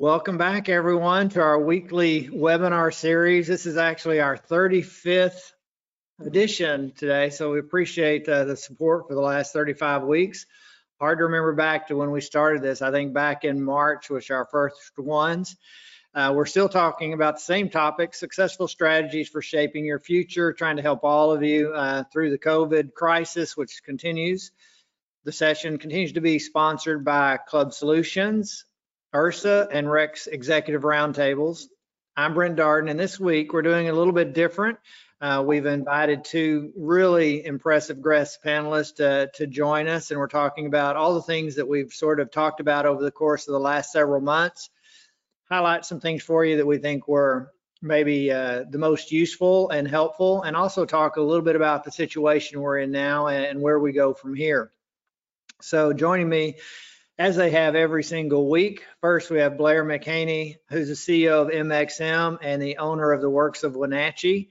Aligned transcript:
Welcome 0.00 0.38
back, 0.38 0.68
everyone, 0.68 1.28
to 1.30 1.40
our 1.40 1.60
weekly 1.60 2.28
webinar 2.28 2.92
series. 2.92 3.46
This 3.46 3.64
is 3.64 3.76
actually 3.76 4.20
our 4.20 4.36
35th 4.36 5.52
edition 6.18 6.92
today, 6.96 7.30
so 7.30 7.52
we 7.52 7.60
appreciate 7.60 8.28
uh, 8.28 8.42
the 8.42 8.56
support 8.56 9.06
for 9.06 9.14
the 9.14 9.20
last 9.20 9.52
35 9.52 10.02
weeks. 10.02 10.46
Hard 10.98 11.18
to 11.18 11.24
remember 11.26 11.52
back 11.52 11.86
to 11.86 11.96
when 11.96 12.10
we 12.10 12.20
started 12.20 12.60
this. 12.60 12.82
I 12.82 12.90
think 12.90 13.14
back 13.14 13.44
in 13.44 13.62
March, 13.62 14.10
which 14.10 14.32
our 14.32 14.46
first 14.46 14.98
ones. 14.98 15.56
Uh, 16.12 16.32
we're 16.34 16.44
still 16.46 16.68
talking 16.68 17.12
about 17.12 17.36
the 17.36 17.42
same 17.42 17.70
topic, 17.70 18.16
successful 18.16 18.66
strategies 18.66 19.28
for 19.28 19.42
shaping 19.42 19.84
your 19.84 20.00
future, 20.00 20.52
trying 20.52 20.74
to 20.74 20.82
help 20.82 21.04
all 21.04 21.30
of 21.30 21.44
you 21.44 21.72
uh, 21.72 22.02
through 22.12 22.30
the 22.30 22.38
COVID 22.38 22.94
crisis, 22.94 23.56
which 23.56 23.80
continues. 23.84 24.50
The 25.22 25.30
session 25.30 25.78
continues 25.78 26.14
to 26.14 26.20
be 26.20 26.40
sponsored 26.40 27.04
by 27.04 27.36
Club 27.36 27.72
Solutions, 27.72 28.64
IHRSA 29.14 29.68
and 29.70 29.88
REX 29.88 30.26
executive 30.26 30.82
roundtables. 30.82 31.66
I'm 32.16 32.34
Brent 32.34 32.56
Darden, 32.56 32.90
and 32.90 32.98
this 32.98 33.20
week 33.20 33.52
we're 33.52 33.62
doing 33.62 33.88
a 33.88 33.92
little 33.92 34.12
bit 34.12 34.34
different. 34.34 34.76
Uh, 35.20 35.40
we've 35.46 35.66
invited 35.66 36.24
two 36.24 36.72
really 36.76 37.46
impressive 37.46 38.02
guest 38.02 38.40
panelists 38.44 38.96
to, 38.96 39.30
to 39.34 39.46
join 39.46 39.86
us, 39.86 40.10
and 40.10 40.18
we're 40.18 40.26
talking 40.26 40.66
about 40.66 40.96
all 40.96 41.14
the 41.14 41.22
things 41.22 41.54
that 41.54 41.68
we've 41.68 41.92
sort 41.92 42.18
of 42.18 42.32
talked 42.32 42.58
about 42.58 42.86
over 42.86 43.04
the 43.04 43.10
course 43.12 43.46
of 43.46 43.52
the 43.52 43.60
last 43.60 43.92
several 43.92 44.20
months. 44.20 44.68
Highlight 45.48 45.84
some 45.84 46.00
things 46.00 46.24
for 46.24 46.44
you 46.44 46.56
that 46.56 46.66
we 46.66 46.78
think 46.78 47.06
were 47.06 47.52
maybe 47.80 48.32
uh, 48.32 48.64
the 48.68 48.78
most 48.78 49.12
useful 49.12 49.70
and 49.70 49.86
helpful, 49.86 50.42
and 50.42 50.56
also 50.56 50.84
talk 50.84 51.18
a 51.18 51.22
little 51.22 51.44
bit 51.44 51.54
about 51.54 51.84
the 51.84 51.92
situation 51.92 52.60
we're 52.60 52.78
in 52.78 52.90
now 52.90 53.28
and 53.28 53.60
where 53.60 53.78
we 53.78 53.92
go 53.92 54.12
from 54.12 54.34
here. 54.34 54.72
So 55.60 55.92
joining 55.92 56.28
me 56.28 56.56
as 57.18 57.36
they 57.36 57.50
have 57.50 57.74
every 57.76 58.02
single 58.02 58.50
week. 58.50 58.84
First, 59.00 59.30
we 59.30 59.38
have 59.38 59.56
Blair 59.56 59.84
McHaney, 59.84 60.56
who's 60.68 60.88
the 60.88 60.94
CEO 60.94 61.42
of 61.42 61.48
MXM 61.48 62.38
and 62.42 62.60
the 62.60 62.78
owner 62.78 63.12
of 63.12 63.20
the 63.20 63.30
Works 63.30 63.62
of 63.62 63.76
Wenatchee, 63.76 64.50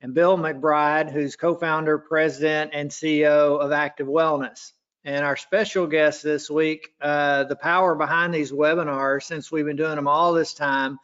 and 0.00 0.14
Bill 0.14 0.36
McBride, 0.36 1.12
who's 1.12 1.36
co-founder, 1.36 1.98
president, 1.98 2.72
and 2.74 2.90
CEO 2.90 3.60
of 3.60 3.70
Active 3.70 4.08
Wellness. 4.08 4.72
And 5.04 5.24
our 5.24 5.36
special 5.36 5.86
guest 5.86 6.22
this 6.22 6.50
week, 6.50 6.88
uh, 7.00 7.44
the 7.44 7.56
power 7.56 7.94
behind 7.94 8.34
these 8.34 8.52
webinars, 8.52 9.22
since 9.22 9.50
we've 9.50 9.64
been 9.64 9.76
doing 9.76 9.96
them 9.96 10.08
all 10.08 10.32
this 10.32 10.54
time, 10.54 10.98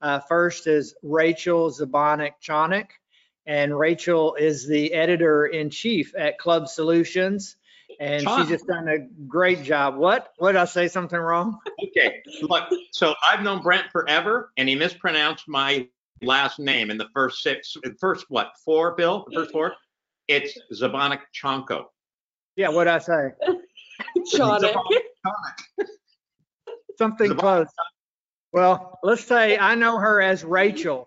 uh, 0.00 0.20
first 0.20 0.66
is 0.66 0.94
Rachel 1.02 1.70
Zabonik 1.70 2.34
Chonik. 2.42 2.90
And 3.46 3.76
Rachel 3.78 4.36
is 4.36 4.66
the 4.66 4.92
editor 4.94 5.46
in 5.46 5.70
chief 5.70 6.14
at 6.16 6.38
Club 6.38 6.68
Solutions 6.68 7.56
and 8.00 8.22
Sean. 8.22 8.40
she's 8.40 8.48
just 8.48 8.66
done 8.66 8.88
a 8.88 8.98
great 9.26 9.62
job. 9.62 9.96
What? 9.96 10.32
What 10.38 10.52
did 10.52 10.58
I 10.58 10.64
say 10.64 10.88
something 10.88 11.18
wrong? 11.18 11.58
Okay, 11.82 12.22
look, 12.42 12.68
so 12.92 13.14
I've 13.28 13.42
known 13.42 13.62
Brent 13.62 13.90
forever, 13.90 14.52
and 14.56 14.68
he 14.68 14.74
mispronounced 14.74 15.48
my 15.48 15.88
last 16.22 16.58
name 16.58 16.90
in 16.90 16.98
the 16.98 17.08
first 17.14 17.42
six, 17.42 17.76
first 18.00 18.26
what, 18.28 18.52
four, 18.64 18.94
Bill? 18.94 19.26
The 19.30 19.36
first 19.36 19.52
four? 19.52 19.74
It's 20.28 20.58
Zabonik 20.72 21.20
Chonko. 21.34 21.86
Yeah, 22.56 22.68
what 22.68 22.84
did 22.84 22.94
I 22.94 22.98
say? 22.98 23.30
Shawnick. 24.34 24.74
Something 26.98 27.32
Zabonik. 27.32 27.38
close. 27.38 27.66
Well, 28.52 28.98
let's 29.02 29.24
say 29.24 29.58
I 29.58 29.74
know 29.74 29.98
her 29.98 30.22
as 30.22 30.44
Rachel. 30.44 31.06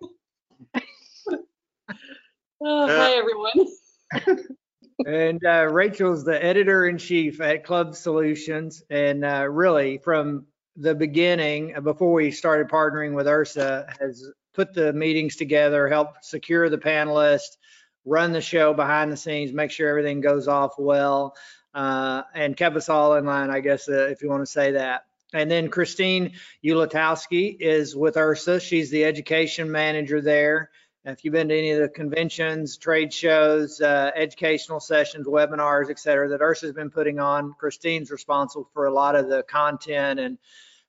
Oh, 2.60 2.88
hi, 2.88 3.14
uh, 3.14 3.20
everyone. 3.20 4.48
And 5.06 5.46
uh, 5.46 5.68
Rachel's 5.72 6.24
the 6.24 6.44
editor 6.44 6.88
in 6.88 6.98
chief 6.98 7.40
at 7.40 7.64
Club 7.64 7.96
Solutions. 7.96 8.84
And 8.90 9.24
uh, 9.24 9.48
really, 9.50 10.00
from 10.00 10.48
the 10.76 10.96
beginning, 10.96 11.76
uh, 11.76 11.82
before 11.82 12.14
we 12.14 12.32
started 12.32 12.68
partnering 12.68 13.14
with 13.14 13.28
IHRSA, 13.28 14.00
has 14.00 14.32
put 14.54 14.74
the 14.74 14.94
meetings 14.94 15.36
together, 15.36 15.88
helped 15.88 16.26
secure 16.26 16.70
the 16.70 16.78
panelists, 16.78 17.58
run 18.06 18.32
the 18.32 18.42
show 18.42 18.74
behind 18.74 19.12
the 19.12 19.18
scenes, 19.18 19.54
make 19.54 19.70
sure 19.72 19.90
everything 19.90 20.22
goes 20.22 20.48
off 20.48 20.76
well, 20.80 21.36
uh, 21.76 22.24
and 22.34 22.58
kept 22.58 22.76
us 22.76 22.90
all 22.90 23.16
in 23.16 23.26
line, 23.26 23.52
I 23.52 23.60
guess, 23.60 23.88
uh, 23.88 24.08
if 24.08 24.22
you 24.24 24.30
want 24.30 24.42
to 24.42 24.52
say 24.52 24.72
that. 24.72 25.04
And 25.34 25.52
then 25.52 25.70
Christine 25.70 26.34
Ulatowski 26.64 27.58
is 27.60 27.96
with 27.96 28.16
IHRSA. 28.16 28.62
She's 28.62 28.90
the 28.90 29.04
education 29.04 29.70
manager 29.72 30.22
there. 30.22 30.72
If 31.10 31.24
you've 31.24 31.32
been 31.32 31.48
to 31.48 31.58
any 31.58 31.72
of 31.72 31.80
the 31.80 31.88
conventions, 31.88 32.76
trade 32.76 33.14
shows, 33.14 33.80
uh, 33.80 34.12
educational 34.14 34.82
sessions, 34.82 35.26
webinars, 35.26 35.90
et 35.90 36.00
cetera, 36.00 36.28
that 36.28 36.42
IHRSA's 36.42 36.74
been 36.74 36.90
putting 36.90 37.18
on, 37.18 37.54
Christine's 37.58 38.12
responsible 38.12 38.70
for 38.74 38.88
a 38.88 38.94
lot 38.94 39.16
of 39.16 39.30
the 39.30 39.42
content 39.44 40.20
and 40.20 40.38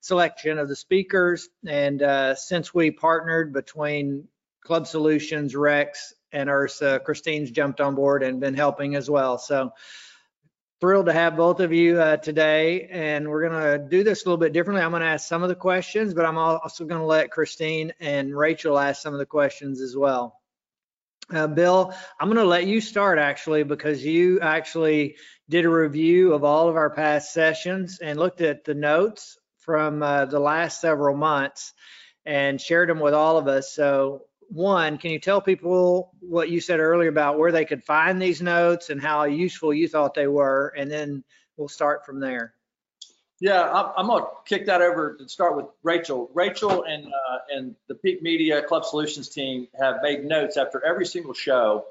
selection 0.00 0.58
of 0.58 0.66
the 0.68 0.74
speakers. 0.74 1.48
And 1.64 2.02
uh, 2.02 2.34
since 2.34 2.74
we 2.74 2.90
partnered 2.90 3.52
between 3.52 4.26
Club 4.64 4.88
Solutions, 4.88 5.54
Rex, 5.54 6.12
and 6.32 6.48
IHRSA, 6.48 7.04
Christine's 7.04 7.52
jumped 7.52 7.80
on 7.80 7.94
board 7.94 8.24
and 8.24 8.40
been 8.40 8.54
helping 8.54 8.96
as 8.96 9.08
well. 9.08 9.38
So 9.38 9.70
thrilled 10.80 11.06
to 11.06 11.12
have 11.12 11.36
both 11.36 11.60
of 11.60 11.72
you 11.72 12.00
uh, 12.00 12.16
today 12.16 12.88
and 12.90 13.28
we're 13.28 13.48
going 13.48 13.62
to 13.62 13.88
do 13.88 14.04
this 14.04 14.24
a 14.24 14.28
little 14.28 14.38
bit 14.38 14.52
differently. 14.52 14.82
I'm 14.82 14.90
going 14.90 15.02
to 15.02 15.08
ask 15.08 15.28
some 15.28 15.42
of 15.42 15.48
the 15.48 15.54
questions 15.54 16.14
but 16.14 16.24
i'm 16.24 16.38
also 16.38 16.84
going 16.84 17.00
to 17.00 17.06
let 17.06 17.30
christine 17.30 17.92
and 18.00 18.36
rachel 18.36 18.78
ask 18.78 19.02
some 19.02 19.12
of 19.12 19.18
the 19.18 19.26
questions 19.26 19.80
as 19.80 19.96
well. 19.96 20.34
Uh, 21.30 21.46
bill 21.46 21.94
i'm 22.20 22.28
going 22.28 22.36
to 22.36 22.44
let 22.44 22.66
you 22.66 22.80
start 22.80 23.18
actually 23.18 23.62
because 23.62 24.04
you 24.04 24.40
actually 24.40 25.16
did 25.48 25.64
a 25.64 25.70
review 25.70 26.32
of 26.32 26.44
all 26.44 26.68
of 26.68 26.76
our 26.76 26.90
past 26.90 27.32
sessions 27.32 27.98
and 28.00 28.18
looked 28.18 28.40
at 28.40 28.64
the 28.64 28.74
notes 28.74 29.38
from 29.68 30.02
uh, 30.02 30.24
the 30.24 30.40
last 30.40 30.80
several 30.80 31.16
months 31.16 31.74
and 32.24 32.60
shared 32.60 32.88
them 32.88 33.00
with 33.00 33.14
all 33.14 33.36
of 33.36 33.48
us. 33.48 33.72
So 33.72 34.22
one, 34.48 34.98
can 34.98 35.10
you 35.10 35.18
tell 35.18 35.40
people 35.40 36.12
what 36.20 36.50
you 36.50 36.60
said 36.60 36.80
earlier 36.80 37.08
about 37.08 37.38
where 37.38 37.52
they 37.52 37.64
could 37.64 37.84
find 37.84 38.20
these 38.20 38.40
notes 38.40 38.90
and 38.90 39.00
how 39.00 39.24
useful 39.24 39.74
you 39.74 39.88
thought 39.88 40.14
they 40.14 40.26
were? 40.26 40.72
And 40.76 40.90
then 40.90 41.24
we'll 41.56 41.68
start 41.68 42.06
from 42.06 42.20
there. 42.20 42.54
Yeah, 43.40 43.70
I'm, 43.70 43.92
I'm 43.96 44.06
gonna 44.08 44.26
kick 44.46 44.66
that 44.66 44.82
over 44.82 45.14
to 45.14 45.28
start 45.28 45.56
with 45.56 45.66
Rachel. 45.82 46.28
Rachel 46.34 46.84
and 46.84 47.06
uh, 47.06 47.38
and 47.50 47.76
the 47.88 47.94
Peake 47.94 48.20
Media 48.20 48.62
Club 48.62 48.84
Solutions 48.84 49.28
team 49.28 49.68
have 49.78 49.96
made 50.02 50.24
notes 50.24 50.56
after 50.56 50.84
every 50.84 51.06
single 51.06 51.34
show 51.34 51.84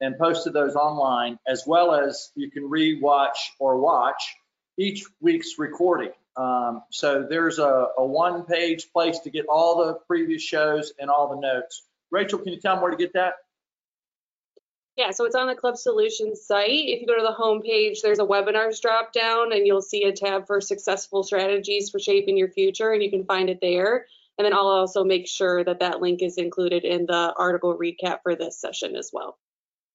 and 0.00 0.16
posted 0.16 0.52
those 0.52 0.76
online, 0.76 1.38
as 1.46 1.64
well 1.66 1.94
as 1.94 2.30
you 2.36 2.50
can 2.50 2.68
re-watch 2.68 3.52
or 3.58 3.78
watch 3.78 4.36
each 4.76 5.04
week's 5.20 5.58
recording. 5.58 6.10
Um, 6.36 6.82
so 6.90 7.26
there's 7.28 7.58
a, 7.58 7.88
a 7.98 8.04
one-page 8.04 8.92
place 8.92 9.18
to 9.20 9.30
get 9.30 9.46
all 9.48 9.84
the 9.84 9.94
previous 10.06 10.42
shows 10.42 10.92
and 10.98 11.10
all 11.10 11.28
the 11.34 11.40
notes. 11.40 11.82
Rachel, 12.12 12.38
can 12.38 12.52
you 12.52 12.60
tell 12.60 12.76
them 12.76 12.82
where 12.82 12.92
to 12.92 12.96
get 12.96 13.14
that? 13.14 13.34
Yeah, 14.96 15.10
so 15.10 15.24
it's 15.24 15.34
on 15.34 15.46
the 15.46 15.54
Club 15.54 15.78
Solutions 15.78 16.42
site. 16.46 16.68
If 16.68 17.00
you 17.00 17.06
go 17.06 17.16
to 17.16 17.22
the 17.22 17.32
home 17.32 17.62
page, 17.62 18.02
there's 18.02 18.18
a 18.18 18.24
webinars 18.24 18.80
drop 18.80 19.12
down 19.12 19.52
and 19.52 19.66
you'll 19.66 19.80
see 19.80 20.04
a 20.04 20.12
tab 20.12 20.46
for 20.46 20.60
successful 20.60 21.22
strategies 21.22 21.88
for 21.88 21.98
shaping 21.98 22.36
your 22.36 22.50
future 22.50 22.92
and 22.92 23.02
you 23.02 23.10
can 23.10 23.24
find 23.24 23.48
it 23.48 23.58
there. 23.62 24.06
And 24.38 24.44
then 24.44 24.52
I'll 24.52 24.66
also 24.66 25.02
make 25.02 25.26
sure 25.28 25.64
that 25.64 25.80
that 25.80 26.02
link 26.02 26.22
is 26.22 26.36
included 26.36 26.84
in 26.84 27.06
the 27.06 27.34
article 27.36 27.76
recap 27.76 28.18
for 28.22 28.36
this 28.36 28.60
session 28.60 28.94
as 28.96 29.10
well. 29.12 29.38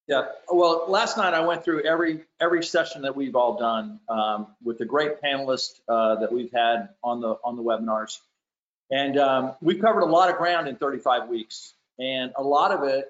Yeah, 0.07 0.23
well, 0.49 0.85
last 0.88 1.17
night 1.17 1.34
I 1.34 1.41
went 1.41 1.66
through 1.66 1.84
every 1.84 2.22
every 2.39 2.63
session 2.63 3.01
that 3.01 3.16
we've 3.16 3.35
all 3.35 3.57
done 3.57 3.99
um, 4.07 4.47
with 4.63 4.78
the 4.78 4.85
great 4.85 5.22
panelists 5.22 5.81
uh, 5.89 6.16
that 6.22 6.31
we've 6.31 6.51
had 6.53 6.89
on 7.03 7.19
the 7.19 7.35
on 7.44 7.57
the 7.57 7.61
webinars, 7.61 8.19
and 8.89 9.17
um, 9.17 9.55
we've 9.59 9.81
covered 9.81 10.03
a 10.03 10.05
lot 10.05 10.29
of 10.29 10.38
ground 10.38 10.69
in 10.69 10.78
35 10.78 11.28
weeks, 11.28 11.73
and 12.00 12.31
a 12.35 12.44
lot 12.44 12.72
of 12.72 12.84
it 12.84 13.06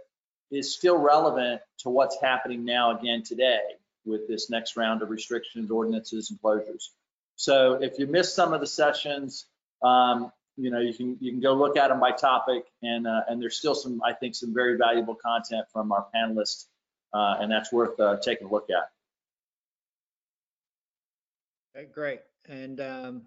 is 0.51 0.75
still 0.75 0.97
relevant 0.97 1.61
to 1.79 1.89
what's 1.89 2.19
happening 2.21 2.63
now 2.65 2.97
again 2.97 3.23
today 3.23 3.59
with 4.05 4.27
this 4.27 4.49
next 4.49 4.77
round 4.77 5.01
of 5.01 5.09
restrictions, 5.09 5.69
ordinances, 5.69 6.29
and 6.29 6.41
closures. 6.41 6.89
So 7.35 7.73
if 7.73 7.99
you 7.99 8.07
missed 8.07 8.33
some 8.33 8.53
of 8.53 8.61
the 8.61 8.67
sessions, 8.67 9.45
um, 9.83 10.31
you 10.55 10.71
know 10.71 10.79
you 10.79 10.93
can 10.93 11.17
you 11.19 11.31
can 11.31 11.41
go 11.41 11.53
look 11.53 11.77
at 11.77 11.89
them 11.89 11.99
by 11.99 12.11
topic, 12.11 12.63
and 12.81 13.05
uh, 13.05 13.21
and 13.27 13.41
there's 13.41 13.57
still 13.57 13.75
some 13.75 14.01
I 14.03 14.13
think 14.13 14.35
some 14.35 14.53
very 14.53 14.77
valuable 14.77 15.15
content 15.15 15.65
from 15.71 15.91
our 15.91 16.07
panelists 16.15 16.65
uh, 17.13 17.37
and 17.39 17.51
that's 17.51 17.71
worth 17.71 17.99
uh, 17.99 18.17
taking 18.17 18.47
a 18.47 18.51
look 18.51 18.67
at. 18.69 18.89
Okay, 21.75 21.87
great. 21.91 22.21
And 22.47 22.79
um, 22.79 23.21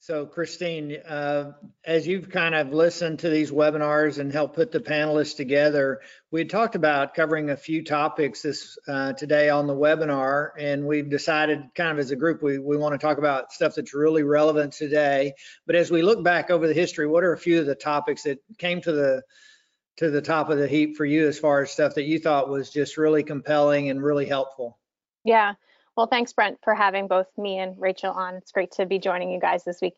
so 0.00 0.26
Christine, 0.26 0.96
uh, 1.08 1.52
as 1.84 2.06
you've 2.06 2.30
kind 2.30 2.54
of 2.54 2.72
listened 2.72 3.18
to 3.20 3.30
these 3.30 3.50
webinars 3.50 4.18
and 4.18 4.32
helped 4.32 4.54
put 4.54 4.70
the 4.70 4.80
panelists 4.80 5.36
together, 5.36 6.00
we 6.30 6.44
talked 6.44 6.76
about 6.76 7.14
covering 7.14 7.50
a 7.50 7.56
few 7.56 7.82
topics 7.82 8.42
this 8.42 8.78
uh, 8.86 9.12
today 9.14 9.50
on 9.50 9.66
the 9.66 9.74
webinar, 9.74 10.50
and 10.56 10.86
we've 10.86 11.10
decided 11.10 11.62
kind 11.74 11.90
of 11.90 11.98
as 11.98 12.12
a 12.12 12.16
group, 12.16 12.42
we, 12.42 12.58
we 12.58 12.76
want 12.76 12.92
to 12.92 13.04
talk 13.04 13.18
about 13.18 13.52
stuff 13.52 13.74
that's 13.74 13.92
really 13.92 14.22
relevant 14.22 14.72
today. 14.72 15.32
But 15.66 15.74
as 15.74 15.90
we 15.90 16.02
look 16.02 16.22
back 16.22 16.50
over 16.50 16.68
the 16.68 16.74
history, 16.74 17.08
what 17.08 17.24
are 17.24 17.32
a 17.32 17.38
few 17.38 17.58
of 17.58 17.66
the 17.66 17.74
topics 17.74 18.22
that 18.22 18.38
came 18.56 18.80
to 18.82 18.92
the 18.92 19.22
to 19.96 20.10
the 20.10 20.22
top 20.22 20.48
of 20.48 20.58
the 20.58 20.68
heap 20.68 20.96
for 20.96 21.04
you 21.04 21.26
as 21.26 21.40
far 21.40 21.60
as 21.62 21.72
stuff 21.72 21.96
that 21.96 22.04
you 22.04 22.20
thought 22.20 22.48
was 22.48 22.70
just 22.70 22.96
really 22.96 23.24
compelling 23.24 23.90
and 23.90 24.00
really 24.00 24.26
helpful? 24.26 24.78
Yeah. 25.24 25.54
Well, 25.98 26.06
thanks, 26.06 26.32
Brent, 26.32 26.60
for 26.62 26.76
having 26.76 27.08
both 27.08 27.26
me 27.36 27.58
and 27.58 27.74
Rachel 27.76 28.12
on. 28.12 28.36
It's 28.36 28.52
great 28.52 28.70
to 28.76 28.86
be 28.86 29.00
joining 29.00 29.32
you 29.32 29.40
guys 29.40 29.64
this 29.64 29.80
week. 29.82 29.94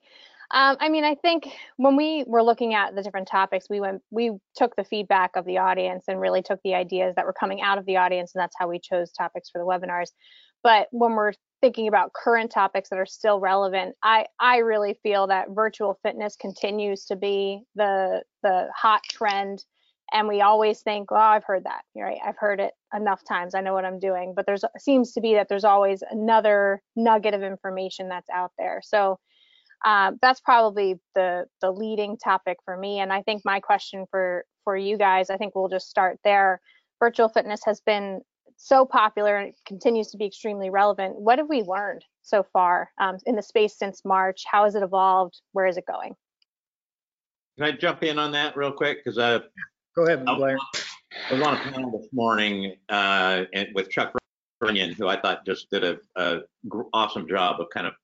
Um, 0.50 0.79
I 0.81 0.88
mean, 0.88 1.05
I 1.05 1.14
think 1.14 1.49
when 1.76 1.94
we 1.94 2.25
were 2.26 2.43
looking 2.43 2.73
at 2.73 2.94
the 2.94 3.02
different 3.02 3.29
topics, 3.29 3.67
we 3.69 3.81
went, 3.81 4.00
we 4.11 4.31
took 4.56 4.75
the 4.76 4.85
feedback 4.85 5.37
of 5.37 5.44
the 5.44 5.58
audience 5.58 6.05
and 6.08 6.19
really 6.19 6.41
took 6.41 6.58
the 6.64 6.75
ideas 6.75 7.17
that 7.17 7.26
were 7.26 7.35
coming 7.35 7.61
out 7.61 7.76
of 7.76 7.85
the 7.85 7.99
audience, 7.99 8.35
and 8.35 8.41
that's 8.41 8.56
how 8.58 8.67
we 8.67 8.79
chose 8.79 9.12
topics 9.12 9.50
for 9.50 9.58
the 9.58 9.67
webinars. 9.67 10.12
But 10.62 10.88
when 10.91 11.17
we're 11.17 11.35
thinking 11.61 11.87
about 11.87 12.14
current 12.14 12.50
topics 12.50 12.88
that 12.88 12.99
are 12.99 13.05
still 13.05 13.38
relevant, 13.38 13.94
I 14.02 14.25
I 14.41 14.58
really 14.58 14.99
feel 15.02 15.26
that 15.26 15.50
virtual 15.50 15.99
fitness 16.02 16.35
continues 16.35 17.05
to 17.06 17.17
be 17.17 17.64
the 17.75 18.23
the 18.43 18.69
hot 18.75 19.02
trend, 19.05 19.67
and 20.12 20.29
we 20.29 20.41
always 20.41 20.81
think, 20.81 21.11
oh, 21.12 21.17
I've 21.17 21.45
heard 21.45 21.65
that, 21.65 21.83
right? 21.97 22.19
I've 22.25 22.37
heard 22.37 22.61
it 22.61 22.73
enough 22.95 23.23
times. 23.25 23.55
I 23.55 23.61
know 23.61 23.75
what 23.75 23.85
I'm 23.85 23.99
doing. 23.99 24.33
But 24.35 24.47
there's 24.47 24.65
seems 24.79 25.12
to 25.12 25.21
be 25.21 25.35
that 25.35 25.49
there's 25.49 25.65
always 25.65 26.03
another 26.11 26.83
nugget 26.97 27.35
of 27.35 27.43
information 27.43 28.09
that's 28.09 28.29
out 28.31 28.53
there. 28.59 28.81
So 28.85 29.19
uh, 29.85 30.12
that's 30.21 30.41
probably 30.41 31.01
the 31.15 31.47
the 31.61 31.71
leading 31.71 32.17
topic 32.19 32.59
for 32.65 32.77
me. 32.77 33.01
And 33.01 33.12
I 33.12 33.23
think 33.23 33.43
my 33.45 33.61
question 33.61 34.07
for 34.11 34.45
for 34.65 34.77
you 34.77 34.99
guys, 34.99 35.31
I 35.31 35.37
think 35.37 35.55
we'll 35.55 35.69
just 35.69 35.89
start 35.89 36.19
there. 36.25 36.61
Virtual 36.99 37.29
fitness 37.29 37.61
has 37.65 37.81
been 37.81 38.21
so 38.57 38.85
popular 38.85 39.39
and 39.39 39.55
continues 39.67 40.09
to 40.09 40.19
be 40.19 40.27
extremely 40.27 40.69
relevant. 40.69 41.17
What 41.17 41.39
have 41.39 41.49
we 41.49 41.62
learned 41.62 42.05
so 42.23 42.45
far 42.53 42.91
um, 43.01 43.17
in 43.25 43.35
the 43.37 43.43
space 43.43 43.79
since 43.79 44.05
March? 44.05 44.43
How 44.51 44.65
has 44.65 44.75
it 44.75 44.83
evolved? 44.83 45.41
Where 45.53 45.67
is 45.67 45.79
it 45.79 45.87
going? 45.87 46.15
Can 47.57 47.67
I 47.67 47.73
jump 47.73 48.03
in 48.03 48.19
on 48.19 48.33
that 48.33 48.57
real 48.57 48.73
quick? 48.73 49.03
Because 49.03 49.19
I, 49.19 49.41
Go 49.97 50.07
ahead. 50.07 50.25
Blair. 50.25 50.59
I 51.31 51.35
was 51.35 51.43
on 51.43 51.57
a 51.57 51.61
panel 51.61 51.99
this 51.99 52.09
morning 52.13 52.77
uh, 52.89 53.45
and 53.53 53.69
with 53.75 53.91
Chuck 53.91 54.13
Runyon, 54.61 54.93
who 54.93 55.09
I 55.09 55.21
thought 55.21 55.45
just 55.45 55.69
did 55.71 55.83
a, 55.83 55.99
a 56.17 56.41
gr- 56.69 56.83
awesome 56.93 57.27
job 57.27 57.61
of 57.61 57.69
kind 57.71 57.87
of 57.87 57.95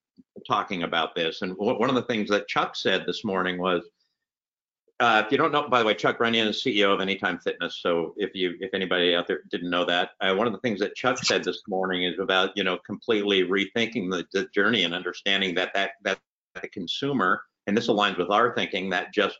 talking 0.47 0.83
about 0.83 1.15
this. 1.15 1.43
And 1.43 1.53
one 1.57 1.79
one 1.79 1.89
of 1.89 1.95
the 1.95 2.03
things 2.03 2.29
that 2.31 2.49
Chuck 2.49 2.75
said 2.75 3.05
this 3.07 3.25
morning 3.25 3.59
was, 3.59 3.83
uh, 4.99 5.23
if 5.25 5.31
you 5.31 5.39
don't 5.39 5.53
know, 5.53 5.69
by 5.69 5.79
the 5.79 5.85
way, 5.85 5.95
Chuck 5.95 6.19
Runyon 6.19 6.49
is 6.49 6.63
CEO 6.63 6.93
of 6.93 7.01
Anytime 7.01 7.39
Fitness. 7.39 7.79
So 7.81 8.15
if 8.17 8.35
you, 8.35 8.55
if 8.61 8.75
anybody 8.75 9.15
out 9.15 9.29
there 9.29 9.43
didn't 9.51 9.71
know 9.71 9.85
that, 9.85 10.11
uh, 10.21 10.35
one 10.35 10.47
of 10.47 10.53
the 10.53 10.61
things 10.61 10.81
that 10.81 10.97
Chuck 10.97 11.19
said 11.19 11.45
this 11.45 11.63
morning 11.69 12.05
is 12.05 12.19
about, 12.19 12.51
you 12.57 12.65
know, 12.65 12.79
completely 12.85 13.45
rethinking 13.45 14.11
the, 14.11 14.27
the 14.33 14.49
journey 14.55 14.85
and 14.85 14.95
understanding 14.95 15.55
that 15.55 15.73
that 15.75 15.93
that 16.03 16.19
the 16.61 16.69
consumer, 16.69 17.43
and 17.67 17.77
this 17.77 17.89
aligns 17.89 18.19
with 18.19 18.31
our 18.31 18.55
thinking, 18.55 18.91
that 18.91 19.13
just 19.15 19.39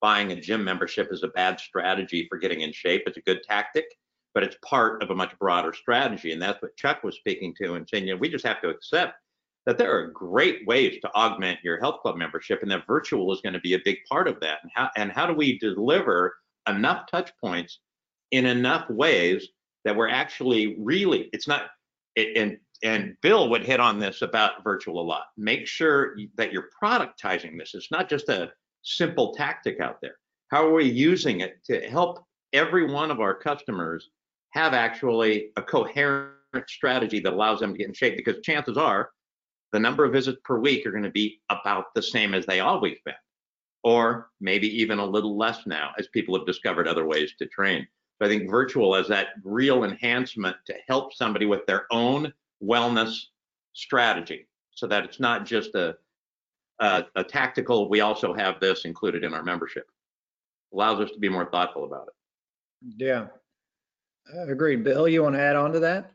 buying 0.00 0.32
a 0.32 0.40
gym 0.40 0.64
membership 0.64 1.08
is 1.10 1.22
a 1.22 1.28
bad 1.28 1.60
strategy 1.60 2.26
for 2.28 2.38
getting 2.38 2.62
in 2.62 2.72
shape. 2.72 3.02
It's 3.06 3.16
a 3.16 3.22
good 3.22 3.42
tactic, 3.42 3.86
but 4.34 4.42
it's 4.42 4.56
part 4.64 5.02
of 5.02 5.10
a 5.10 5.14
much 5.14 5.38
broader 5.38 5.72
strategy. 5.72 6.32
And 6.32 6.40
that's 6.40 6.60
what 6.60 6.76
Chuck 6.76 7.02
was 7.02 7.16
speaking 7.16 7.54
to 7.62 7.74
and 7.74 7.88
saying, 7.88 8.06
you 8.06 8.14
know, 8.14 8.20
we 8.20 8.28
just 8.28 8.46
have 8.46 8.60
to 8.62 8.68
accept 8.68 9.14
that 9.66 9.78
there 9.78 9.96
are 9.96 10.08
great 10.08 10.66
ways 10.66 10.98
to 11.02 11.12
augment 11.14 11.58
your 11.64 11.78
health 11.78 12.00
club 12.00 12.16
membership 12.16 12.62
and 12.62 12.70
that 12.70 12.86
virtual 12.86 13.32
is 13.32 13.40
going 13.40 13.52
to 13.52 13.60
be 13.60 13.74
a 13.74 13.80
big 13.84 13.98
part 14.08 14.28
of 14.28 14.38
that. 14.40 14.58
And 14.62 14.70
how, 14.74 14.90
and 14.96 15.10
how 15.10 15.26
do 15.26 15.34
we 15.34 15.58
deliver 15.58 16.36
enough 16.68 17.06
touch 17.10 17.32
points 17.42 17.80
in 18.30 18.46
enough 18.46 18.88
ways 18.88 19.48
that 19.84 19.96
we're 19.96 20.08
actually 20.08 20.76
really, 20.78 21.28
it's 21.32 21.48
not, 21.48 21.62
it, 22.14 22.36
and, 22.36 22.58
and 22.82 23.16
Bill 23.22 23.48
would 23.50 23.64
hit 23.64 23.80
on 23.80 23.98
this 23.98 24.22
about 24.22 24.62
virtual 24.62 25.00
a 25.00 25.02
lot. 25.02 25.26
Make 25.36 25.66
sure 25.66 26.16
that 26.36 26.52
you're 26.52 26.68
productizing 26.82 27.58
this. 27.58 27.74
It's 27.74 27.90
not 27.90 28.08
just 28.08 28.28
a 28.28 28.52
simple 28.86 29.34
tactic 29.34 29.80
out 29.80 30.00
there. 30.00 30.16
How 30.48 30.64
are 30.66 30.72
we 30.72 30.84
using 30.84 31.40
it 31.40 31.58
to 31.64 31.80
help 31.88 32.24
every 32.52 32.90
one 32.90 33.10
of 33.10 33.20
our 33.20 33.34
customers 33.34 34.10
have 34.50 34.74
actually 34.74 35.50
a 35.56 35.62
coherent 35.62 36.30
strategy 36.68 37.18
that 37.20 37.32
allows 37.32 37.60
them 37.60 37.72
to 37.72 37.78
get 37.78 37.88
in 37.88 37.94
shape? 37.94 38.16
Because 38.16 38.40
chances 38.42 38.76
are 38.76 39.10
the 39.72 39.80
number 39.80 40.04
of 40.04 40.12
visits 40.12 40.38
per 40.44 40.58
week 40.58 40.86
are 40.86 40.92
going 40.92 41.02
to 41.02 41.10
be 41.10 41.40
about 41.50 41.86
the 41.94 42.02
same 42.02 42.32
as 42.32 42.46
they 42.46 42.60
always 42.60 42.96
been, 43.04 43.14
or 43.82 44.28
maybe 44.40 44.68
even 44.80 45.00
a 45.00 45.04
little 45.04 45.36
less 45.36 45.66
now 45.66 45.90
as 45.98 46.06
people 46.08 46.36
have 46.38 46.46
discovered 46.46 46.86
other 46.86 47.06
ways 47.06 47.32
to 47.38 47.46
train. 47.46 47.86
So 48.18 48.26
I 48.26 48.28
think 48.28 48.48
virtual 48.48 48.94
as 48.94 49.08
that 49.08 49.28
real 49.42 49.82
enhancement 49.82 50.56
to 50.66 50.74
help 50.88 51.12
somebody 51.12 51.44
with 51.44 51.66
their 51.66 51.86
own 51.90 52.32
wellness 52.62 53.20
strategy 53.72 54.46
so 54.70 54.86
that 54.86 55.04
it's 55.04 55.20
not 55.20 55.44
just 55.44 55.74
a, 55.74 55.96
a, 56.78 57.04
a 57.14 57.24
tactical, 57.24 57.88
we 57.88 58.00
also 58.00 58.34
have 58.34 58.60
this 58.60 58.84
included 58.84 59.24
in 59.24 59.34
our 59.34 59.42
membership. 59.42 59.86
Allows 60.72 61.00
us 61.00 61.10
to 61.12 61.18
be 61.18 61.28
more 61.28 61.46
thoughtful 61.46 61.84
about 61.84 62.08
it. 62.08 62.14
Yeah. 62.98 63.26
Uh, 64.34 64.48
Agreed. 64.48 64.84
Bill, 64.84 65.08
you 65.08 65.22
want 65.22 65.36
to 65.36 65.40
add 65.40 65.56
on 65.56 65.72
to 65.72 65.80
that? 65.80 66.12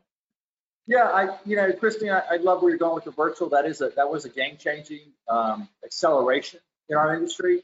Yeah, 0.86 1.04
I, 1.04 1.38
you 1.44 1.56
know, 1.56 1.72
Christine, 1.72 2.10
I, 2.10 2.22
I 2.32 2.36
love 2.36 2.60
where 2.62 2.70
you're 2.70 2.78
going 2.78 2.96
with 2.96 3.04
the 3.04 3.12
virtual. 3.12 3.48
That 3.50 3.66
is 3.66 3.80
a, 3.80 3.90
that 3.96 4.10
was 4.10 4.24
a 4.24 4.28
game 4.28 4.56
changing 4.58 5.12
um, 5.28 5.68
acceleration 5.84 6.60
in 6.88 6.96
our 6.96 7.14
industry. 7.14 7.62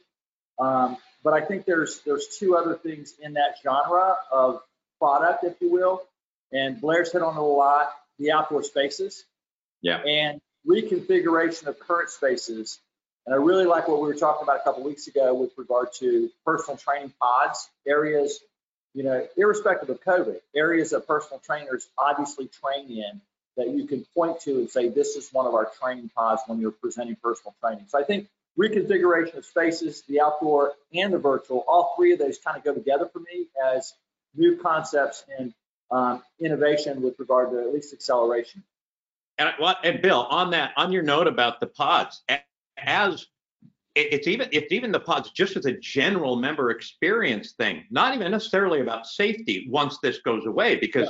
Um, 0.59 0.97
but 1.23 1.35
I 1.35 1.45
think 1.45 1.67
there's, 1.67 2.01
there's 2.07 2.27
two 2.39 2.57
other 2.57 2.77
things 2.77 3.15
in 3.21 3.35
that 3.35 3.57
genre 3.63 4.17
of 4.33 4.61
product, 5.01 5.45
if 5.45 5.61
you 5.61 5.71
will. 5.71 6.03
And 6.53 6.81
Blair's 6.81 7.13
hit 7.13 7.23
on 7.23 7.37
it 7.37 7.41
a 7.41 7.43
lot, 7.43 7.91
the 8.19 8.33
outdoor 8.33 8.63
spaces. 8.63 9.25
Yeah. 9.83 9.99
And 9.99 10.41
reconfiguration 10.67 11.67
of 11.67 11.79
current 11.79 12.11
spaces. 12.11 12.79
And 13.29 13.35
I 13.35 13.37
really 13.37 13.67
like 13.67 13.89
what 13.89 14.01
we 14.01 14.09
were 14.09 14.15
talking 14.15 14.43
about 14.43 14.57
a 14.57 14.63
couple 14.65 14.83
weeks 14.83 15.07
ago 15.07 15.35
with 15.35 15.51
regard 15.59 15.93
to 15.99 16.31
personal 16.47 16.79
training 16.79 17.13
pods, 17.21 17.69
areas 17.87 18.41
you 18.95 19.03
know, 19.05 19.27
irrespective 19.37 19.91
of 19.91 20.03
COVID, 20.03 20.39
areas 20.57 20.91
that 20.91 21.07
personal 21.07 21.41
trainers 21.41 21.87
obviously 21.99 22.49
train 22.49 22.91
in 22.91 23.21
that 23.57 23.69
you 23.69 23.87
can 23.87 24.07
point 24.15 24.41
to 24.41 24.53
and 24.61 24.71
say, 24.71 24.89
this 24.89 25.17
is 25.17 25.29
one 25.31 25.47
of 25.47 25.55
our 25.55 25.71
training 25.81 26.11
pods 26.17 26.43
when 26.47 26.59
you're 26.59 26.71
presenting 26.71 27.17
personal 27.23 27.55
training. 27.61 27.85
So 27.89 28.01
I 28.01 28.05
think 28.05 28.29
reconfiguration 28.59 29.37
of 29.37 29.45
spaces, 29.45 30.05
the 30.09 30.21
outdoor 30.21 30.73
and 30.95 31.13
the 31.13 31.19
virtual, 31.19 31.65
all 31.69 31.95
three 31.97 32.13
of 32.13 32.19
those 32.19 32.39
kind 32.39 32.57
of 32.57 32.65
go 32.65 32.73
together 32.73 33.11
for 33.13 33.19
me 33.19 33.49
as 33.63 33.93
new 34.35 34.57
concepts 34.57 35.25
and 35.39 35.53
um, 35.91 36.23
innovation 36.41 37.03
with 37.03 37.19
regard 37.19 37.51
to 37.51 37.61
at 37.61 37.75
least 37.75 37.93
acceleration. 37.93 38.63
And 39.39 39.53
what 39.59 39.79
and 39.85 40.03
Bill, 40.03 40.27
on 40.29 40.51
that, 40.51 40.73
on 40.77 40.93
your 40.93 41.03
note 41.03 41.29
about 41.29 41.61
the 41.61 41.69
pods, 41.69 42.23
as 42.85 43.27
it- 43.95 44.13
it's 44.13 44.27
even 44.29 44.49
it's 44.53 44.73
even 44.73 44.93
the 44.93 45.01
pods 45.01 45.31
just 45.33 45.57
as 45.57 45.67
a 45.67 45.73
general 45.73 46.37
member 46.37 46.71
experience 46.71 47.53
thing, 47.53 47.85
not 47.91 48.15
even 48.15 48.31
necessarily 48.31 48.81
about 48.81 49.07
safety 49.07 49.67
once 49.71 49.99
this 50.03 50.19
goes 50.21 50.47
away, 50.47 50.77
because 50.77 51.09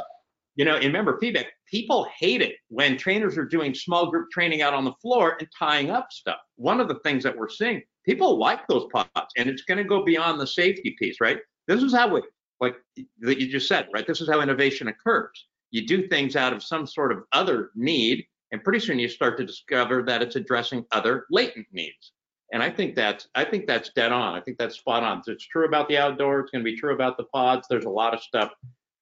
you 0.56 0.64
know, 0.64 0.76
in 0.76 0.90
member 0.90 1.16
feedback, 1.20 1.46
people 1.70 2.08
hate 2.18 2.42
it 2.42 2.56
when 2.66 2.96
trainers 2.96 3.38
are 3.38 3.44
doing 3.44 3.72
small 3.72 4.10
group 4.10 4.28
training 4.32 4.60
out 4.60 4.74
on 4.74 4.84
the 4.84 4.92
floor 5.00 5.36
and 5.38 5.48
tying 5.56 5.88
up 5.90 6.10
stuff. 6.10 6.38
One 6.56 6.80
of 6.80 6.88
the 6.88 6.98
things 7.04 7.22
that 7.22 7.36
we're 7.36 7.48
seeing, 7.48 7.80
people 8.04 8.38
like 8.38 8.66
those 8.66 8.88
pods, 8.92 9.32
and 9.36 9.48
it's 9.48 9.62
going 9.62 9.78
to 9.78 9.84
go 9.84 10.04
beyond 10.04 10.40
the 10.40 10.46
safety 10.48 10.96
piece, 10.98 11.20
right? 11.20 11.38
This 11.68 11.80
is 11.80 11.94
how 11.94 12.12
we, 12.12 12.22
like 12.60 12.74
that 13.20 13.40
you 13.40 13.48
just 13.48 13.68
said, 13.68 13.86
right? 13.94 14.04
This 14.04 14.20
is 14.20 14.28
how 14.28 14.40
innovation 14.40 14.88
occurs. 14.88 15.46
You 15.70 15.86
do 15.86 16.08
things 16.08 16.34
out 16.34 16.52
of 16.52 16.64
some 16.64 16.88
sort 16.88 17.12
of 17.12 17.22
other 17.30 17.70
need, 17.76 18.26
and 18.52 18.62
pretty 18.62 18.80
soon 18.80 18.98
you 18.98 19.08
start 19.08 19.36
to 19.38 19.44
discover 19.44 20.02
that 20.04 20.22
it's 20.22 20.36
addressing 20.36 20.84
other 20.92 21.26
latent 21.30 21.66
needs. 21.72 22.12
And 22.52 22.62
I 22.62 22.70
think 22.70 22.94
that's 22.94 23.28
I 23.34 23.44
think 23.44 23.66
that's 23.66 23.90
dead 23.90 24.10
on. 24.12 24.34
I 24.34 24.40
think 24.40 24.56
that's 24.58 24.76
spot 24.76 25.02
on. 25.02 25.22
So 25.22 25.32
it's 25.32 25.46
true 25.46 25.66
about 25.66 25.88
the 25.88 25.98
outdoor. 25.98 26.40
It's 26.40 26.50
going 26.50 26.64
to 26.64 26.70
be 26.70 26.76
true 26.78 26.94
about 26.94 27.16
the 27.18 27.24
pods. 27.24 27.66
There's 27.68 27.84
a 27.84 27.90
lot 27.90 28.14
of 28.14 28.22
stuff 28.22 28.50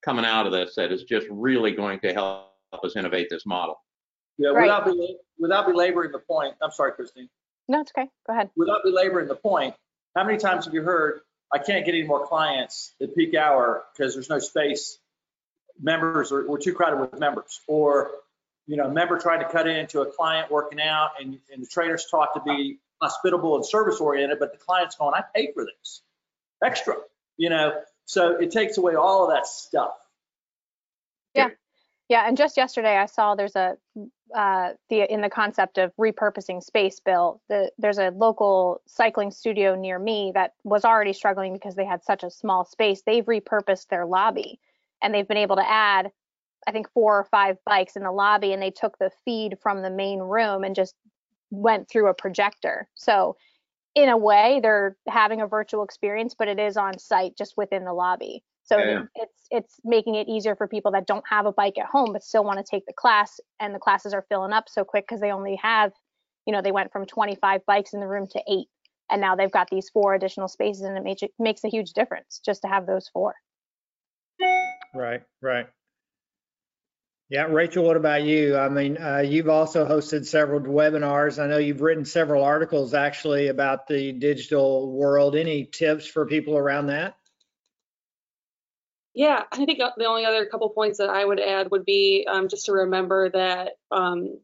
coming 0.05 0.25
out 0.25 0.47
of 0.47 0.53
this 0.53 0.75
that 0.77 0.91
is 0.93 1.05
just 1.05 1.27
really 1.31 1.71
going 1.73 2.01
to 2.01 2.13
help 2.13 2.51
us 2.85 2.97
innovate 2.97 3.29
this 3.31 3.47
model. 3.47 3.81
Yeah, 4.39 4.51
Right. 4.51 4.63
without, 4.63 4.85
bela- 4.85 5.15
without 5.39 5.67
belaboring 5.67 6.13
the 6.13 6.19
point, 6.19 6.55
I'm 6.61 6.71
sorry, 6.73 6.93
Christine, 6.93 7.29
No, 7.69 7.81
it's 7.81 7.93
okay. 7.97 8.09
Go 8.27 8.33
ahead. 8.35 8.51
without 8.57 8.83
belaboring 8.85 9.29
the 9.29 9.35
point, 9.37 9.75
how 10.15 10.25
many 10.25 10.39
times 10.39 10.67
have 10.67 10.75
you 10.75 10.83
heard, 10.83 11.21
I 11.53 11.59
can't 11.59 11.87
get 11.87 11.95
any 11.95 12.05
more 12.05 12.27
clients 12.27 12.95
at 13.01 13.15
peak 13.15 13.35
hour 13.35 13.85
because 13.97 14.15
there's 14.15 14.29
no 14.29 14.39
space? 14.41 14.99
Members 15.81 16.33
are, 16.33 16.47
we're 16.49 16.59
too 16.59 16.75
crowded 16.75 17.01
with 17.01 17.19
members. 17.19 17.61
Or, 17.67 18.11
you 18.67 18.77
know, 18.77 18.85
a 18.85 18.93
member 18.93 19.19
tried 19.19 19.39
to 19.39 19.49
cut 19.49 19.67
into 19.67 20.01
a 20.01 20.07
client 20.07 20.51
working 20.51 20.81
out 20.81 21.11
and, 21.21 21.39
and 21.53 21.63
the 21.63 21.67
trainers 21.67 22.07
taught 22.11 22.35
to 22.35 22.41
be 22.41 22.79
hospitable 23.01 23.57
and 23.57 23.65
service 23.65 24.01
oriented, 24.01 24.39
but 24.39 24.53
the 24.53 24.59
client's 24.59 24.97
going, 24.97 25.15
I 25.15 25.23
paid 25.35 25.51
for 25.55 25.65
this 25.65 26.03
extra, 26.65 26.97
you 27.37 27.51
know? 27.51 27.81
So 28.07 28.37
it 28.37 28.51
takes 28.51 28.79
away 28.79 28.95
all 28.95 29.25
of 29.25 29.31
that 29.35 29.47
stuff. 29.47 29.95
Yeah, 31.35 31.49
Yeah, 32.09 32.29
and 32.29 32.37
just 32.37 32.57
yesterday 32.57 32.97
I 32.97 33.07
saw 33.07 33.35
there's 33.35 33.57
a 33.57 33.77
uh, 34.35 34.73
the 34.91 35.13
in 35.13 35.21
the 35.21 35.31
concept 35.31 35.79
of 35.79 35.93
repurposing 35.97 36.63
space, 36.63 37.01
Bill. 37.01 37.41
The, 37.49 37.71
there's 37.79 37.99
a 37.99 38.11
local 38.11 38.81
cycling 38.87 39.31
studio 39.31 39.75
near 39.75 39.99
me 39.99 40.33
that 40.35 40.55
was 40.65 40.85
already 40.85 41.13
struggling 41.13 41.53
because 41.53 41.75
they 41.75 41.85
had 41.85 42.05
such 42.05 42.23
a 42.23 42.31
small 42.31 42.65
space. 42.65 43.03
They've 43.03 43.25
repurposed 43.25 43.89
their 43.89 44.07
lobby, 44.07 44.59
and 45.03 45.15
they've 45.15 45.29
been 45.29 45.37
able 45.37 45.57
to 45.57 45.69
add, 45.69 46.11
I 46.67 46.73
think, 46.73 46.91
four 46.93 47.19
or 47.19 47.25
five 47.25 47.57
bikes 47.65 47.97
in 47.97 48.03
the 48.03 48.13
lobby, 48.13 48.53
and 48.53 48.63
they 48.63 48.71
took 48.71 48.99
the 48.99 49.11
feed 49.25 49.57
from 49.63 49.83
the 49.83 49.91
main 49.91 50.21
room 50.21 50.65
and 50.65 50.75
just 50.75 50.95
went 51.51 51.89
through 51.89 52.09
a 52.09 52.15
projector. 52.15 52.89
So, 52.95 53.37
in 53.95 54.09
a 54.09 54.17
way, 54.17 54.61
they're 54.63 54.97
having 55.09 55.41
a 55.41 55.47
virtual 55.47 55.83
experience, 55.83 56.35
but 56.39 56.49
it 56.49 56.59
is 56.59 56.77
on 56.77 56.99
site 56.99 57.37
just 57.37 57.55
within 57.57 57.85
the 57.85 57.95
lobby. 57.95 58.43
So 58.65 58.79
Yeah. 58.79 59.03
it- 59.03 59.09
it's 59.15 59.47
it's 59.51 59.81
making 59.85 60.17
it 60.17 60.29
easier 60.29 60.57
for 60.57 60.67
people 60.67 60.91
that 60.91 61.07
don't 61.07 61.27
have 61.29 61.47
a 61.47 61.53
bike 61.53 61.79
at 61.79 61.87
home 61.87 62.13
but 62.13 62.25
still 62.25 62.43
want 62.45 62.59
to 62.59 62.65
take 62.69 62.85
the 62.87 62.93
class, 62.93 63.39
and 63.61 63.75
the 63.75 63.79
classes 63.79 64.13
are 64.13 64.27
filling 64.29 64.53
up 64.53 64.69
so 64.69 64.85
quick 64.85 65.05
because 65.07 65.21
they 65.21 65.33
only 65.33 65.57
have 65.57 65.93
you 66.47 66.53
know, 66.53 66.63
they 66.63 66.73
went 66.73 66.93
from 66.93 67.05
25 67.05 67.67
bikes 67.67 67.93
in 67.93 68.01
the 68.01 68.07
room 68.07 68.27
to 68.29 68.43
eight. 68.49 68.69
And 69.11 69.21
now 69.21 69.37
they've 69.37 69.51
got 69.51 69.69
these 69.69 69.91
four 69.91 70.15
additional 70.15 70.49
spaces 70.49 70.83
and 70.83 70.97
it 70.97 71.03
makes, 71.03 71.23
it 71.23 71.33
makes 71.39 71.65
a 71.65 71.69
huge 71.69 71.93
difference 71.93 72.41
just 72.45 72.63
to 72.63 72.69
have 72.69 72.87
those 72.87 73.09
four. 73.09 73.35
Right, 74.95 75.23
right. 75.43 75.69
Yeah, 77.29 77.47
Rachel, 77.47 77.85
what 77.85 77.97
about 77.97 78.23
you? 78.23 78.57
I 78.57 78.69
mean, 78.69 78.99
uh, 78.99 79.19
you've 79.19 79.49
also 79.49 79.85
hosted 79.85 80.27
several 80.27 80.61
webinars. 80.61 81.43
I 81.43 81.49
know 81.49 81.59
you've 81.59 81.81
written 81.81 82.05
several 82.05 82.45
articles 82.45 82.95
actually 82.95 83.49
about 83.49 83.89
the 83.89 84.13
digital 84.13 84.93
world. 84.93 85.35
Any 85.35 85.65
tips 85.65 86.07
for 86.07 86.25
people 86.27 86.57
around 86.57 86.87
that? 86.87 87.17
Yeah, 89.13 89.43
I 89.51 89.65
think 89.65 89.81
uh, 89.81 89.91
the 89.97 90.05
only 90.05 90.25
other 90.25 90.47
couple 90.47 90.69
points 90.69 90.99
that 90.99 91.11
I 91.11 91.25
would 91.25 91.41
add 91.41 91.71
would 91.73 91.85
be 91.85 92.29
um, 92.31 92.49
just 92.49 92.67
to 92.67 92.73
remember 92.73 93.31
that, 93.31 93.73
um, 93.91 94.39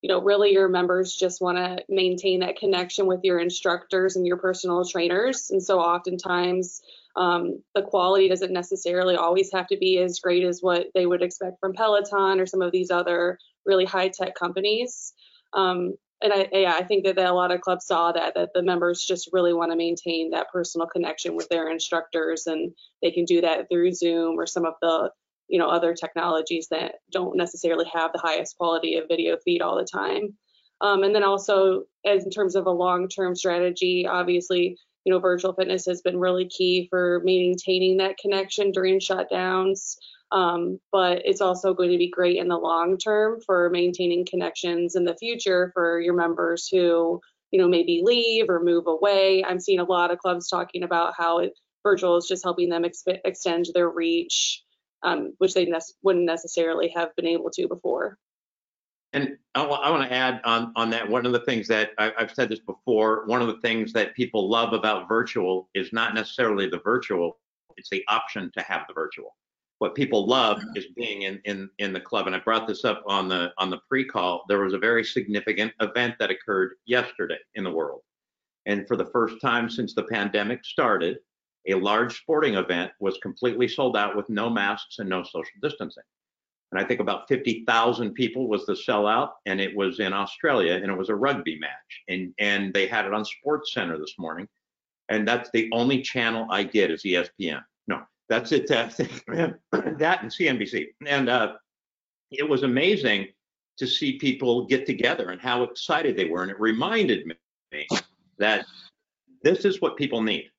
you 0.00 0.08
know, 0.08 0.20
really 0.20 0.52
your 0.52 0.68
members 0.68 1.14
just 1.14 1.40
want 1.40 1.58
to 1.58 1.84
maintain 1.88 2.40
that 2.40 2.56
connection 2.56 3.06
with 3.06 3.20
your 3.22 3.38
instructors 3.38 4.16
and 4.16 4.26
your 4.26 4.38
personal 4.38 4.84
trainers. 4.84 5.50
And 5.50 5.62
so 5.62 5.78
oftentimes 5.78 6.82
um, 7.16 7.62
the 7.74 7.82
quality 7.82 8.28
doesn't 8.28 8.52
necessarily 8.52 9.16
always 9.16 9.52
have 9.52 9.66
to 9.68 9.76
be 9.76 9.98
as 9.98 10.20
great 10.20 10.44
as 10.44 10.60
what 10.60 10.86
they 10.94 11.06
would 11.06 11.22
expect 11.22 11.60
from 11.60 11.72
Peloton 11.72 12.40
or 12.40 12.46
some 12.46 12.62
of 12.62 12.72
these 12.72 12.90
other 12.90 13.38
really 13.64 13.84
high 13.84 14.08
tech 14.08 14.34
companies. 14.34 15.12
Um, 15.52 15.94
and 16.22 16.32
I, 16.32 16.48
yeah, 16.52 16.74
I 16.76 16.82
think 16.82 17.04
that, 17.04 17.16
that 17.16 17.30
a 17.30 17.34
lot 17.34 17.52
of 17.52 17.60
clubs 17.60 17.86
saw 17.86 18.10
that, 18.12 18.34
that 18.34 18.50
the 18.54 18.62
members 18.62 19.04
just 19.04 19.30
really 19.32 19.52
want 19.52 19.70
to 19.72 19.76
maintain 19.76 20.30
that 20.30 20.50
personal 20.50 20.86
connection 20.86 21.36
with 21.36 21.48
their 21.48 21.70
instructors 21.70 22.46
and 22.46 22.72
they 23.02 23.10
can 23.10 23.24
do 23.24 23.40
that 23.42 23.68
through 23.70 23.92
Zoom 23.92 24.38
or 24.38 24.46
some 24.46 24.64
of 24.64 24.74
the, 24.80 25.10
you 25.48 25.58
know, 25.58 25.68
other 25.68 25.94
technologies 25.94 26.68
that 26.70 26.96
don't 27.12 27.36
necessarily 27.36 27.84
have 27.92 28.12
the 28.12 28.20
highest 28.20 28.56
quality 28.56 28.96
of 28.96 29.08
video 29.08 29.36
feed 29.44 29.60
all 29.60 29.76
the 29.76 29.84
time. 29.84 30.34
Um, 30.80 31.02
and 31.02 31.14
then 31.14 31.24
also, 31.24 31.84
as 32.04 32.24
in 32.24 32.30
terms 32.30 32.56
of 32.56 32.66
a 32.66 32.70
long-term 32.70 33.36
strategy, 33.36 34.06
obviously, 34.06 34.76
you 35.04 35.12
know, 35.12 35.18
virtual 35.18 35.52
fitness 35.52 35.86
has 35.86 36.00
been 36.00 36.18
really 36.18 36.46
key 36.46 36.86
for 36.90 37.20
maintaining 37.24 37.98
that 37.98 38.16
connection 38.18 38.72
during 38.72 38.98
shutdowns. 38.98 39.96
Um, 40.32 40.80
but 40.90 41.22
it's 41.24 41.40
also 41.40 41.74
going 41.74 41.92
to 41.92 41.98
be 41.98 42.10
great 42.10 42.38
in 42.38 42.48
the 42.48 42.56
long 42.56 42.96
term 42.98 43.40
for 43.44 43.70
maintaining 43.70 44.26
connections 44.28 44.96
in 44.96 45.04
the 45.04 45.16
future 45.16 45.70
for 45.74 46.00
your 46.00 46.14
members 46.14 46.66
who, 46.66 47.20
you 47.50 47.60
know, 47.60 47.68
maybe 47.68 48.02
leave 48.02 48.48
or 48.48 48.64
move 48.64 48.86
away. 48.86 49.44
I'm 49.44 49.60
seeing 49.60 49.78
a 49.78 49.84
lot 49.84 50.10
of 50.10 50.18
clubs 50.18 50.48
talking 50.48 50.82
about 50.82 51.14
how 51.16 51.38
it, 51.38 51.52
virtual 51.84 52.16
is 52.16 52.26
just 52.26 52.42
helping 52.42 52.70
them 52.70 52.84
extend 52.84 53.66
their 53.74 53.90
reach, 53.90 54.62
um, 55.02 55.34
which 55.38 55.54
they 55.54 55.66
ne- 55.66 55.78
wouldn't 56.02 56.24
necessarily 56.24 56.92
have 56.96 57.14
been 57.14 57.26
able 57.26 57.50
to 57.50 57.68
before. 57.68 58.18
And 59.14 59.38
I 59.54 59.64
want 59.64 60.02
to 60.02 60.12
add 60.12 60.40
on, 60.44 60.72
on 60.74 60.90
that, 60.90 61.08
one 61.08 61.24
of 61.24 61.30
the 61.30 61.40
things 61.40 61.68
that 61.68 61.90
I, 61.98 62.12
I've 62.18 62.32
said 62.32 62.48
this 62.48 62.58
before, 62.58 63.24
one 63.26 63.40
of 63.40 63.46
the 63.46 63.60
things 63.60 63.92
that 63.92 64.14
people 64.16 64.50
love 64.50 64.72
about 64.72 65.08
virtual 65.08 65.68
is 65.72 65.92
not 65.92 66.14
necessarily 66.14 66.68
the 66.68 66.80
virtual, 66.80 67.38
it's 67.76 67.88
the 67.90 68.04
option 68.08 68.50
to 68.56 68.62
have 68.62 68.82
the 68.88 68.94
virtual. 68.94 69.36
What 69.78 69.94
people 69.94 70.26
love 70.26 70.58
mm-hmm. 70.58 70.76
is 70.76 70.86
being 70.96 71.22
in, 71.22 71.40
in, 71.44 71.70
in 71.78 71.92
the 71.92 72.00
club. 72.00 72.26
And 72.26 72.34
I 72.34 72.40
brought 72.40 72.66
this 72.66 72.84
up 72.84 73.04
on 73.06 73.28
the, 73.28 73.52
on 73.56 73.70
the 73.70 73.78
pre-call. 73.88 74.44
There 74.48 74.64
was 74.64 74.74
a 74.74 74.78
very 74.78 75.04
significant 75.04 75.72
event 75.80 76.16
that 76.18 76.32
occurred 76.32 76.72
yesterday 76.84 77.38
in 77.54 77.62
the 77.62 77.70
world. 77.70 78.00
And 78.66 78.88
for 78.88 78.96
the 78.96 79.06
first 79.06 79.40
time 79.40 79.70
since 79.70 79.94
the 79.94 80.04
pandemic 80.04 80.64
started, 80.64 81.18
a 81.68 81.74
large 81.74 82.18
sporting 82.18 82.56
event 82.56 82.90
was 82.98 83.18
completely 83.18 83.68
sold 83.68 83.96
out 83.96 84.16
with 84.16 84.28
no 84.28 84.50
masks 84.50 84.98
and 84.98 85.08
no 85.08 85.22
social 85.22 85.52
distancing 85.62 86.02
and 86.74 86.84
I 86.84 86.86
think 86.88 86.98
about 86.98 87.28
50,000 87.28 88.14
people 88.14 88.48
was 88.48 88.66
the 88.66 88.72
sellout, 88.72 89.30
and 89.46 89.60
it 89.60 89.76
was 89.76 90.00
in 90.00 90.12
Australia, 90.12 90.74
and 90.74 90.90
it 90.90 90.98
was 90.98 91.08
a 91.08 91.14
rugby 91.14 91.56
match, 91.60 92.02
and 92.08 92.34
and 92.38 92.74
they 92.74 92.88
had 92.88 93.06
it 93.06 93.14
on 93.14 93.24
Sports 93.24 93.72
Center 93.72 93.96
this 93.96 94.16
morning, 94.18 94.48
and 95.08 95.26
that's 95.26 95.50
the 95.52 95.70
only 95.72 96.02
channel 96.02 96.48
I 96.50 96.64
get 96.64 96.90
is 96.90 97.04
ESPN. 97.04 97.62
No, 97.86 98.02
that's 98.28 98.50
it. 98.50 98.68
Uh, 98.72 98.90
that 99.70 100.22
and 100.22 100.32
CNBC, 100.32 100.88
and 101.06 101.28
uh, 101.28 101.52
it 102.32 102.48
was 102.48 102.64
amazing 102.64 103.28
to 103.76 103.86
see 103.86 104.18
people 104.18 104.66
get 104.66 104.84
together 104.84 105.30
and 105.30 105.40
how 105.40 105.62
excited 105.62 106.16
they 106.16 106.24
were, 106.24 106.42
and 106.42 106.50
it 106.50 106.58
reminded 106.58 107.24
me 107.24 107.86
that 108.38 108.66
this 109.44 109.64
is 109.64 109.80
what 109.80 109.96
people 109.96 110.22
need, 110.22 110.50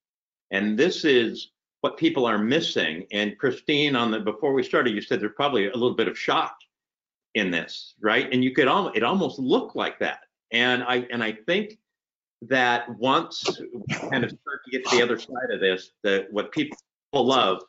and 0.51 0.79
this 0.79 1.03
is 1.03 1.51
what 1.85 1.97
people 1.97 2.25
are 2.25 2.39
missing. 2.39 3.05
And 3.11 3.37
Christine, 3.37 3.95
on 3.95 4.09
the 4.09 4.19
before 4.19 4.53
we 4.53 4.63
started, 4.63 4.95
you 4.95 5.01
said 5.01 5.21
there's 5.21 5.33
probably 5.35 5.67
a 5.67 5.73
little 5.73 5.93
bit 5.93 6.07
of 6.07 6.17
shock 6.17 6.57
in 7.35 7.51
this, 7.51 7.93
right? 8.01 8.27
And 8.33 8.43
you 8.43 8.55
could 8.55 8.67
almost 8.67 8.97
it 8.97 9.03
almost 9.03 9.37
looked 9.37 9.75
like 9.75 9.99
that. 9.99 10.21
And 10.51 10.81
I 10.81 11.05
and 11.11 11.23
I 11.23 11.37
think 11.45 11.77
that 12.41 12.89
once 12.97 13.61
we 13.71 13.95
kind 14.09 14.23
of 14.23 14.31
start 14.31 14.61
to 14.65 14.71
get 14.71 14.83
to 14.87 14.97
the 14.97 15.03
other 15.03 15.19
side 15.19 15.51
of 15.53 15.59
this, 15.59 15.91
that 16.01 16.25
what 16.33 16.51
people 16.51 16.75
love 17.13 17.61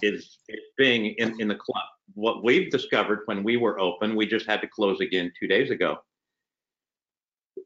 is, 0.00 0.38
is 0.48 0.60
being 0.78 1.06
in, 1.18 1.34
in 1.40 1.48
the 1.48 1.56
club. 1.56 1.86
What 2.14 2.44
we've 2.44 2.70
discovered 2.70 3.22
when 3.24 3.42
we 3.42 3.56
were 3.56 3.80
open, 3.80 4.14
we 4.14 4.28
just 4.28 4.46
had 4.46 4.60
to 4.60 4.68
close 4.68 5.00
again 5.00 5.32
two 5.40 5.48
days 5.48 5.72
ago. 5.72 5.96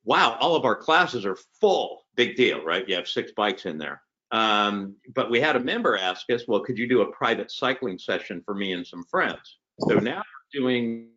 Wow, 0.04 0.38
all 0.40 0.56
of 0.56 0.64
our 0.64 0.76
classes 0.76 1.26
are 1.26 1.36
full. 1.60 2.06
Big 2.16 2.36
deal, 2.36 2.64
right? 2.64 2.88
You 2.88 2.94
have 2.94 3.06
six 3.06 3.32
bikes 3.36 3.66
in 3.66 3.76
there. 3.76 4.00
Um, 4.32 4.94
but 5.14 5.30
we 5.30 5.40
had 5.40 5.56
a 5.56 5.60
member 5.60 5.96
ask 5.96 6.30
us, 6.30 6.44
well, 6.46 6.60
could 6.60 6.78
you 6.78 6.88
do 6.88 7.02
a 7.02 7.12
private 7.12 7.50
cycling 7.50 7.98
session 7.98 8.42
for 8.44 8.54
me 8.54 8.72
and 8.72 8.86
some 8.86 9.04
friends? 9.04 9.58
So 9.88 9.94
now 9.98 10.22
we're 10.54 10.60
doing, 10.60 11.08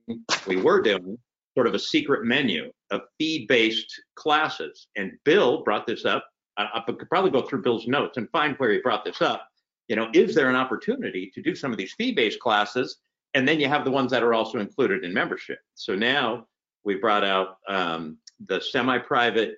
we 0.48 0.55
were 0.55 0.82
doing 0.82 1.17
sort 1.55 1.67
of 1.67 1.75
a 1.75 1.79
secret 1.79 2.25
menu 2.25 2.72
of 2.91 3.01
feed-based 3.20 4.01
classes. 4.15 4.88
And 4.96 5.12
Bill 5.24 5.63
brought 5.63 5.86
this 5.86 6.05
up. 6.05 6.25
I, 6.58 6.67
I 6.74 6.91
could 6.91 7.10
probably 7.10 7.32
go 7.32 7.43
through 7.43 7.62
Bill's 7.62 7.88
notes 7.88 8.17
and 8.17 8.29
find 8.32 8.55
where 8.58 8.72
he 8.72 8.79
brought 8.79 9.05
this 9.05 9.22
up. 9.22 9.48
You 9.88 9.96
know, 9.96 10.10
is 10.13 10.34
there 10.34 10.50
an 10.50 10.55
opportunity 10.55 11.32
to 11.36 11.41
do 11.41 11.53
some 11.53 11.72
of 11.72 11.77
these 11.77 11.93
fee-based 11.93 12.39
classes? 12.39 12.98
And 13.36 13.48
then 13.48 13.60
you 13.60 13.67
have 13.67 13.86
the 13.86 13.91
ones 13.91 14.12
that 14.12 14.24
are 14.24 14.34
also 14.34 14.60
included 14.60 15.03
in 15.03 15.13
membership. 15.13 15.60
So 15.75 15.96
now 15.96 16.48
we 16.84 16.96
brought 16.96 17.24
out 17.24 17.58
um, 17.67 18.17
the 18.48 18.62
semi-private 18.62 19.58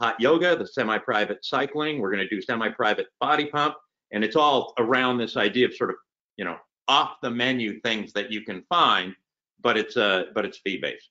hot 0.00 0.20
yoga, 0.20 0.56
the 0.56 0.66
semi-private 0.66 1.44
cycling. 1.44 2.00
We're 2.00 2.10
going 2.10 2.26
to 2.26 2.34
do 2.34 2.42
semi-private 2.42 3.06
body 3.20 3.46
pump, 3.46 3.74
and 4.12 4.24
it's 4.24 4.36
all 4.36 4.74
around 4.78 5.18
this 5.18 5.36
idea 5.36 5.66
of 5.66 5.74
sort 5.74 5.90
of, 5.90 5.96
you 6.36 6.44
know, 6.44 6.56
off 6.88 7.16
the 7.22 7.30
menu 7.30 7.80
things 7.80 8.12
that 8.12 8.30
you 8.30 8.42
can 8.42 8.62
find, 8.68 9.14
but 9.60 9.76
it's 9.76 9.96
uh, 9.96 10.24
but 10.34 10.44
it's 10.44 10.58
fee 10.58 10.78
based. 10.78 11.08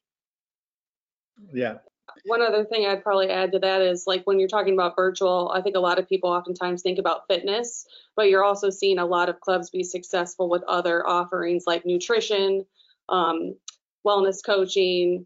Yeah. 1.54 1.78
One 2.26 2.42
other 2.42 2.66
thing 2.66 2.86
I'd 2.86 3.04
probably 3.04 3.30
add 3.30 3.52
to 3.54 3.60
that 3.60 3.82
is 3.82 4.04
like 4.06 4.24
when 4.26 4.38
you're 4.38 4.50
talking 4.50 4.74
about 4.74 4.96
virtual, 4.96 5.52
I 5.54 5.62
think 5.62 5.76
a 5.76 5.80
lot 5.80 5.98
of 5.98 6.08
people 6.08 6.30
oftentimes 6.30 6.82
think 6.82 7.00
about 7.00 7.24
fitness, 7.28 7.86
but 8.16 8.30
you're 8.30 8.44
also 8.44 8.70
seeing 8.70 9.00
a 9.00 9.06
lot 9.06 9.30
of 9.30 9.40
clubs 9.40 9.70
be 9.70 9.84
successful 9.84 10.50
with 10.50 10.64
other 10.64 11.08
offerings 11.08 11.64
like 11.66 11.86
nutrition, 11.86 12.66
um, 13.10 13.56
wellness 14.06 14.46
coaching, 14.46 15.26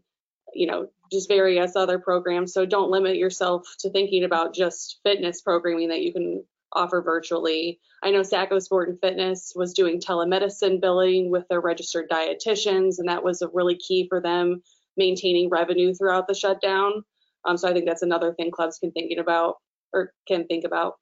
you 0.58 0.66
know, 0.66 0.88
just 1.10 1.28
various 1.28 1.76
other 1.76 1.98
programs. 1.98 2.52
So 2.52 2.66
don't 2.66 2.90
limit 2.90 3.16
yourself 3.16 3.76
to 3.78 3.90
thinking 3.90 4.24
about 4.24 4.54
just 4.54 4.98
fitness 5.04 5.40
programming 5.40 5.88
that 5.88 6.02
you 6.02 6.12
can 6.12 6.44
offer 6.72 7.00
virtually. 7.00 7.78
I 8.02 8.10
know 8.10 8.24
Saco 8.24 8.58
Sport 8.58 8.88
and 8.88 9.00
Fitness 9.00 9.52
was 9.54 9.72
doing 9.72 10.00
telemedicine 10.00 10.80
billing 10.80 11.30
with 11.30 11.46
their 11.48 11.60
registered 11.60 12.10
dietitians, 12.10 12.98
and 12.98 13.08
that 13.08 13.22
was 13.22 13.40
a 13.40 13.48
really 13.48 13.76
key 13.76 14.06
for 14.08 14.20
them 14.20 14.62
maintaining 14.96 15.48
revenue 15.48 15.94
throughout 15.94 16.26
the 16.26 16.34
shutdown. 16.34 17.04
Um, 17.44 17.56
so 17.56 17.68
I 17.68 17.72
think 17.72 17.86
that's 17.86 18.02
another 18.02 18.34
thing 18.34 18.50
clubs 18.50 18.78
can 18.78 18.90
thinking 18.90 19.20
about 19.20 19.56
or 19.92 20.12
can 20.26 20.44
think 20.46 20.64
about. 20.64 20.96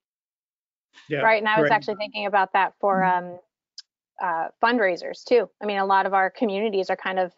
Yeah. 1.08 1.20
Right. 1.20 1.40
And 1.40 1.48
I 1.48 1.58
was 1.58 1.68
great. 1.68 1.76
actually 1.76 1.96
thinking 1.96 2.26
about 2.26 2.52
that 2.52 2.74
for 2.78 3.02
um, 3.02 3.38
uh, 4.22 4.48
fundraisers 4.62 5.24
too. 5.24 5.48
I 5.62 5.66
mean, 5.66 5.78
a 5.78 5.86
lot 5.86 6.04
of 6.04 6.12
our 6.12 6.30
communities 6.30 6.90
are 6.90 6.96
kind 6.96 7.18
of 7.18 7.32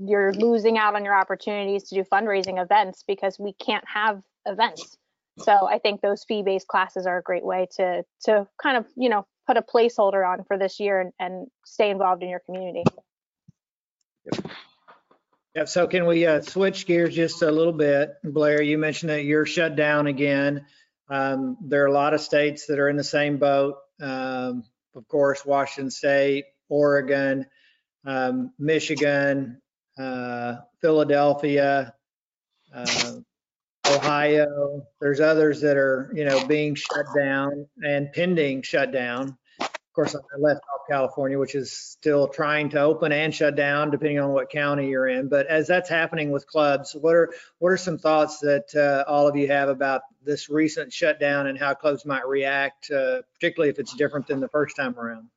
you're 0.00 0.32
losing 0.32 0.78
out 0.78 0.94
on 0.94 1.04
your 1.04 1.14
opportunities 1.14 1.88
to 1.88 1.94
do 1.94 2.04
fundraising 2.04 2.60
events 2.60 3.04
because 3.06 3.38
we 3.38 3.52
can't 3.52 3.84
have 3.86 4.22
events. 4.46 4.96
So 5.38 5.68
I 5.68 5.78
think 5.78 6.00
those 6.00 6.24
fee-based 6.24 6.66
classes 6.66 7.06
are 7.06 7.18
a 7.18 7.22
great 7.22 7.44
way 7.44 7.66
to 7.76 8.04
to 8.24 8.46
kind 8.62 8.76
of 8.76 8.86
you 8.96 9.08
know 9.08 9.26
put 9.46 9.56
a 9.56 9.62
placeholder 9.62 10.26
on 10.26 10.44
for 10.44 10.58
this 10.58 10.80
year 10.80 11.00
and, 11.00 11.12
and 11.18 11.46
stay 11.64 11.90
involved 11.90 12.22
in 12.22 12.28
your 12.28 12.40
community. 12.40 12.84
Yep. 14.32 14.50
Yeah, 15.54 15.64
so 15.64 15.88
can 15.88 16.06
we 16.06 16.26
uh, 16.26 16.42
switch 16.42 16.86
gears 16.86 17.14
just 17.14 17.42
a 17.42 17.50
little 17.50 17.72
bit? 17.72 18.14
Blair, 18.22 18.62
you 18.62 18.78
mentioned 18.78 19.10
that 19.10 19.24
you're 19.24 19.46
shut 19.46 19.74
down 19.74 20.06
again. 20.06 20.66
Um, 21.08 21.56
there 21.60 21.82
are 21.82 21.88
a 21.88 21.92
lot 21.92 22.14
of 22.14 22.20
states 22.20 22.66
that 22.66 22.78
are 22.78 22.88
in 22.88 22.96
the 22.96 23.02
same 23.02 23.38
boat. 23.38 23.78
Um, 24.00 24.62
of 24.94 25.08
course, 25.08 25.44
Washington 25.44 25.90
State, 25.90 26.44
Oregon, 26.68 27.46
um, 28.06 28.52
Michigan, 28.60 29.60
uh, 30.00 30.60
Philadelphia, 30.80 31.94
uh, 32.74 33.12
Ohio. 33.86 34.86
There's 35.00 35.20
others 35.20 35.60
that 35.60 35.76
are, 35.76 36.10
you 36.14 36.24
know, 36.24 36.46
being 36.46 36.74
shut 36.74 37.06
down 37.16 37.66
and 37.82 38.12
pending 38.12 38.62
shutdown. 38.62 39.36
Of 39.60 39.94
course, 39.94 40.14
I 40.14 40.38
left 40.38 40.60
off 40.72 40.82
California, 40.88 41.38
which 41.38 41.56
is 41.56 41.72
still 41.72 42.28
trying 42.28 42.70
to 42.70 42.80
open 42.80 43.10
and 43.10 43.34
shut 43.34 43.56
down 43.56 43.90
depending 43.90 44.20
on 44.20 44.30
what 44.30 44.48
county 44.48 44.88
you're 44.88 45.08
in. 45.08 45.28
But 45.28 45.48
as 45.48 45.66
that's 45.66 45.90
happening 45.90 46.30
with 46.30 46.46
clubs, 46.46 46.94
what 46.94 47.14
are 47.16 47.34
what 47.58 47.70
are 47.70 47.76
some 47.76 47.98
thoughts 47.98 48.38
that 48.38 48.72
uh, 48.74 49.10
all 49.10 49.26
of 49.26 49.36
you 49.36 49.48
have 49.48 49.68
about 49.68 50.02
this 50.24 50.48
recent 50.48 50.92
shutdown 50.92 51.48
and 51.48 51.58
how 51.58 51.74
clubs 51.74 52.06
might 52.06 52.26
react, 52.26 52.90
uh, 52.90 53.22
particularly 53.34 53.70
if 53.70 53.80
it's 53.80 53.94
different 53.94 54.28
than 54.28 54.38
the 54.38 54.48
first 54.48 54.76
time 54.76 54.96
around? 54.96 55.28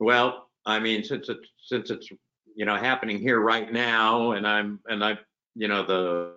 Well, 0.00 0.48
I 0.66 0.80
mean, 0.80 1.04
since 1.04 1.28
it's 1.28 1.48
since 1.60 1.90
it's 1.90 2.10
you 2.56 2.64
know 2.64 2.76
happening 2.76 3.18
here 3.18 3.38
right 3.38 3.70
now, 3.72 4.32
and 4.32 4.46
I'm 4.46 4.80
and 4.86 5.04
I 5.04 5.18
you 5.54 5.68
know 5.68 5.84
the 5.84 6.32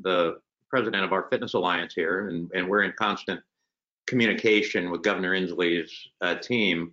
the 0.00 0.38
president 0.68 1.04
of 1.04 1.12
our 1.12 1.26
fitness 1.30 1.54
alliance 1.54 1.94
here, 1.94 2.28
and 2.28 2.50
and 2.54 2.68
we're 2.68 2.82
in 2.82 2.92
constant 2.98 3.40
communication 4.06 4.90
with 4.90 5.02
Governor 5.02 5.34
Inslee's 5.34 5.90
uh, 6.20 6.36
team. 6.36 6.92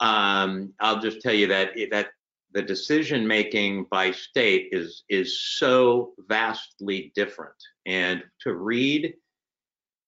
Um, 0.00 0.72
I'll 0.80 1.00
just 1.00 1.20
tell 1.20 1.34
you 1.34 1.46
that 1.48 1.72
that 1.90 2.08
the 2.52 2.62
decision 2.62 3.26
making 3.26 3.84
by 3.90 4.10
state 4.10 4.70
is 4.72 5.04
is 5.10 5.40
so 5.40 6.12
vastly 6.28 7.12
different, 7.14 7.56
and 7.84 8.24
to 8.40 8.54
read 8.54 9.14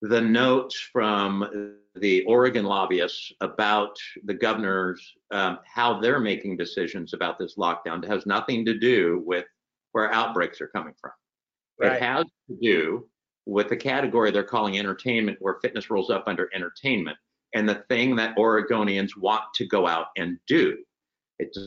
the 0.00 0.20
notes 0.20 0.74
from 0.74 1.76
the 1.96 2.24
Oregon 2.24 2.64
lobbyists 2.64 3.32
about 3.40 3.96
the 4.24 4.34
governors, 4.34 5.14
um, 5.32 5.58
how 5.64 6.00
they're 6.00 6.20
making 6.20 6.56
decisions 6.56 7.14
about 7.14 7.38
this 7.38 7.56
lockdown 7.56 8.06
has 8.06 8.26
nothing 8.26 8.64
to 8.66 8.78
do 8.78 9.22
with 9.26 9.46
where 9.92 10.12
outbreaks 10.12 10.60
are 10.60 10.68
coming 10.68 10.94
from. 11.00 11.12
Right. 11.80 11.94
It 11.94 12.02
has 12.02 12.24
to 12.48 12.56
do 12.60 13.08
with 13.46 13.68
the 13.68 13.76
category 13.76 14.30
they're 14.30 14.44
calling 14.44 14.78
entertainment, 14.78 15.38
where 15.40 15.58
fitness 15.60 15.90
rolls 15.90 16.10
up 16.10 16.24
under 16.26 16.48
entertainment, 16.54 17.16
and 17.54 17.68
the 17.68 17.82
thing 17.88 18.14
that 18.16 18.36
Oregonians 18.36 19.16
want 19.16 19.42
to 19.54 19.66
go 19.66 19.88
out 19.88 20.06
and 20.16 20.38
do. 20.46 20.78
It's 21.40 21.58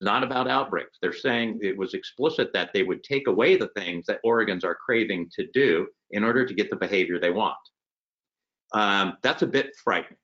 not 0.00 0.22
about 0.22 0.48
outbreaks. 0.48 0.98
They're 1.02 1.12
saying 1.12 1.58
it 1.60 1.76
was 1.76 1.94
explicit 1.94 2.52
that 2.54 2.70
they 2.72 2.82
would 2.82 3.02
take 3.02 3.26
away 3.26 3.56
the 3.56 3.68
things 3.76 4.06
that 4.06 4.20
Oregons 4.24 4.64
are 4.64 4.74
craving 4.76 5.30
to 5.34 5.46
do 5.52 5.88
in 6.12 6.22
order 6.22 6.46
to 6.46 6.54
get 6.54 6.70
the 6.70 6.76
behavior 6.76 7.18
they 7.18 7.30
want 7.30 7.56
um, 8.72 9.16
that's 9.22 9.42
a 9.42 9.46
bit 9.46 9.74
frightening, 9.82 10.18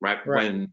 right? 0.00 0.26
Right. 0.26 0.44
When 0.44 0.72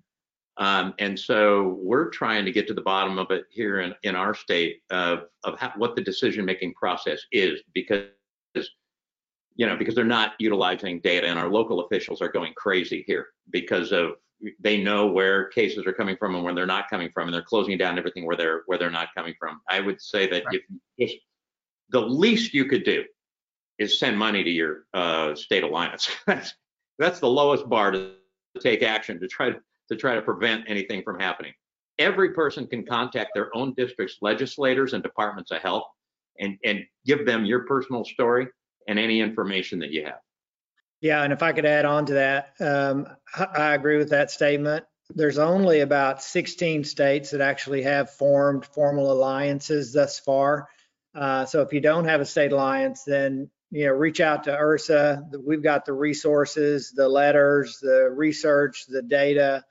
um, 0.58 0.94
and 1.00 1.18
so 1.18 1.80
we're 1.82 2.10
trying 2.10 2.44
to 2.44 2.52
get 2.52 2.68
to 2.68 2.74
the 2.74 2.82
bottom 2.82 3.18
of 3.18 3.32
it 3.32 3.46
here 3.50 3.80
in, 3.80 3.96
in 4.04 4.16
our 4.16 4.34
state 4.34 4.82
of 4.90 5.24
of 5.44 5.58
how, 5.58 5.72
what 5.78 5.96
the 5.96 6.02
decision 6.02 6.44
making 6.46 6.74
process 6.74 7.22
is 7.32 7.62
because 7.74 8.08
you 9.56 9.66
know 9.66 9.78
because 9.78 9.96
they're 9.96 10.06
not 10.06 10.34
utilizing 10.40 11.00
data 11.00 11.28
and 11.28 11.40
our 11.40 11.50
local 11.50 11.86
officials 11.86 12.22
are 12.22 12.32
going 12.32 12.54
crazy 12.56 13.04
here 13.08 13.28
because 13.52 13.92
of 13.92 14.12
they 14.60 14.82
know 14.82 15.08
where 15.08 15.48
cases 15.50 15.86
are 15.86 15.94
coming 15.94 16.16
from 16.18 16.36
and 16.36 16.44
where 16.44 16.54
they're 16.54 16.66
not 16.66 16.90
coming 16.90 17.10
from 17.14 17.28
and 17.28 17.34
they're 17.34 17.42
closing 17.42 17.78
down 17.78 17.98
everything 17.98 18.26
where 18.26 18.38
they're 18.38 18.64
where 18.66 18.78
they're 18.78 18.92
not 18.92 19.10
coming 19.16 19.34
from. 19.40 19.62
I 19.70 19.80
would 19.80 20.02
say 20.02 20.30
that 20.30 20.44
Right. 20.46 20.62
if 20.98 21.10
just 21.10 21.22
the 21.90 22.02
least 22.02 22.54
you 22.54 22.66
could 22.66 22.84
do 22.84 23.04
is 23.80 24.00
send 24.00 24.18
money 24.18 24.44
to 24.44 24.50
your 24.50 24.86
uh, 24.94 25.36
state 25.36 25.64
alliance. 25.64 26.10
That's 26.28 26.54
that's 27.00 27.20
the 27.20 27.28
lowest 27.28 27.68
bar 27.68 27.92
to 27.92 28.12
take 28.60 28.84
action 28.84 29.20
to 29.20 29.28
try 29.28 29.50
to, 29.50 29.60
to 29.90 29.96
try 29.96 30.16
to 30.16 30.22
prevent 30.22 30.66
anything 30.68 31.02
from 31.04 31.20
happening. 31.20 31.54
Every 31.98 32.34
person 32.34 32.68
can 32.68 32.86
contact 32.86 33.32
their 33.34 33.56
own 33.56 33.74
district's 33.76 34.18
legislators 34.22 34.94
and 34.94 35.02
departments 35.02 35.52
of 35.52 35.62
health 35.62 35.86
and, 36.40 36.58
and 36.64 36.84
give 37.06 37.26
them 37.26 37.46
your 37.46 37.66
personal 37.66 38.06
story 38.06 38.48
and 38.88 39.00
any 39.00 39.20
information 39.20 39.80
that 39.80 39.92
you 39.92 40.06
have. 40.06 40.20
Yeah, 41.02 41.24
and 41.24 41.32
if 41.32 41.42
I 41.42 41.54
could 41.54 41.66
add 41.66 41.86
on 41.86 42.06
to 42.08 42.14
that, 42.16 42.54
um, 42.60 43.08
I 43.36 43.74
agree 43.74 43.98
with 43.98 44.10
that 44.10 44.32
statement. 44.32 44.86
There's 45.16 45.40
only 45.40 45.80
about 45.80 46.22
16 46.22 46.84
states 46.84 47.32
that 47.32 47.42
actually 47.42 47.84
have 47.84 48.12
formed 48.12 48.66
formal 48.66 49.12
alliances 49.12 49.94
thus 49.94 50.20
far. 50.20 50.68
Uh, 51.16 51.46
so 51.46 51.62
if 51.62 51.74
you 51.74 51.80
don't 51.80 52.06
have 52.06 52.22
a 52.22 52.26
state 52.26 52.52
alliance, 52.52 53.04
then 53.06 53.50
you 53.72 53.86
know 53.86 53.92
reach 53.94 54.20
out 54.20 54.44
to 54.46 54.52
IHRSA. 54.52 55.44
We've 55.46 55.64
got 55.64 55.86
the 55.86 55.94
resources, 55.94 56.92
the 56.92 57.08
letters, 57.08 57.80
the 57.80 58.10
research, 58.10 58.86
the 58.88 59.02
data 59.02 59.66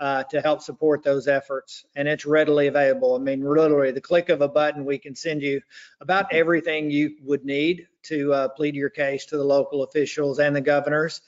uh, 0.00 0.24
to 0.24 0.40
help 0.40 0.62
support 0.62 1.02
those 1.02 1.28
efforts, 1.28 1.84
and 1.94 2.08
it's 2.08 2.26
readily 2.26 2.66
available. 2.66 3.14
I 3.14 3.18
mean, 3.18 3.42
literally, 3.44 3.92
the 3.92 4.00
click 4.00 4.30
of 4.30 4.40
a 4.40 4.48
button, 4.48 4.84
we 4.84 4.98
can 4.98 5.14
send 5.14 5.42
you 5.42 5.60
about 6.00 6.32
everything 6.32 6.90
you 6.90 7.16
would 7.22 7.44
need 7.44 7.86
to 8.04 8.32
uh, 8.32 8.48
plead 8.48 8.74
your 8.74 8.90
case 8.90 9.26
to 9.26 9.36
the 9.36 9.44
local 9.44 9.84
officials 9.84 10.38
and 10.38 10.56
the 10.56 10.60
governors. 10.60 11.20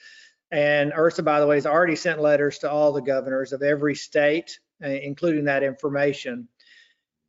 And 0.51 0.93
IHRSA, 0.93 1.25
by 1.25 1.41
the 1.41 1.47
way, 1.47 1.57
has 1.57 1.67
already 1.67 1.97
sent 1.97 2.21
letters 2.21 2.59
to 2.59 2.71
all 2.71 2.93
the 2.93 3.03
governors 3.03 3.53
of 3.53 3.63
every 3.63 3.95
state, 3.95 4.59
uh, 4.85 4.89
including 4.89 5.45
that 5.45 5.63
information. 5.63 6.49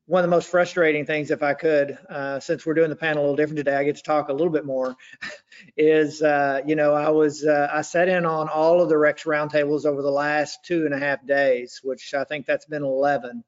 One 0.08 0.24
of 0.24 0.30
the 0.30 0.36
most 0.36 0.50
frustrating 0.50 1.08
things, 1.08 1.32
if 1.32 1.42
I 1.42 1.56
could, 1.56 1.98
uh, 2.10 2.40
since 2.40 2.64
we're 2.64 2.76
doing 2.76 2.92
the 2.92 2.96
panel 2.96 3.22
a 3.22 3.24
little 3.24 3.36
different 3.36 3.58
today, 3.58 3.76
I 3.76 3.84
get 3.84 3.96
to 3.96 4.04
talk 4.04 4.30
a 4.30 4.34
little 4.34 4.54
bit 4.54 4.64
more, 4.64 4.96
is, 5.78 6.22
uh, 6.22 6.62
you 6.66 6.76
know, 6.76 6.94
I 6.94 7.10
was, 7.10 7.44
uh, 7.44 7.70
I 7.72 7.82
sat 7.82 8.08
in 8.08 8.26
on 8.26 8.48
all 8.48 8.82
of 8.82 8.90
the 8.90 8.98
Rex 9.00 9.24
roundtables 9.24 9.86
over 9.86 10.04
the 10.04 10.12
last 10.12 10.60
two 10.64 10.86
and 10.86 10.94
a 10.94 11.00
half 11.00 11.26
days, 11.26 11.80
which 11.84 12.14
I 12.14 12.24
think 12.24 12.46
that's 12.46 12.68
been 12.68 12.84
11 12.84 13.44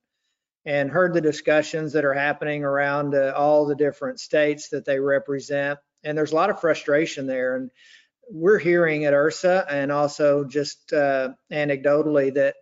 and 0.67 0.91
heard 0.91 1.13
the 1.13 1.22
discussions 1.22 1.93
that 1.93 2.04
are 2.04 2.13
happening 2.13 2.65
around 2.65 3.15
uh, 3.15 3.34
all 3.36 3.65
the 3.65 3.76
different 3.76 4.20
states 4.20 4.67
that 4.70 4.84
they 4.84 5.00
represent. 5.00 5.80
And 6.04 6.17
there's 6.17 6.34
a 6.34 6.36
lot 6.36 6.50
of 6.50 6.60
frustration 6.60 7.26
there. 7.26 7.56
And 7.56 7.72
we're 8.30 8.60
hearing 8.60 9.06
at 9.06 9.13
IHRSA 9.13 9.65
and 9.70 9.93
also 9.93 10.43
just 10.43 10.91
uh, 10.91 11.30
anecdotally 11.52 12.34
that 12.34 12.56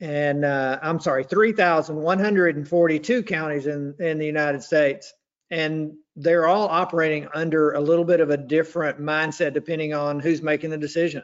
And, 0.00 0.44
uh, 0.44 0.80
I'm 0.82 0.98
sorry, 0.98 1.24
3,142 1.24 3.22
counties 3.22 3.66
in, 3.66 3.94
in 4.00 4.18
the 4.18 4.26
United 4.26 4.62
States. 4.62 5.14
And 5.50 5.92
they're 6.16 6.46
all 6.46 6.66
operating 6.68 7.28
under 7.34 7.72
a 7.72 7.80
little 7.80 8.04
bit 8.04 8.20
of 8.20 8.30
a 8.30 8.36
different 8.36 8.98
mindset 8.98 9.52
depending 9.52 9.94
on 9.94 10.18
who's 10.18 10.42
making 10.42 10.70
the 10.70 10.78
decision. 10.78 11.22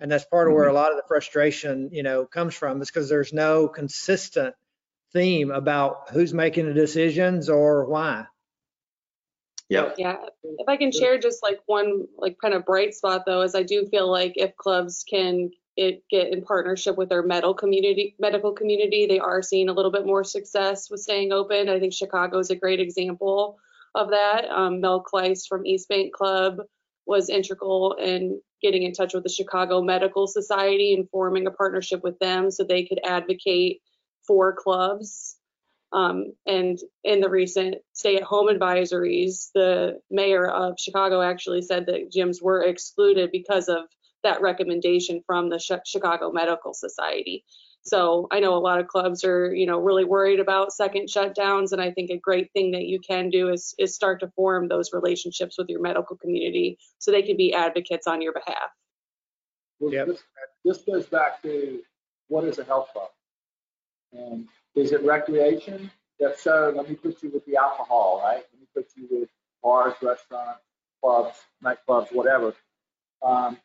And 0.00 0.10
that's 0.10 0.24
part 0.24 0.48
of 0.48 0.54
where 0.54 0.68
a 0.68 0.72
lot 0.72 0.90
of 0.90 0.96
the 0.96 1.04
frustration, 1.06 1.90
you 1.92 2.02
know, 2.02 2.26
comes 2.26 2.54
from 2.54 2.82
is 2.82 2.90
because 2.90 3.08
there's 3.08 3.32
no 3.32 3.68
consistent 3.68 4.54
theme 5.12 5.50
about 5.50 6.10
who's 6.10 6.34
making 6.34 6.66
the 6.66 6.74
decisions 6.74 7.48
or 7.48 7.86
why. 7.86 8.26
Yep. 9.74 9.94
Yeah, 9.98 10.16
if 10.42 10.68
I 10.68 10.76
can 10.76 10.92
share 10.92 11.18
just 11.18 11.42
like 11.42 11.60
one 11.66 12.06
like 12.16 12.36
kind 12.40 12.54
of 12.54 12.64
bright 12.64 12.94
spot 12.94 13.24
though, 13.26 13.42
is 13.42 13.54
I 13.54 13.62
do 13.62 13.86
feel 13.86 14.10
like 14.10 14.34
if 14.36 14.56
clubs 14.56 15.04
can 15.08 15.50
it 15.76 16.04
get 16.08 16.32
in 16.32 16.42
partnership 16.42 16.96
with 16.96 17.08
their 17.08 17.22
medical 17.22 17.54
community, 17.54 18.14
medical 18.20 18.52
community, 18.52 19.06
they 19.06 19.18
are 19.18 19.42
seeing 19.42 19.68
a 19.68 19.72
little 19.72 19.90
bit 19.90 20.06
more 20.06 20.22
success 20.22 20.88
with 20.88 21.00
staying 21.00 21.32
open. 21.32 21.68
I 21.68 21.80
think 21.80 21.92
Chicago 21.92 22.38
is 22.38 22.50
a 22.50 22.56
great 22.56 22.78
example 22.78 23.58
of 23.94 24.10
that. 24.10 24.44
Um, 24.48 24.80
Mel 24.80 25.02
Kleiss 25.02 25.46
from 25.48 25.66
East 25.66 25.88
Bank 25.88 26.12
Club 26.12 26.58
was 27.06 27.28
integral 27.28 27.94
in 27.94 28.40
getting 28.62 28.84
in 28.84 28.92
touch 28.92 29.14
with 29.14 29.24
the 29.24 29.28
Chicago 29.28 29.82
Medical 29.82 30.26
Society 30.26 30.94
and 30.94 31.10
forming 31.10 31.46
a 31.46 31.50
partnership 31.50 32.02
with 32.02 32.18
them 32.18 32.50
so 32.50 32.64
they 32.64 32.84
could 32.84 33.00
advocate 33.04 33.82
for 34.26 34.54
clubs. 34.54 35.33
Um, 35.94 36.32
and 36.44 36.78
in 37.04 37.20
the 37.20 37.30
recent 37.30 37.76
stay-at-home 37.92 38.48
advisories, 38.48 39.50
the 39.54 40.00
mayor 40.10 40.46
of 40.48 40.74
Chicago 40.76 41.22
actually 41.22 41.62
said 41.62 41.86
that 41.86 42.10
gyms 42.12 42.42
were 42.42 42.64
excluded 42.64 43.30
because 43.30 43.68
of 43.68 43.84
that 44.24 44.42
recommendation 44.42 45.22
from 45.24 45.50
the 45.50 45.64
Chi- 45.66 45.80
Chicago 45.86 46.32
Medical 46.32 46.74
Society. 46.74 47.44
So 47.82 48.26
I 48.32 48.40
know 48.40 48.54
a 48.54 48.58
lot 48.58 48.80
of 48.80 48.88
clubs 48.88 49.24
are, 49.24 49.54
you 49.54 49.66
know, 49.66 49.78
really 49.78 50.04
worried 50.04 50.40
about 50.40 50.72
second 50.72 51.08
shutdowns, 51.08 51.70
and 51.70 51.80
I 51.80 51.92
think 51.92 52.10
a 52.10 52.18
great 52.18 52.50
thing 52.52 52.72
that 52.72 52.84
you 52.84 52.98
can 52.98 53.30
do 53.30 53.50
is 53.50 53.74
is 53.78 53.94
start 53.94 54.20
to 54.20 54.32
form 54.34 54.68
those 54.68 54.92
relationships 54.92 55.58
with 55.58 55.68
your 55.68 55.82
medical 55.82 56.16
community 56.16 56.78
so 56.98 57.12
they 57.12 57.22
can 57.22 57.36
be 57.36 57.52
advocates 57.52 58.06
on 58.06 58.22
your 58.22 58.32
behalf. 58.32 58.70
Well, 59.78 59.92
Yep. 59.92 60.06
this, 60.06 60.22
this 60.64 60.78
goes 60.78 61.06
back 61.06 61.42
to 61.42 61.82
what 62.28 62.44
is 62.44 62.58
a 62.58 62.64
health 62.64 62.88
club? 62.92 63.10
And 64.12 64.48
is 64.76 64.92
it 64.92 65.02
recreation? 65.04 65.90
If 66.18 66.38
so, 66.40 66.72
let 66.76 66.88
me 66.88 66.96
put 66.96 67.22
you 67.22 67.30
with 67.30 67.44
the 67.46 67.56
alcohol, 67.56 68.20
right? 68.24 68.44
Let 68.52 68.60
me 68.60 68.66
put 68.74 68.88
you 68.96 69.08
with 69.10 69.28
bars, 69.62 69.94
restaurants, 70.02 70.62
clubs, 71.02 71.36
nightclubs, 71.64 72.12
whatever. 72.14 72.54
Um, 73.22 73.58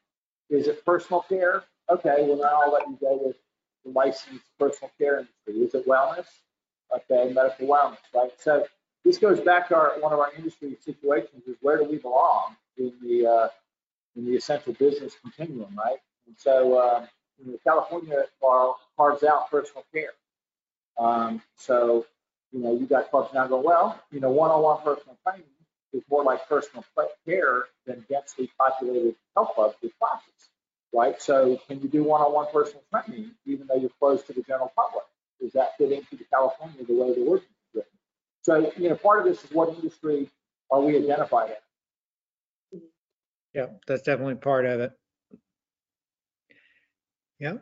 is 0.49 0.67
it 0.67 0.85
personal 0.85 1.21
care? 1.23 1.63
Okay, 1.89 2.17
well 2.21 2.37
now 2.37 2.61
I'll 2.63 2.73
let 2.73 2.87
you 2.87 2.97
go 3.01 3.19
with 3.23 3.37
the 3.85 3.91
licensed 3.91 4.45
personal 4.59 4.91
care 4.97 5.19
industry. 5.19 5.55
Is 5.65 5.75
it 5.75 5.87
wellness? 5.87 6.27
Okay, 6.95 7.33
medical 7.33 7.67
wellness, 7.67 7.97
right? 8.15 8.31
So 8.39 8.65
this 9.05 9.17
goes 9.17 9.39
back 9.41 9.67
to 9.69 9.75
our, 9.75 9.99
one 9.99 10.13
of 10.13 10.19
our 10.19 10.31
industry 10.37 10.77
situations 10.83 11.43
is 11.47 11.57
where 11.61 11.77
do 11.77 11.85
we 11.85 11.97
belong 11.97 12.55
in 12.77 12.93
the, 13.03 13.27
uh, 13.27 13.47
in 14.15 14.25
the 14.25 14.35
essential 14.35 14.73
business 14.73 15.13
continuum, 15.21 15.75
right? 15.77 15.99
And 16.27 16.35
so, 16.37 16.77
uh, 16.77 17.05
you 17.39 17.51
know, 17.51 17.57
California 17.65 18.23
car- 18.41 18.75
carves 18.97 19.23
out 19.23 19.49
personal 19.51 19.85
care. 19.93 20.11
Um, 20.99 21.41
so, 21.55 22.05
you 22.51 22.59
know, 22.59 22.77
you 22.77 22.85
got 22.85 23.09
clubs 23.09 23.33
now 23.33 23.47
going, 23.47 23.63
well, 23.63 23.99
you 24.11 24.19
know, 24.19 24.29
one-on-one 24.29 24.83
personal 24.83 25.17
training 25.25 25.45
is 25.93 26.03
more 26.09 26.23
like 26.23 26.47
personal 26.47 26.83
care 27.25 27.63
than 27.87 28.05
densely 28.09 28.51
populated 28.59 29.15
health 29.35 29.51
clubs 29.55 29.75
with 29.81 29.97
classes, 29.97 30.49
right? 30.93 31.19
So 31.21 31.59
can 31.67 31.81
you 31.81 31.87
do 31.87 32.03
one-on-one 32.03 32.47
personal 32.51 32.83
training 32.91 33.31
even 33.45 33.65
though 33.67 33.77
you're 33.77 33.91
closed 33.99 34.27
to 34.27 34.33
the 34.33 34.41
general 34.43 34.71
public? 34.75 35.05
Does 35.41 35.53
that 35.53 35.77
fit 35.77 35.91
into 35.91 36.17
the 36.17 36.25
California 36.25 36.83
the 36.85 36.93
way 36.93 37.13
the 37.13 37.21
ordinance 37.21 37.43
is 37.43 37.75
written? 37.75 37.91
So, 38.41 38.71
you 38.77 38.89
know, 38.89 38.95
part 38.95 39.19
of 39.19 39.25
this 39.25 39.43
is 39.43 39.51
what 39.51 39.69
industry 39.69 40.29
are 40.69 40.81
we 40.81 40.97
identified 40.97 41.51
in? 41.51 42.81
Yeah, 43.53 43.67
that's 43.87 44.01
definitely 44.01 44.35
part 44.35 44.65
of 44.65 44.81
it. 44.81 44.91
Yeah. 47.39 47.53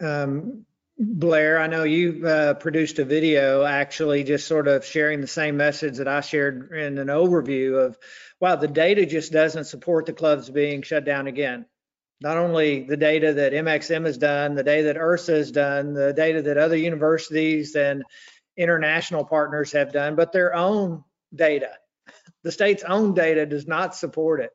Um, 0.00 0.64
Blair, 1.02 1.58
I 1.58 1.66
know 1.66 1.84
you 1.84 2.26
uh, 2.26 2.52
produced 2.52 2.98
a 2.98 3.06
video 3.06 3.64
actually 3.64 4.22
just 4.22 4.46
sort 4.46 4.68
of 4.68 4.84
sharing 4.84 5.22
the 5.22 5.26
same 5.26 5.56
message 5.56 5.96
that 5.96 6.08
I 6.08 6.20
shared 6.20 6.72
in 6.72 6.98
an 6.98 7.08
overview 7.08 7.86
of, 7.86 7.96
wow, 8.38 8.56
the 8.56 8.68
data 8.68 9.06
just 9.06 9.32
doesn't 9.32 9.64
support 9.64 10.04
the 10.04 10.12
clubs 10.12 10.50
being 10.50 10.82
shut 10.82 11.06
down 11.06 11.26
again. 11.26 11.64
Not 12.20 12.36
only 12.36 12.82
the 12.82 12.98
data 12.98 13.32
that 13.32 13.54
MXM 13.54 14.04
has 14.04 14.18
done, 14.18 14.54
the 14.54 14.62
data 14.62 14.88
that 14.88 14.96
IHRSA 14.96 15.36
has 15.38 15.50
done, 15.50 15.94
the 15.94 16.12
data 16.12 16.42
that 16.42 16.58
other 16.58 16.76
universities 16.76 17.74
and 17.76 18.04
international 18.58 19.24
partners 19.24 19.72
have 19.72 19.94
done, 19.94 20.16
but 20.16 20.32
their 20.32 20.54
own 20.54 21.02
data. 21.34 21.70
The 22.42 22.52
state's 22.52 22.84
own 22.84 23.14
data 23.14 23.46
does 23.46 23.66
not 23.66 23.94
support 23.94 24.42
it. 24.42 24.50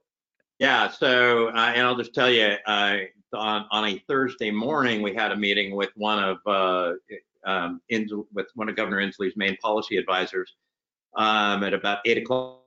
Yeah, 0.60 0.92
so, 0.92 1.48
uh, 1.48 1.74
and 1.76 1.88
I'll 1.88 1.98
just 1.98 2.14
tell 2.14 2.30
you, 2.30 2.56
uh, 2.68 2.98
on, 3.36 3.66
on 3.72 3.86
a 3.86 4.00
Thursday 4.08 4.52
morning, 4.52 5.02
we 5.02 5.14
had 5.14 5.32
a 5.32 5.36
meeting 5.36 5.76
with 5.76 5.92
one 5.96 6.24
of, 6.24 6.38
uh, 6.46 6.94
um, 7.46 7.82
with 8.34 8.48
one 8.56 8.70
of 8.70 8.76
Governor 8.76 8.98
Inslee's 8.98 9.36
main 9.36 9.58
policy 9.58 9.98
advisors, 9.98 10.56
um, 11.16 11.64
at 11.64 11.74
about 11.74 12.00
eight 12.06 12.18
o'clock 12.18 12.60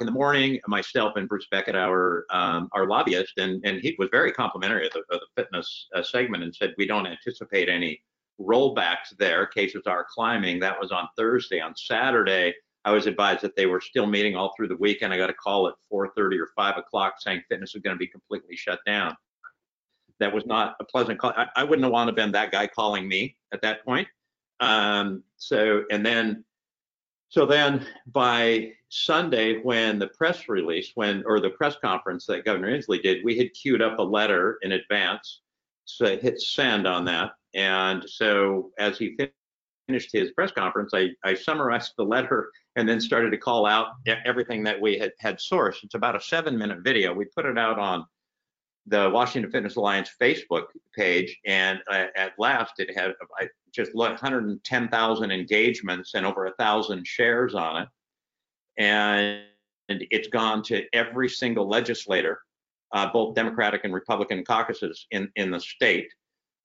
in 0.00 0.06
the 0.06 0.12
morning, 0.12 0.60
myself 0.66 1.16
and 1.16 1.28
Bruce 1.28 1.46
Beckett, 1.50 1.76
our, 1.76 2.26
um, 2.30 2.68
our 2.72 2.86
lobbyist, 2.86 3.38
and, 3.38 3.64
and 3.64 3.80
he 3.80 3.94
was 3.98 4.08
very 4.10 4.32
complimentary 4.32 4.86
of 4.86 4.92
the, 4.92 5.00
of 5.10 5.20
the 5.20 5.42
fitness 5.42 5.88
uh, 5.94 6.02
segment 6.02 6.42
and 6.42 6.54
said, 6.54 6.74
we 6.76 6.86
don't 6.86 7.06
anticipate 7.06 7.68
any 7.68 8.00
rollbacks 8.40 9.16
there. 9.18 9.46
Cases 9.46 9.82
are 9.86 10.06
climbing. 10.12 10.60
That 10.60 10.78
was 10.78 10.92
on 10.92 11.08
Thursday. 11.16 11.60
On 11.60 11.74
Saturday, 11.76 12.54
I 12.84 12.92
was 12.92 13.06
advised 13.06 13.42
that 13.42 13.56
they 13.56 13.66
were 13.66 13.80
still 13.80 14.06
meeting 14.06 14.36
all 14.36 14.52
through 14.56 14.68
the 14.68 14.76
weekend. 14.76 15.12
I 15.12 15.16
got 15.16 15.30
a 15.30 15.34
call 15.34 15.66
at 15.68 15.74
4:30 15.92 16.38
or 16.38 16.48
5 16.54 16.78
o'clock 16.78 17.14
saying 17.18 17.42
fitness 17.48 17.74
was 17.74 17.82
going 17.82 17.96
to 17.96 17.98
be 17.98 18.06
completely 18.06 18.56
shut 18.56 18.80
down. 18.86 19.16
That 20.20 20.32
was 20.32 20.46
not 20.46 20.76
a 20.80 20.84
pleasant 20.84 21.18
call. 21.18 21.32
I, 21.36 21.46
I 21.56 21.64
wouldn't 21.64 21.84
have 21.84 21.92
wanted 21.92 22.12
to 22.12 22.16
been 22.16 22.32
that 22.32 22.52
guy 22.52 22.66
calling 22.66 23.06
me 23.06 23.36
at 23.52 23.62
that 23.62 23.84
point. 23.84 24.08
Um, 24.60 25.22
so, 25.36 25.84
and 25.90 26.04
then, 26.04 26.44
so 27.28 27.44
then 27.44 27.86
by 28.06 28.72
Sunday, 28.88 29.60
when 29.62 29.98
the 29.98 30.08
press 30.08 30.48
release, 30.48 30.92
when 30.94 31.22
or 31.26 31.40
the 31.40 31.50
press 31.50 31.76
conference 31.76 32.24
that 32.26 32.44
Governor 32.44 32.76
Inslee 32.76 33.02
did, 33.02 33.24
we 33.24 33.36
had 33.36 33.52
queued 33.52 33.82
up 33.82 33.98
a 33.98 34.02
letter 34.02 34.58
in 34.62 34.72
advance. 34.72 35.42
So 35.84 36.16
hit 36.16 36.40
send 36.40 36.86
on 36.86 37.04
that, 37.04 37.32
and 37.54 38.02
so 38.08 38.72
as 38.78 38.98
he 38.98 39.16
finished 39.86 40.10
his 40.12 40.32
press 40.32 40.50
conference, 40.50 40.92
I, 40.92 41.10
I 41.24 41.34
summarized 41.34 41.92
the 41.96 42.04
letter 42.04 42.50
and 42.74 42.88
then 42.88 43.00
started 43.00 43.30
to 43.30 43.38
call 43.38 43.66
out 43.66 43.88
everything 44.24 44.64
that 44.64 44.80
we 44.80 44.98
had, 44.98 45.12
had 45.20 45.38
sourced. 45.38 45.84
It's 45.84 45.94
about 45.94 46.16
a 46.16 46.20
seven 46.20 46.58
minute 46.58 46.78
video. 46.82 47.14
We 47.14 47.26
put 47.26 47.46
it 47.46 47.56
out 47.56 47.78
on 47.78 48.04
the 48.86 49.10
Washington 49.10 49.50
Fitness 49.50 49.76
Alliance 49.76 50.10
Facebook 50.20 50.66
page, 50.94 51.38
and 51.44 51.80
uh, 51.90 52.06
at 52.16 52.32
last 52.38 52.74
it 52.78 52.96
had 52.96 53.14
just 53.72 53.94
110,000 53.94 55.30
engagements 55.30 56.14
and 56.14 56.24
over 56.24 56.46
a 56.46 56.52
thousand 56.54 57.06
shares 57.06 57.54
on 57.54 57.82
it, 57.82 57.88
and 58.78 59.42
it's 59.88 60.28
gone 60.28 60.62
to 60.64 60.84
every 60.92 61.28
single 61.28 61.68
legislator, 61.68 62.40
uh, 62.92 63.10
both 63.12 63.34
Democratic 63.34 63.82
and 63.84 63.92
Republican 63.92 64.44
caucuses 64.44 65.06
in 65.10 65.30
in 65.36 65.50
the 65.50 65.60
state. 65.60 66.08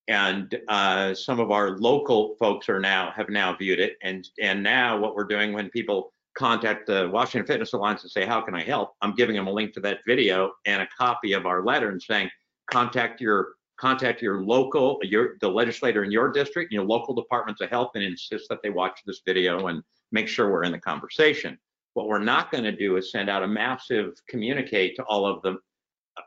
And 0.08 0.60
uh, 0.68 1.14
some 1.14 1.40
of 1.40 1.52
our 1.52 1.78
local 1.78 2.36
folks 2.40 2.68
are 2.70 2.80
now 2.80 3.12
have 3.16 3.30
now 3.30 3.56
viewed 3.56 3.80
it. 3.80 3.98
And 4.02 4.28
and 4.40 4.62
now 4.64 4.98
what 4.98 5.16
we're 5.16 5.26
doing 5.26 5.54
when 5.54 5.70
people 5.70 6.14
contact 6.38 6.88
the 6.88 7.10
washington 7.12 7.46
fitness 7.46 7.74
alliance 7.74 8.04
and 8.04 8.12
say 8.12 8.26
how 8.26 8.42
can 8.42 8.56
i 8.56 8.64
help 8.64 8.94
i'm 9.02 9.14
giving 9.14 9.36
them 9.36 9.48
a 9.48 9.52
link 9.52 9.74
to 9.74 9.80
that 9.80 10.00
video 10.08 10.52
and 10.66 10.82
a 10.82 10.88
copy 10.98 11.34
of 11.34 11.46
our 11.46 11.64
letter 11.64 11.90
and 11.90 12.02
saying 12.02 12.30
contact 12.72 13.20
your 13.20 13.50
contact 13.80 14.22
your 14.22 14.42
local 14.44 15.00
your 15.04 15.36
the 15.42 15.50
legislator 15.50 16.04
in 16.04 16.12
your 16.12 16.32
district 16.32 16.72
your 16.72 16.86
local 16.86 17.14
departments 17.14 17.62
of 17.62 17.70
health 17.70 17.92
and 17.96 18.04
insist 18.04 18.48
that 18.50 18.60
they 18.64 18.70
watch 18.70 19.00
this 19.06 19.22
video 19.26 19.68
and 19.68 19.84
make 20.12 20.28
sure 20.28 20.52
we're 20.52 20.64
in 20.64 20.72
the 20.72 20.80
conversation 20.80 21.58
what 21.94 22.08
we're 22.08 22.20
not 22.20 22.52
going 22.52 22.64
to 22.64 22.72
do 22.72 22.96
is 22.96 23.12
send 23.12 23.30
out 23.30 23.44
a 23.44 23.48
massive 23.48 24.14
communicate 24.30 24.96
to 24.96 25.04
all 25.04 25.26
of 25.26 25.42
the 25.42 25.56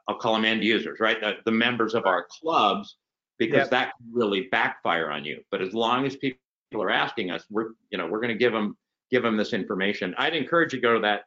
i'll 0.08 0.18
call 0.18 0.34
them 0.34 0.44
end 0.44 0.62
users 0.62 1.00
right 1.00 1.20
the, 1.20 1.34
the 1.46 1.52
members 1.52 1.94
of 1.94 2.04
our 2.04 2.26
clubs 2.30 2.96
because 3.38 3.58
Yep. 3.58 3.70
that 3.70 3.92
can 3.96 4.06
really 4.12 4.48
backfire 4.50 5.10
on 5.10 5.24
you. 5.24 5.42
But 5.50 5.60
as 5.60 5.74
long 5.74 6.06
as 6.06 6.16
people 6.16 6.38
are 6.74 6.90
asking 6.90 7.30
us, 7.30 7.44
we're 7.50 7.70
you 7.90 7.98
know 7.98 8.06
we're 8.06 8.20
going 8.20 8.28
to 8.28 8.38
give 8.38 8.52
them 8.52 8.76
give 9.10 9.22
them 9.22 9.36
this 9.36 9.52
information. 9.52 10.14
I'd 10.18 10.34
encourage 10.34 10.72
you 10.72 10.80
to 10.80 10.82
go 10.82 10.94
to 10.94 11.00
that, 11.00 11.22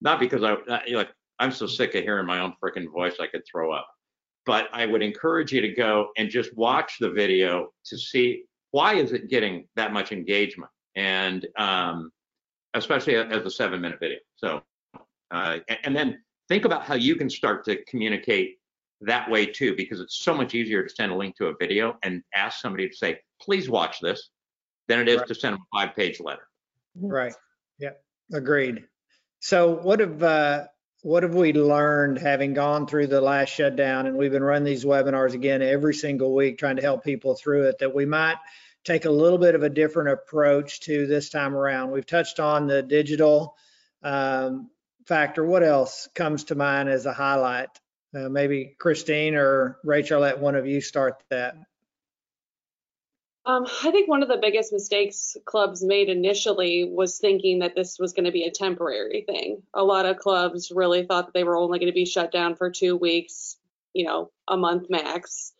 not 0.00 0.20
because 0.20 0.42
I 0.42 0.52
uh, 0.52 0.80
you 0.86 0.92
know, 0.92 0.98
like 0.98 1.12
I'm 1.38 1.52
so 1.52 1.66
sick 1.66 1.94
of 1.94 2.02
hearing 2.02 2.26
my 2.26 2.40
own 2.40 2.54
freaking 2.62 2.90
voice 2.92 3.14
I 3.20 3.26
could 3.26 3.42
throw 3.50 3.72
up, 3.72 3.88
but 4.46 4.68
I 4.72 4.86
would 4.86 5.02
encourage 5.02 5.52
you 5.52 5.60
to 5.60 5.72
go 5.72 6.08
and 6.18 6.28
just 6.28 6.56
watch 6.56 6.96
the 7.00 7.10
video 7.10 7.68
to 7.86 7.98
see 7.98 8.44
why 8.72 8.94
is 8.94 9.12
it 9.12 9.28
getting 9.28 9.66
that 9.76 9.92
much 9.92 10.12
engagement 10.12 10.70
and 10.96 11.46
um, 11.56 12.10
especially 12.74 13.16
as 13.16 13.44
a 13.44 13.50
seven 13.50 13.80
minute 13.80 13.98
video. 14.00 14.18
So 14.36 14.62
uh, 15.30 15.58
and, 15.68 15.78
and 15.84 15.96
then 15.96 16.22
think 16.48 16.64
about 16.64 16.82
how 16.84 16.94
you 16.94 17.16
can 17.16 17.30
start 17.30 17.64
to 17.64 17.82
communicate 17.84 18.58
that 19.00 19.30
way 19.30 19.46
too, 19.46 19.74
because 19.76 20.00
it's 20.00 20.18
so 20.18 20.34
much 20.34 20.54
easier 20.54 20.82
to 20.82 20.94
send 20.94 21.10
a 21.10 21.14
link 21.14 21.36
to 21.36 21.46
a 21.46 21.54
video 21.58 21.96
and 22.02 22.22
ask 22.34 22.60
somebody 22.60 22.88
to 22.88 22.94
say, 22.94 23.18
please 23.40 23.70
watch 23.70 24.00
this, 24.00 24.30
than 24.88 25.00
it 25.00 25.08
is 25.08 25.18
Right. 25.18 25.28
to 25.28 25.34
send 25.34 25.54
them 25.54 25.62
a 25.72 25.78
five 25.78 25.96
page 25.96 26.20
letter. 26.20 26.42
Right. 26.94 27.34
Yeah, 27.78 27.92
agreed. 28.32 28.84
So 29.40 29.74
what 29.74 30.00
have, 30.00 30.22
uh, 30.22 30.66
what 31.02 31.22
have 31.22 31.34
we 31.34 31.52
learned 31.52 32.18
having 32.18 32.52
gone 32.52 32.86
through 32.86 33.06
the 33.06 33.20
last 33.20 33.48
shutdown? 33.48 34.06
And 34.06 34.16
we've 34.18 34.30
been 34.32 34.42
running 34.42 34.64
these 34.64 34.84
webinars 34.84 35.32
again 35.32 35.62
every 35.62 35.94
single 35.94 36.34
week, 36.34 36.58
trying 36.58 36.76
to 36.76 36.82
help 36.82 37.04
people 37.04 37.34
through 37.34 37.68
it, 37.68 37.78
that 37.78 37.94
we 37.94 38.04
might 38.04 38.36
take 38.84 39.04
a 39.04 39.10
little 39.10 39.38
bit 39.38 39.54
of 39.54 39.62
a 39.62 39.70
different 39.70 40.10
approach 40.10 40.80
to 40.80 41.06
this 41.06 41.30
time 41.30 41.54
around. 41.54 41.90
We've 41.90 42.06
touched 42.06 42.40
on 42.40 42.66
the 42.66 42.82
digital 42.82 43.56
um, 44.02 44.70
factor. 45.06 45.44
What 45.44 45.62
else 45.62 46.08
comes 46.14 46.44
to 46.44 46.54
mind 46.54 46.88
as 46.88 47.06
a 47.06 47.12
highlight? 47.12 47.68
Uh, 48.14 48.28
maybe 48.28 48.74
Christine 48.78 49.36
or 49.36 49.78
Rachel, 49.84 50.20
let 50.20 50.40
one 50.40 50.54
of 50.54 50.66
you 50.66 50.80
start 50.80 51.22
that. 51.30 51.54
Um, 53.46 53.66
I 53.82 53.90
think 53.90 54.08
one 54.08 54.22
of 54.22 54.28
the 54.28 54.36
biggest 54.36 54.72
mistakes 54.72 55.36
clubs 55.46 55.82
made 55.82 56.08
initially 56.08 56.84
was 56.84 57.18
thinking 57.18 57.60
that 57.60 57.74
this 57.74 57.98
was 57.98 58.12
going 58.12 58.26
to 58.26 58.32
be 58.32 58.44
a 58.44 58.50
temporary 58.50 59.24
thing. 59.26 59.62
A 59.74 59.82
lot 59.82 60.04
of 60.04 60.18
clubs 60.18 60.70
really 60.70 61.04
thought 61.04 61.26
that 61.26 61.34
they 61.34 61.44
were 61.44 61.56
only 61.56 61.78
going 61.78 61.90
to 61.90 61.94
be 61.94 62.04
shut 62.04 62.32
down 62.32 62.54
for 62.54 62.70
two 62.70 62.96
weeks, 62.96 63.56
you 63.94 64.04
know, 64.04 64.30
a 64.46 64.56
month 64.56 64.90
max. 64.90 65.52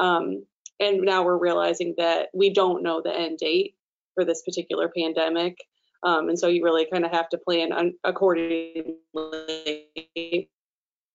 Um, 0.00 0.46
and 0.80 1.02
now 1.02 1.22
we're 1.22 1.36
realizing 1.36 1.94
that 1.98 2.28
we 2.32 2.50
don't 2.50 2.82
know 2.82 3.02
the 3.02 3.14
end 3.14 3.38
date 3.38 3.74
for 4.14 4.24
this 4.24 4.42
particular 4.42 4.90
pandemic. 4.96 5.58
Um, 6.02 6.28
and 6.28 6.38
so 6.38 6.48
you 6.48 6.64
really 6.64 6.86
kind 6.90 7.04
of 7.04 7.10
have 7.10 7.28
to 7.30 7.38
plan 7.38 7.72
un- 7.72 7.94
accordingly, 8.04 8.86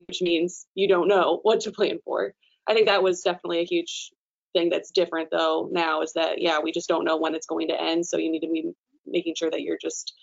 which 0.07 0.21
means 0.21 0.67
you 0.75 0.87
don't 0.87 1.07
know 1.07 1.39
what 1.41 1.61
to 1.61 1.71
plan 1.71 1.99
for. 2.05 2.33
I 2.67 2.73
think 2.73 2.87
that 2.87 3.03
was 3.03 3.21
definitely 3.21 3.59
a 3.59 3.65
huge 3.65 4.11
thing 4.53 4.69
that's 4.69 4.91
different 4.91 5.29
though 5.31 5.67
now 5.71 6.01
is 6.01 6.13
that 6.13 6.41
yeah 6.41 6.59
we 6.59 6.71
just 6.71 6.87
don't 6.87 7.05
know 7.05 7.17
when 7.17 7.35
it's 7.35 7.47
going 7.47 7.67
to 7.67 7.81
end 7.81 8.05
so 8.05 8.17
you 8.17 8.31
need 8.31 8.41
to 8.41 8.47
be 8.47 8.71
making 9.05 9.35
sure 9.35 9.51
that 9.51 9.61
you're 9.61 9.77
just 9.81 10.13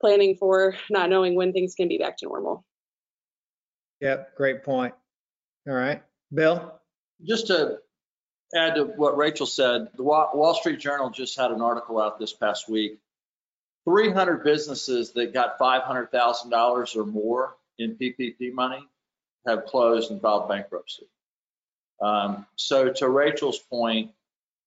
planning 0.00 0.36
for 0.36 0.74
not 0.90 1.10
knowing 1.10 1.34
when 1.34 1.52
things 1.52 1.74
can 1.74 1.88
be 1.88 1.98
back 1.98 2.16
to 2.16 2.26
normal 2.26 2.64
Yep, 4.00 4.36
great 4.36 4.62
point. 4.62 4.94
All 5.66 5.74
right, 5.74 6.02
Bill? 6.32 6.80
Just 7.26 7.48
to 7.48 7.78
add 8.54 8.76
to 8.76 8.84
what 8.84 9.16
Rachel 9.16 9.46
said, 9.46 9.88
the 9.96 10.02
Wall 10.02 10.54
Street 10.54 10.78
Journal 10.78 11.10
just 11.10 11.36
had 11.36 11.50
an 11.50 11.60
article 11.60 12.00
out 12.00 12.18
this 12.18 12.32
past 12.32 12.68
week. 12.68 12.98
300 13.84 14.44
businesses 14.44 15.12
that 15.12 15.32
got 15.32 15.58
$500,000 15.58 16.96
or 16.96 17.06
more 17.06 17.56
in 17.78 17.96
PPP 17.96 18.52
money 18.52 18.86
have 19.46 19.64
closed 19.64 20.10
and 20.10 20.20
filed 20.20 20.48
bankruptcy. 20.48 21.06
Um, 22.00 22.46
so 22.56 22.90
to 22.90 23.08
Rachel's 23.08 23.58
point, 23.58 24.10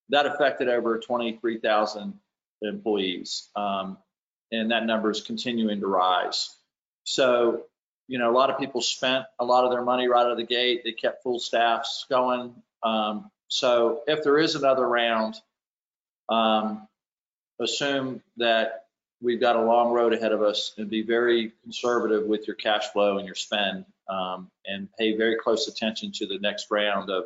that 0.09 0.25
affected 0.25 0.67
over 0.67 0.99
23,000 0.99 2.13
employees. 2.61 3.49
Um, 3.55 3.97
and 4.51 4.71
that 4.71 4.85
number 4.85 5.09
is 5.09 5.21
continuing 5.21 5.79
to 5.79 5.87
rise. 5.87 6.53
So, 7.03 7.63
you 8.07 8.19
know, 8.19 8.29
a 8.29 8.35
lot 8.35 8.49
of 8.49 8.59
people 8.59 8.81
spent 8.81 9.25
a 9.39 9.45
lot 9.45 9.63
of 9.63 9.71
their 9.71 9.83
money 9.83 10.07
right 10.07 10.25
out 10.25 10.31
of 10.31 10.37
the 10.37 10.43
gate. 10.43 10.83
They 10.83 10.91
kept 10.91 11.23
full 11.23 11.39
staffs 11.39 12.05
going. 12.09 12.53
Um, 12.83 13.31
so 13.47 14.01
if 14.07 14.23
there 14.23 14.37
is 14.37 14.55
another 14.55 14.87
round, 14.87 15.35
um, 16.29 16.87
assume 17.59 18.21
that 18.37 18.85
we've 19.21 19.39
got 19.39 19.55
a 19.55 19.61
long 19.61 19.91
road 19.91 20.13
ahead 20.13 20.31
of 20.31 20.41
us 20.41 20.73
and 20.77 20.89
be 20.89 21.03
very 21.03 21.53
conservative 21.63 22.25
with 22.25 22.47
your 22.47 22.55
cash 22.55 22.87
flow 22.87 23.17
and 23.17 23.25
your 23.25 23.35
spend 23.35 23.85
um, 24.09 24.49
and 24.65 24.89
pay 24.97 25.17
very 25.17 25.37
close 25.37 25.67
attention 25.67 26.11
to 26.13 26.27
the 26.27 26.39
next 26.39 26.67
round 26.69 27.09
of, 27.09 27.25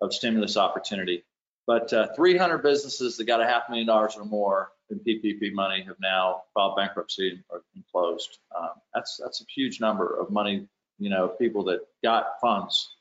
of 0.00 0.14
stimulus 0.14 0.56
opportunity. 0.56 1.24
But 1.66 1.92
uh, 1.92 2.08
300 2.14 2.58
businesses 2.58 3.16
that 3.16 3.24
got 3.24 3.40
a 3.40 3.46
half 3.46 3.68
million 3.68 3.86
dollars 3.86 4.16
or 4.16 4.24
more 4.24 4.72
in 4.90 4.98
PPP 4.98 5.52
money 5.52 5.84
have 5.86 5.96
now 6.00 6.42
filed 6.54 6.76
bankruptcy 6.76 7.42
been 7.50 7.84
closed. 7.92 8.38
Um, 8.56 8.70
that's 8.94 9.20
that's 9.22 9.40
a 9.40 9.44
huge 9.54 9.80
number 9.80 10.18
of 10.20 10.30
money, 10.30 10.66
you 10.98 11.10
know, 11.10 11.28
people 11.28 11.64
that 11.64 11.80
got 12.02 12.40
funds. 12.40 12.96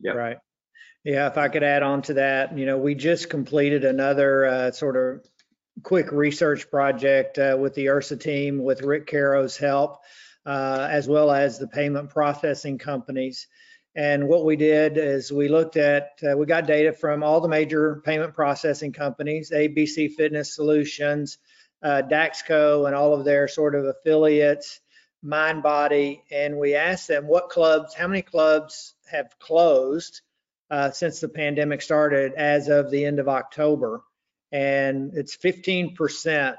Yeah. 0.00 0.12
Right. 0.12 0.38
Yeah, 1.04 1.26
if 1.26 1.36
I 1.36 1.48
could 1.48 1.62
add 1.62 1.82
on 1.82 2.02
to 2.02 2.14
that, 2.14 2.56
you 2.56 2.64
know, 2.64 2.78
we 2.78 2.94
just 2.94 3.28
completed 3.28 3.84
another 3.84 4.46
uh, 4.46 4.70
sort 4.72 4.96
of 4.96 5.24
quick 5.82 6.12
research 6.12 6.70
project 6.70 7.38
uh, 7.38 7.56
with 7.58 7.74
the 7.74 7.86
IHRSA 7.86 8.20
team 8.20 8.62
with 8.62 8.82
Rick 8.82 9.06
Caro's 9.06 9.56
help, 9.56 10.00
uh, 10.46 10.88
as 10.90 11.08
well 11.08 11.30
as 11.30 11.58
the 11.58 11.66
payment 11.66 12.10
processing 12.10 12.78
companies. 12.78 13.46
And 13.96 14.28
what 14.28 14.44
we 14.44 14.56
did 14.56 14.98
is 14.98 15.32
we 15.32 15.48
looked 15.48 15.76
at, 15.76 16.18
uh, 16.28 16.36
we 16.36 16.46
got 16.46 16.66
data 16.66 16.92
from 16.92 17.22
all 17.22 17.40
the 17.40 17.48
major 17.48 18.02
payment 18.04 18.34
processing 18.34 18.92
companies, 18.92 19.50
ABC 19.50 20.12
Fitness 20.12 20.54
Solutions, 20.54 21.38
uh, 21.82 22.02
Daxco, 22.02 22.86
and 22.86 22.94
all 22.94 23.14
of 23.14 23.24
their 23.24 23.46
sort 23.46 23.74
of 23.74 23.84
affiliates, 23.84 24.80
MindBody, 25.24 26.22
and 26.30 26.58
we 26.58 26.74
asked 26.74 27.08
them 27.08 27.26
what 27.28 27.50
clubs, 27.50 27.94
how 27.94 28.08
many 28.08 28.22
clubs 28.22 28.94
have 29.10 29.38
closed 29.38 30.20
uh, 30.70 30.90
since 30.90 31.20
the 31.20 31.28
pandemic 31.28 31.80
started 31.80 32.32
as 32.34 32.68
of 32.68 32.90
the 32.90 33.04
end 33.04 33.20
of 33.20 33.28
October. 33.28 34.02
And 34.50 35.12
it's 35.14 35.36
15% 35.36 36.56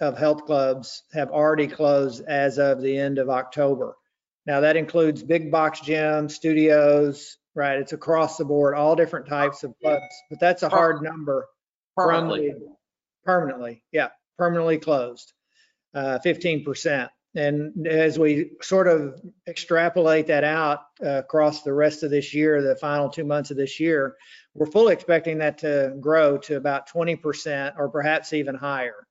of 0.00 0.16
health 0.18 0.44
clubs 0.44 1.02
have 1.12 1.30
already 1.30 1.66
closed 1.66 2.22
as 2.26 2.58
of 2.58 2.80
the 2.82 2.96
end 2.98 3.18
of 3.18 3.28
October. 3.30 3.96
Now 4.46 4.60
that 4.60 4.76
includes 4.76 5.22
big 5.22 5.50
box 5.50 5.80
gyms, 5.80 6.32
studios, 6.32 7.38
right? 7.54 7.78
It's 7.78 7.92
across 7.92 8.36
the 8.36 8.44
board, 8.44 8.74
all 8.74 8.94
different 8.94 9.26
types 9.26 9.64
of 9.64 9.74
clubs, 9.82 10.04
but 10.30 10.38
that's 10.40 10.62
a 10.62 10.68
hard 10.68 11.02
number. 11.02 11.46
Permanently. 11.96 12.50
the- 12.50 12.76
Permanently, 13.24 13.82
yeah, 13.90 14.10
permanently 14.38 14.78
closed, 14.78 15.32
uh, 15.94 16.20
15%. 16.24 17.08
And 17.34 17.86
as 17.86 18.18
we 18.20 18.52
sort 18.62 18.86
of 18.86 19.20
extrapolate 19.48 20.28
that 20.28 20.44
out 20.44 20.82
uh, 21.04 21.18
across 21.18 21.62
the 21.62 21.72
rest 21.72 22.02
of 22.04 22.10
this 22.10 22.32
year, 22.32 22.62
the 22.62 22.76
final 22.76 23.10
two 23.10 23.24
months 23.24 23.50
of 23.50 23.56
this 23.56 23.80
year, 23.80 24.16
we're 24.54 24.66
fully 24.70 24.92
expecting 24.92 25.38
that 25.38 25.58
to 25.58 25.96
grow 26.00 26.38
to 26.38 26.56
about 26.56 26.88
20% 26.88 27.74
or 27.76 27.88
perhaps 27.90 28.32
even 28.32 28.54
higher. 28.54 29.05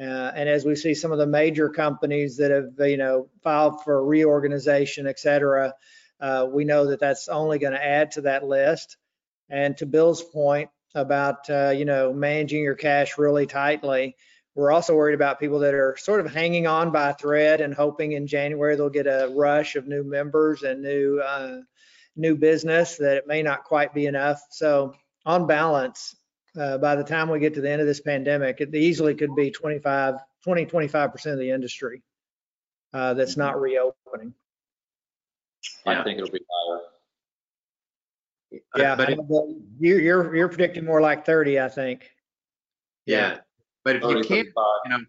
Uh, 0.00 0.32
and 0.34 0.48
as 0.48 0.64
we 0.64 0.74
see 0.74 0.94
some 0.94 1.12
of 1.12 1.18
the 1.18 1.26
major 1.26 1.68
companies 1.68 2.38
that 2.38 2.50
have, 2.50 2.88
you 2.88 2.96
know, 2.96 3.28
filed 3.42 3.82
for 3.84 4.02
reorganization, 4.02 5.06
et 5.06 5.18
cetera, 5.18 5.74
uh, 6.20 6.46
we 6.50 6.64
know 6.64 6.86
that 6.86 7.00
that's 7.00 7.28
only 7.28 7.58
going 7.58 7.74
to 7.74 7.84
add 7.84 8.10
to 8.12 8.22
that 8.22 8.44
list. 8.44 8.96
And 9.50 9.76
to 9.76 9.86
Bill's 9.86 10.22
point 10.22 10.70
about, 10.94 11.50
uh, 11.50 11.70
you 11.70 11.84
know, 11.84 12.12
managing 12.14 12.62
your 12.62 12.76
cash 12.76 13.18
really 13.18 13.46
tightly, 13.46 14.16
we're 14.54 14.72
also 14.72 14.94
worried 14.94 15.14
about 15.14 15.38
people 15.38 15.60
that 15.60 15.74
are 15.74 15.96
sort 15.98 16.20
of 16.20 16.32
hanging 16.32 16.66
on 16.66 16.92
by 16.92 17.10
a 17.10 17.14
thread 17.14 17.60
and 17.60 17.74
hoping 17.74 18.12
in 18.12 18.26
January 18.26 18.76
they'll 18.76 18.90
get 18.90 19.06
a 19.06 19.32
rush 19.34 19.76
of 19.76 19.86
new 19.86 20.02
members 20.02 20.62
and 20.62 20.82
new 20.82 21.20
uh, 21.20 21.58
new 22.16 22.36
business 22.36 22.96
that 22.96 23.16
it 23.16 23.26
may 23.26 23.42
not 23.42 23.64
quite 23.64 23.94
be 23.94 24.06
enough. 24.06 24.40
So 24.50 24.94
on 25.24 25.46
balance, 25.46 26.16
uh, 26.58 26.78
by 26.78 26.96
the 26.96 27.04
time 27.04 27.28
we 27.28 27.38
get 27.38 27.54
to 27.54 27.60
the 27.60 27.70
end 27.70 27.80
of 27.80 27.86
this 27.86 28.00
pandemic, 28.00 28.60
it 28.60 28.74
easily 28.74 29.14
could 29.14 29.34
be 29.36 29.50
25, 29.50 30.16
20, 30.44 30.66
25% 30.66 31.32
of 31.32 31.38
the 31.38 31.50
industry 31.50 32.02
uh, 32.92 33.14
that's 33.14 33.36
not 33.36 33.60
reopening. 33.60 34.34
I 35.86 35.92
Yeah. 35.92 36.04
think 36.04 36.18
it'll 36.18 36.30
be 36.30 36.40
higher. 36.50 36.80
Yeah, 38.76 38.96
But 38.96 39.10
if- 39.10 39.18
you, 39.78 39.96
you're 39.98 40.34
you're 40.34 40.48
predicting 40.48 40.84
more 40.84 41.00
like 41.00 41.24
30, 41.24 41.60
I 41.60 41.68
think. 41.68 42.10
yeah, 43.06 43.38
but 43.84 43.96
if 43.96 44.02
you 44.02 44.22
can't 44.24 44.48
35. 44.48 45.06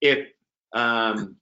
if 0.00 0.28
um, 0.72 1.36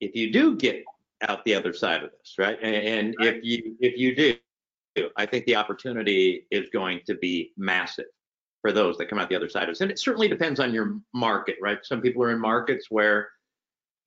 if 0.00 0.14
you 0.16 0.32
do 0.32 0.56
get 0.56 0.84
out 1.28 1.44
the 1.44 1.54
other 1.54 1.72
side 1.74 2.02
of 2.02 2.10
this, 2.12 2.34
right? 2.38 2.58
And, 2.62 2.74
and 2.74 3.14
if 3.20 3.44
you 3.44 3.76
if 3.80 3.98
you 3.98 4.14
do, 4.16 5.10
I 5.16 5.26
think 5.26 5.44
the 5.44 5.56
opportunity 5.56 6.46
is 6.50 6.70
going 6.70 7.00
to 7.06 7.14
be 7.16 7.52
massive 7.58 8.06
for 8.62 8.72
those 8.72 8.96
that 8.96 9.08
come 9.10 9.18
out 9.18 9.28
the 9.28 9.36
other 9.36 9.48
side 9.48 9.64
of 9.64 9.70
this. 9.70 9.80
And 9.80 9.90
it 9.90 9.98
certainly 9.98 10.28
depends 10.28 10.60
on 10.60 10.72
your 10.72 10.98
market, 11.12 11.56
right? 11.60 11.78
Some 11.82 12.00
people 12.00 12.22
are 12.22 12.30
in 12.30 12.40
markets 12.40 12.86
where 12.88 13.28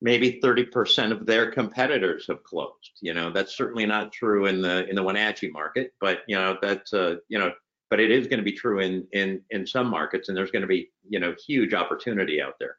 maybe 0.02 0.40
30% 0.44 1.12
of 1.12 1.26
their 1.26 1.52
competitors 1.52 2.26
have 2.28 2.44
closed. 2.44 2.92
You 3.02 3.14
know, 3.14 3.32
that's 3.32 3.56
certainly 3.56 3.86
not 3.86 4.12
true 4.12 4.48
in 4.48 4.62
the 4.62 4.88
in 4.88 4.96
the 4.96 5.04
Wenatchee 5.04 5.52
market, 5.52 5.94
but 6.02 6.22
you 6.28 6.36
know, 6.36 6.58
that's 6.62 6.94
uh, 6.94 7.18
you 7.28 7.38
know, 7.38 7.52
but 7.90 8.00
it 8.00 8.12
is 8.12 8.28
going 8.28 8.40
to 8.40 8.44
be 8.44 8.54
true 8.54 8.80
in 8.80 9.08
in 9.12 9.42
in 9.52 9.68
some 9.68 9.88
markets 9.88 10.30
and 10.30 10.38
there's 10.38 10.52
going 10.52 10.64
to 10.64 10.68
be, 10.68 10.90
you 11.08 11.20
know, 11.20 11.36
huge 11.46 11.74
opportunity 11.74 12.42
out 12.42 12.56
there 12.60 12.78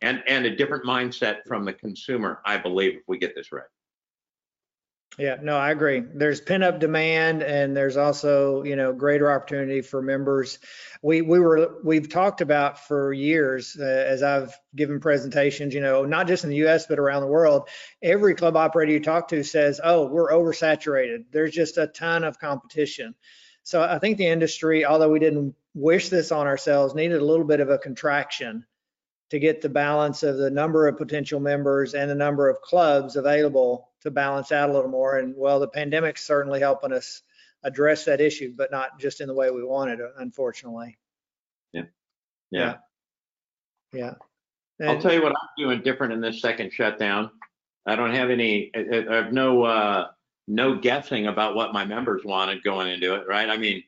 and 0.00 0.22
and 0.26 0.46
a 0.46 0.56
different 0.56 0.84
mindset 0.84 1.38
from 1.46 1.64
the 1.64 1.72
consumer 1.72 2.40
i 2.44 2.56
believe 2.56 2.94
if 2.94 3.02
we 3.06 3.18
get 3.18 3.34
this 3.34 3.52
right 3.52 3.64
Yeah, 5.18 5.38
no, 5.42 5.56
I 5.56 5.72
agree. 5.72 6.00
There's 6.00 6.40
pent 6.40 6.62
up 6.62 6.78
demand 6.78 7.42
and 7.42 7.76
there's 7.76 7.96
also, 7.96 8.62
you 8.62 8.76
know, 8.76 8.92
greater 8.92 9.32
opportunity 9.32 9.80
for 9.80 10.00
members. 10.00 10.60
We, 11.02 11.22
we 11.22 11.40
were, 11.40 11.78
we've 11.82 12.08
talked 12.08 12.40
about 12.40 12.86
for 12.86 13.12
years, 13.12 13.76
uh, 13.80 13.84
as 13.84 14.22
I've 14.22 14.56
given 14.76 15.00
presentations, 15.00 15.74
you 15.74 15.80
know, 15.80 16.04
not 16.04 16.28
just 16.28 16.44
in 16.44 16.50
the 16.50 16.68
US, 16.68 16.86
but 16.86 17.00
around 17.00 17.22
the 17.22 17.28
world, 17.28 17.68
every 18.00 18.36
club 18.36 18.56
operator 18.56 18.92
you 18.92 19.00
talk 19.00 19.26
to 19.28 19.42
says, 19.42 19.80
oh, 19.82 20.06
we're 20.06 20.30
oversaturated. 20.30 21.24
There's 21.32 21.52
just 21.52 21.78
a 21.78 21.88
ton 21.88 22.22
of 22.22 22.38
competition. 22.38 23.16
So 23.64 23.82
I 23.82 23.98
think 23.98 24.18
the 24.18 24.28
industry, 24.28 24.84
although 24.84 25.10
we 25.10 25.18
didn't 25.18 25.56
wish 25.74 26.10
this 26.10 26.30
on 26.30 26.46
ourselves, 26.46 26.94
needed 26.94 27.20
a 27.20 27.24
little 27.24 27.44
bit 27.44 27.58
of 27.58 27.70
a 27.70 27.78
contraction 27.78 28.64
to 29.30 29.40
get 29.40 29.62
the 29.62 29.68
balance 29.68 30.22
of 30.22 30.36
the 30.36 30.48
number 30.48 30.86
of 30.86 30.96
potential 30.96 31.40
members 31.40 31.94
and 31.94 32.08
the 32.08 32.14
number 32.14 32.48
of 32.48 32.60
clubs 32.62 33.16
available 33.16 33.87
to 34.02 34.10
balance 34.10 34.52
out 34.52 34.70
a 34.70 34.72
little 34.72 34.90
more. 34.90 35.18
And 35.18 35.34
well, 35.36 35.60
the 35.60 35.68
pandemic's 35.68 36.26
certainly 36.26 36.60
helping 36.60 36.92
us 36.92 37.22
address 37.62 38.04
that 38.04 38.20
issue, 38.20 38.54
but 38.56 38.70
not 38.70 38.98
just 38.98 39.20
in 39.20 39.26
the 39.26 39.34
way 39.34 39.50
we 39.50 39.64
wanted, 39.64 40.00
unfortunately. 40.18 40.96
yeah, 42.50 42.76
Yeah. 43.92 44.14
Yeah. 44.78 44.90
i'll 44.90 45.00
tell 45.00 45.12
you 45.12 45.22
what 45.22 45.32
i'm 45.32 45.48
doing 45.56 45.82
different 45.82 46.12
in 46.12 46.20
this 46.20 46.40
second 46.40 46.72
shutdown 46.72 47.30
i 47.86 47.96
don't 47.96 48.14
have 48.14 48.30
any 48.30 48.70
i, 48.74 49.04
have 49.10 49.32
no 49.32 49.64
uh 49.64 50.08
no 50.46 50.76
guessing 50.76 51.26
about 51.26 51.54
what 51.54 51.72
my 51.72 51.84
members 51.84 52.22
wanted 52.24 52.62
going 52.62 52.88
into 52.88 53.14
it 53.14 53.26
right 53.26 53.48
i 53.48 53.56
mean 53.56 53.82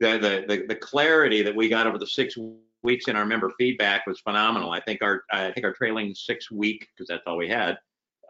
the 0.00 0.18
the 0.18 0.44
the, 0.48 0.66
the 0.66 0.74
clarity 0.74 1.42
that 1.42 1.54
we 1.54 1.68
got 1.68 1.86
over 1.86 1.98
the 1.98 2.06
six 2.06 2.36
weeks 2.82 3.08
in 3.08 3.16
our 3.16 3.24
member 3.24 3.52
feedback 3.58 4.06
was 4.06 4.20
phenomenal 4.20 4.70
i 4.70 4.80
think 4.80 5.02
our 5.02 5.22
i 5.32 5.50
think 5.52 5.64
our 5.64 5.72
trailing 5.72 6.14
six 6.14 6.50
week 6.50 6.88
because 6.94 7.08
that's 7.08 7.22
all 7.26 7.36
we 7.36 7.48
had 7.48 7.78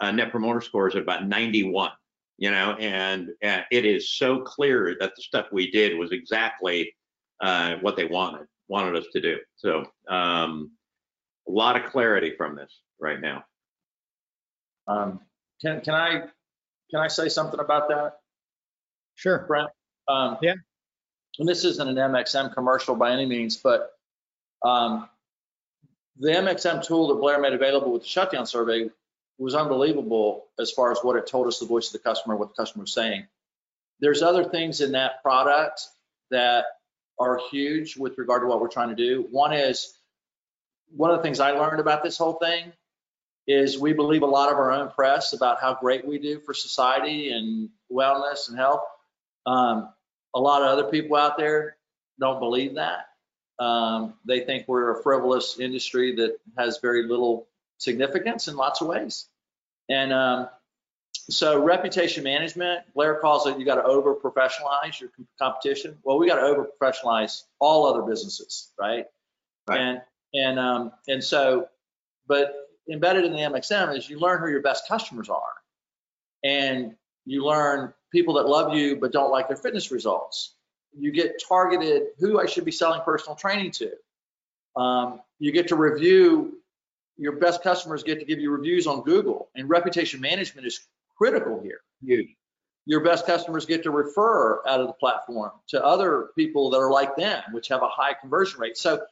uh, 0.01 0.11
net 0.11 0.31
promoter 0.31 0.61
scores 0.61 0.95
at 0.97 1.03
about 1.03 1.27
91 1.27 1.91
you 2.39 2.51
know 2.51 2.73
and 2.81 3.31
uh, 3.45 3.61
it 3.71 3.85
is 3.85 4.11
so 4.11 4.41
clear 4.41 4.97
that 5.01 5.13
the 5.17 5.23
stuff 5.23 5.47
we 5.53 5.71
did 5.71 5.97
was 5.99 6.13
exactly 6.13 6.95
uh, 7.41 7.77
what 7.81 7.97
they 7.97 8.05
wanted 8.05 8.47
wanted 8.69 8.97
us 8.97 9.07
to 9.13 9.21
do 9.21 9.39
so 9.57 9.85
um, 10.09 10.71
a 11.49 11.51
lot 11.51 11.77
of 11.77 11.91
clarity 11.91 12.35
from 12.37 12.57
this 12.57 12.81
right 13.01 13.21
now 13.21 13.45
Um, 14.87 15.21
Can, 15.61 15.81
can 15.81 15.95
I, 15.95 16.21
can 16.91 17.01
I 17.01 17.09
say 17.09 17.29
something 17.29 17.61
about 17.61 17.89
that? 17.89 18.19
Sure. 19.15 19.45
Brent? 19.47 19.71
Um, 20.09 20.39
Yeah. 20.43 20.55
And 21.39 21.49
this 21.49 21.65
isn't 21.65 21.89
an 21.89 21.97
MXM 21.97 22.55
commercial 22.55 22.95
by 22.95 23.11
any 23.13 23.27
means, 23.27 23.57
but 23.57 23.93
um, 24.65 25.09
the 26.19 26.29
MXM 26.29 26.87
tool 26.87 27.09
that 27.09 27.15
Blair 27.17 27.41
made 27.41 27.55
available 27.55 27.93
with 27.93 28.03
the 28.03 28.09
shutdown 28.09 28.47
survey 28.47 28.89
was 29.38 29.55
unbelievable 29.55 30.47
as 30.59 30.70
far 30.70 30.92
as 30.92 30.99
what 31.03 31.16
it 31.16 31.27
told 31.27 31.47
us, 31.47 31.59
the 31.59 31.66
voice 31.66 31.88
of 31.88 31.92
the 31.92 32.09
customer, 32.09 32.37
what 32.37 32.49
the 32.49 32.62
customer 32.62 32.83
was 32.83 32.92
saying. 32.92 33.27
There's 34.01 34.23
other 34.23 34.44
things 34.44 34.81
in 34.81 34.92
that 34.92 35.23
product 35.23 35.83
that 36.31 36.64
are 37.18 37.40
huge 37.51 37.97
with 37.97 38.18
regard 38.18 38.42
to 38.42 38.47
what 38.47 38.61
we're 38.61 38.68
trying 38.68 38.90
to 38.90 38.94
do. 38.94 39.27
One 39.31 39.53
is, 39.53 39.97
one 40.94 41.11
of 41.11 41.16
the 41.16 41.23
things 41.23 41.40
I 41.40 41.53
learned 41.53 41.81
about 41.81 42.03
this 42.03 42.18
whole 42.18 42.35
thing 42.35 42.73
is 43.47 43.79
we 43.79 43.92
believe 43.92 44.23
a 44.23 44.27
lot 44.27 44.51
of 44.51 44.57
our 44.57 44.73
own 44.73 44.90
press 44.90 45.33
about 45.33 45.61
how 45.61 45.75
great 45.75 46.07
we 46.07 46.18
do 46.18 46.40
for 46.40 46.55
society 46.55 47.31
and 47.31 47.68
wellness 47.92 48.49
and 48.49 48.57
health. 48.57 48.83
Um, 49.47 49.90
a 50.35 50.40
lot 50.40 50.62
of 50.62 50.68
other 50.68 50.90
people 50.90 51.16
out 51.16 51.37
there 51.37 51.77
don't 52.18 52.40
believe 52.40 52.77
that. 52.77 53.07
Um, 53.59 54.14
they 54.27 54.40
think 54.40 54.66
we're 54.66 54.99
a 54.99 55.03
frivolous 55.03 55.59
industry 55.61 56.16
that 56.16 56.37
has 56.59 56.79
very 56.81 57.07
little 57.07 57.47
significance 57.79 58.49
in 58.49 58.57
lots 58.57 58.81
of 58.81 58.89
ways. 58.89 59.27
And 59.89 60.13
um, 60.13 60.49
so 61.31 61.63
reputation 61.63 62.25
management, 62.25 62.83
Blair 62.95 63.17
calls 63.17 63.47
it, 63.47 63.59
you 63.59 63.65
got 63.65 63.77
to 63.77 63.85
over 63.85 64.15
professionalize 64.15 65.01
your 65.01 65.11
competition. 65.39 65.99
Well, 66.03 66.19
we 66.19 66.27
got 66.27 66.37
to 66.37 66.43
over 66.43 66.69
professionalize 66.81 67.43
all 67.59 67.87
other 67.87 68.03
businesses, 68.03 68.73
right? 68.79 69.07
Right. 69.69 69.81
And 69.81 70.03
and 70.35 70.59
um, 70.59 70.93
and 71.09 71.23
so, 71.23 71.69
but 72.27 72.55
embedded 72.91 73.25
in 73.25 73.33
the 73.33 73.39
MXM 73.39 73.97
is 73.97 74.09
you 74.09 74.19
learn 74.19 74.41
who 74.41 74.51
your 74.51 74.63
best 74.63 74.87
customers 74.89 75.29
are, 75.29 75.43
and 76.43 76.95
you 77.25 77.45
learn 77.45 77.95
people 78.13 78.35
that 78.35 78.47
love 78.47 78.75
you 78.75 78.97
but 78.97 79.13
don't 79.13 79.31
like 79.31 79.49
their 79.49 79.57
fitness 79.57 79.91
results. 79.91 80.55
You 80.97 81.11
get 81.11 81.43
targeted 81.49 82.09
who 82.19 82.39
I 82.39 82.47
should 82.47 82.65
be 82.65 82.71
selling 82.71 83.01
personal 83.01 83.37
training 83.37 83.73
to. 83.73 83.93
Um, 84.77 85.21
you 85.39 85.53
get 85.53 85.69
to 85.69 85.77
review 85.77 86.54
your 87.16 87.33
best 87.33 87.62
customers 87.62 88.03
get 88.03 88.18
to 88.20 88.24
give 88.24 88.38
you 88.38 88.50
reviews 88.50 88.87
on 88.87 89.03
Google, 89.03 89.50
and 89.55 89.68
reputation 89.68 90.20
management 90.20 90.66
is 90.66 90.81
critical 91.16 91.61
here. 91.62 91.81
Huge. 92.03 92.29
Your 92.87 93.03
best 93.03 93.27
customers 93.27 93.64
get 93.64 93.83
to 93.85 93.90
refer 93.90 94.66
out 94.66 94.81
of 94.81 94.88
the 94.88 94.92
platform 94.94 95.53
to 95.68 95.83
other 95.83 96.29
people 96.37 96.70
that 96.70 96.79
are 96.79 96.90
like 96.90 97.16
them, 97.16 97.42
which 97.53 97.68
have 97.68 97.83
a 97.83 97.88
high 97.88 98.14
conversion 98.14 98.61
rate. 98.61 98.77
So, 98.77 99.03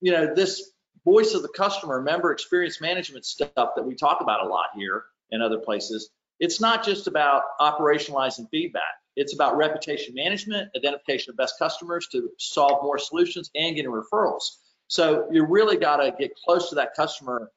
you 0.00 0.12
know, 0.12 0.34
this 0.34 0.72
voice 1.04 1.34
of 1.34 1.42
the 1.42 1.48
customer, 1.48 2.02
member 2.02 2.32
experience 2.32 2.80
management 2.80 3.24
stuff 3.24 3.70
that 3.76 3.84
we 3.84 3.94
talk 3.94 4.20
about 4.20 4.44
a 4.44 4.48
lot 4.48 4.66
here 4.76 5.04
and 5.30 5.42
other 5.42 5.58
places, 5.58 6.10
it's 6.40 6.60
not 6.60 6.84
just 6.84 7.06
about 7.06 7.42
operationalizing 7.60 8.50
feedback. 8.50 8.82
It's 9.16 9.34
about 9.34 9.56
reputation 9.56 10.14
management, 10.14 10.70
identification 10.76 11.30
of 11.30 11.36
best 11.36 11.58
customers 11.58 12.08
to 12.12 12.30
solve 12.38 12.82
more 12.82 12.98
solutions 12.98 13.50
and 13.54 13.76
getting 13.76 13.90
referrals. 13.90 14.56
So 14.92 15.26
you 15.32 15.46
really 15.46 15.78
got 15.78 15.96
to 15.96 16.14
get 16.18 16.36
close 16.44 16.68
to 16.68 16.74
that 16.74 16.92
customer 16.94 17.50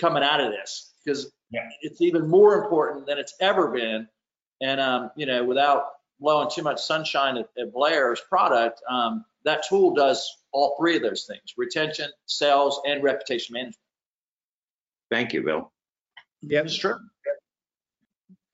coming 0.00 0.22
out 0.22 0.40
of 0.40 0.52
this 0.52 0.94
because 1.04 1.30
Yeah. 1.50 1.68
it's 1.82 2.00
even 2.00 2.26
more 2.26 2.54
important 2.64 3.04
than 3.04 3.18
it's 3.18 3.34
ever 3.40 3.68
been. 3.68 4.08
And, 4.62 4.80
um, 4.80 5.10
you 5.14 5.26
know, 5.26 5.44
without 5.44 5.90
blowing 6.18 6.48
too 6.50 6.62
much 6.62 6.80
sunshine 6.82 7.36
at, 7.36 7.50
at 7.58 7.74
Blair's 7.74 8.22
product, 8.22 8.80
um, 8.88 9.26
that 9.44 9.64
tool 9.68 9.92
does 9.94 10.34
all 10.52 10.76
three 10.78 10.96
of 10.96 11.02
those 11.02 11.26
things, 11.26 11.42
retention, 11.58 12.10
sales, 12.24 12.80
and 12.86 13.02
reputation 13.02 13.52
management. 13.52 13.76
Thank 15.10 15.34
you, 15.34 15.42
Bill. 15.42 15.70
Yep, 16.40 16.64
It's 16.64 16.74
true. 16.74 16.98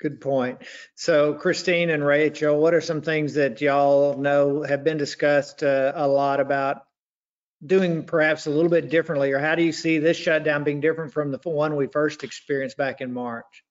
good 0.00 0.20
point. 0.20 0.58
So 0.96 1.34
Christine 1.34 1.90
and 1.90 2.04
Rachel, 2.04 2.58
what 2.60 2.74
are 2.74 2.80
some 2.80 3.00
things 3.00 3.34
that 3.34 3.60
y'all 3.60 4.18
know 4.18 4.64
have 4.64 4.82
been 4.82 4.96
discussed 4.98 5.62
uh, 5.62 5.92
a 5.94 6.08
lot 6.08 6.40
about 6.40 6.84
doing 7.64 8.04
perhaps 8.04 8.46
a 8.46 8.50
little 8.50 8.70
bit 8.70 8.90
differently? 8.90 9.32
Or 9.32 9.38
how 9.38 9.54
do 9.54 9.62
you 9.62 9.72
see 9.72 9.98
this 9.98 10.16
shutdown 10.16 10.64
being 10.64 10.80
different 10.80 11.12
from 11.12 11.30
the 11.30 11.38
one 11.44 11.76
we 11.76 11.86
first 11.86 12.24
experienced 12.24 12.76
back 12.76 13.00
in 13.00 13.12
March? 13.12 13.64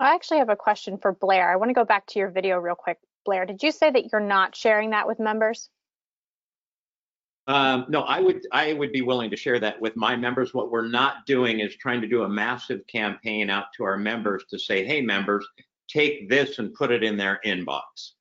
I 0.00 0.14
actually 0.14 0.38
have 0.38 0.48
a 0.48 0.56
question 0.56 0.98
for 0.98 1.12
Blair. 1.12 1.50
I 1.50 1.56
want 1.56 1.70
to 1.70 1.74
go 1.74 1.84
back 1.84 2.06
to 2.08 2.18
your 2.18 2.30
video 2.30 2.58
real 2.58 2.74
quick. 2.74 2.98
Blair, 3.24 3.46
did 3.46 3.62
you 3.62 3.70
say 3.70 3.90
that 3.90 4.10
you're 4.10 4.20
not 4.20 4.56
sharing 4.56 4.90
that 4.90 5.06
with 5.06 5.20
members? 5.20 5.68
Um, 7.46 7.86
no, 7.88 8.02
I 8.02 8.20
would, 8.20 8.46
I 8.52 8.72
would 8.72 8.92
be 8.92 9.02
willing 9.02 9.30
to 9.30 9.36
share 9.36 9.58
that 9.60 9.80
with 9.80 9.96
my 9.96 10.16
members. 10.16 10.54
What 10.54 10.70
we're 10.70 10.88
not 10.88 11.26
doing 11.26 11.60
is 11.60 11.76
trying 11.76 12.00
to 12.00 12.06
do 12.06 12.22
a 12.22 12.28
massive 12.28 12.86
campaign 12.86 13.50
out 13.50 13.66
to 13.76 13.84
our 13.84 13.96
members 13.96 14.44
to 14.50 14.58
say, 14.58 14.84
hey, 14.84 15.02
members, 15.02 15.46
take 15.88 16.28
this 16.28 16.58
and 16.58 16.72
put 16.74 16.90
it 16.90 17.02
in 17.02 17.16
their 17.16 17.40
inbox. 17.44 18.12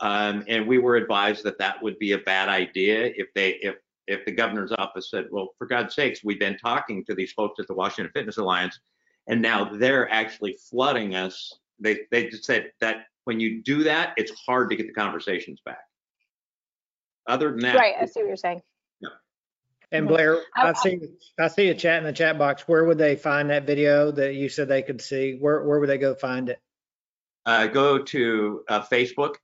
Um, 0.00 0.44
and 0.48 0.66
we 0.66 0.78
were 0.78 0.96
advised 0.96 1.44
that 1.44 1.58
that 1.58 1.82
would 1.82 1.98
be 1.98 2.12
a 2.12 2.18
bad 2.18 2.48
idea 2.48 3.10
if 3.16 3.28
they, 3.34 3.50
if, 3.62 3.76
if 4.08 4.24
the 4.24 4.32
governor's 4.32 4.72
office 4.72 5.10
said, 5.10 5.26
well, 5.30 5.50
for 5.58 5.66
God's 5.66 5.94
sakes, 5.94 6.24
we've 6.24 6.40
been 6.40 6.56
talking 6.56 7.04
to 7.04 7.14
these 7.14 7.32
folks 7.32 7.60
at 7.60 7.66
the 7.68 7.74
Washington 7.74 8.10
Fitness 8.14 8.38
Alliance, 8.38 8.80
and 9.28 9.40
now 9.42 9.70
they're 9.72 10.10
actually 10.10 10.56
flooding 10.70 11.14
us. 11.14 11.52
They, 11.78 12.00
they 12.10 12.28
just 12.28 12.44
said 12.44 12.72
that 12.80 13.04
when 13.24 13.38
you 13.38 13.62
do 13.62 13.84
that, 13.84 14.14
it's 14.16 14.32
hard 14.46 14.70
to 14.70 14.76
get 14.76 14.86
the 14.86 14.92
conversations 14.94 15.60
back. 15.64 15.78
Other 17.28 17.50
than 17.50 17.60
that. 17.60 17.76
Right, 17.76 17.94
I 18.00 18.06
see 18.06 18.20
what 18.20 18.28
you're 18.28 18.36
saying. 18.36 18.62
And 19.90 20.04
Mhm. 20.04 20.08
Blair, 20.08 20.36
I- 20.54 20.68
I 20.68 20.72
see, 20.74 21.00
I 21.38 21.48
see 21.48 21.68
a 21.70 21.74
chat 21.74 21.96
in 21.96 22.04
the 22.04 22.12
chat 22.12 22.36
box. 22.36 22.68
Where 22.68 22.84
would 22.84 22.98
they 22.98 23.16
find 23.16 23.48
that 23.48 23.64
video 23.66 24.10
that 24.10 24.34
you 24.34 24.50
said 24.50 24.68
they 24.68 24.82
could 24.82 25.00
see? 25.00 25.38
Where, 25.38 25.62
where 25.64 25.80
would 25.80 25.88
they 25.88 25.96
go 25.96 26.14
find 26.14 26.50
it? 26.50 26.60
uh, 27.46 27.66
go 27.66 27.96
to 27.98 28.62
uh, 28.68 28.82
Facebook 28.82 29.36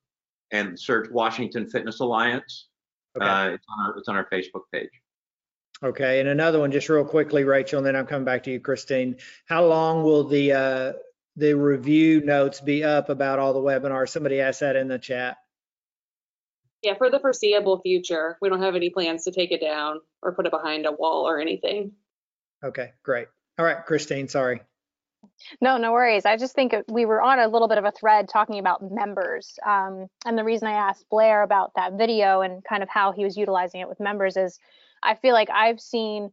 and 0.50 0.78
search 0.78 1.08
Washington 1.10 1.66
Fitness 1.66 2.00
Alliance. 2.00 2.68
Okay. 3.16 3.26
Uh, 3.26 3.48
it's, 3.50 3.66
on 3.68 3.86
our, 3.86 3.98
it's 3.98 4.08
on 4.08 4.16
our 4.16 4.28
Facebook 4.30 4.62
page. 4.72 4.90
Okay, 5.82 6.20
and 6.20 6.28
another 6.28 6.60
one, 6.60 6.72
just 6.72 6.88
real 6.88 7.04
quickly, 7.04 7.44
Rachel, 7.44 7.78
and 7.78 7.86
then 7.86 7.96
I'm 7.96 8.06
coming 8.06 8.24
back 8.24 8.44
to 8.44 8.50
you, 8.50 8.60
Christine. 8.60 9.16
How 9.46 9.66
long 9.66 10.02
will 10.02 10.24
the, 10.24 10.52
uh, 10.52 10.92
the 11.36 11.54
review 11.54 12.20
notes 12.22 12.60
be 12.60 12.84
up 12.84 13.08
about 13.08 13.38
all 13.38 13.52
the 13.52 13.60
webinars? 13.60 14.08
Somebody 14.08 14.40
asked 14.40 14.60
that 14.60 14.76
in 14.76 14.88
the 14.88 14.98
chat. 14.98 15.36
Yeah, 16.82 16.94
for 16.96 17.10
the 17.10 17.18
foreseeable 17.18 17.80
future, 17.80 18.38
we 18.40 18.48
don't 18.48 18.62
have 18.62 18.76
any 18.76 18.90
plans 18.90 19.24
to 19.24 19.32
take 19.32 19.52
it 19.52 19.60
down 19.60 20.00
or 20.22 20.34
put 20.34 20.46
it 20.46 20.52
behind 20.52 20.86
a 20.86 20.92
wall 20.92 21.26
or 21.28 21.40
anything. 21.40 21.92
Okay, 22.62 22.92
great. 23.02 23.28
All 23.58 23.64
right, 23.64 23.84
Christine, 23.84 24.28
sorry. 24.28 24.60
No, 25.60 25.76
no 25.76 25.92
worries. 25.92 26.24
I 26.24 26.36
just 26.36 26.54
think 26.54 26.74
we 26.88 27.06
were 27.06 27.20
on 27.20 27.38
a 27.38 27.48
little 27.48 27.68
bit 27.68 27.78
of 27.78 27.84
a 27.84 27.90
thread 27.92 28.28
talking 28.28 28.58
about 28.58 28.82
members. 28.82 29.54
Um, 29.66 30.06
and 30.24 30.36
the 30.36 30.44
reason 30.44 30.68
I 30.68 30.72
asked 30.72 31.06
Blair 31.10 31.42
about 31.42 31.72
that 31.76 31.94
video 31.94 32.40
and 32.40 32.62
kind 32.64 32.82
of 32.82 32.88
how 32.88 33.12
he 33.12 33.24
was 33.24 33.36
utilizing 33.36 33.80
it 33.80 33.88
with 33.88 34.00
members 34.00 34.36
is 34.36 34.58
I 35.02 35.14
feel 35.14 35.34
like 35.34 35.50
I've 35.50 35.80
seen 35.80 36.30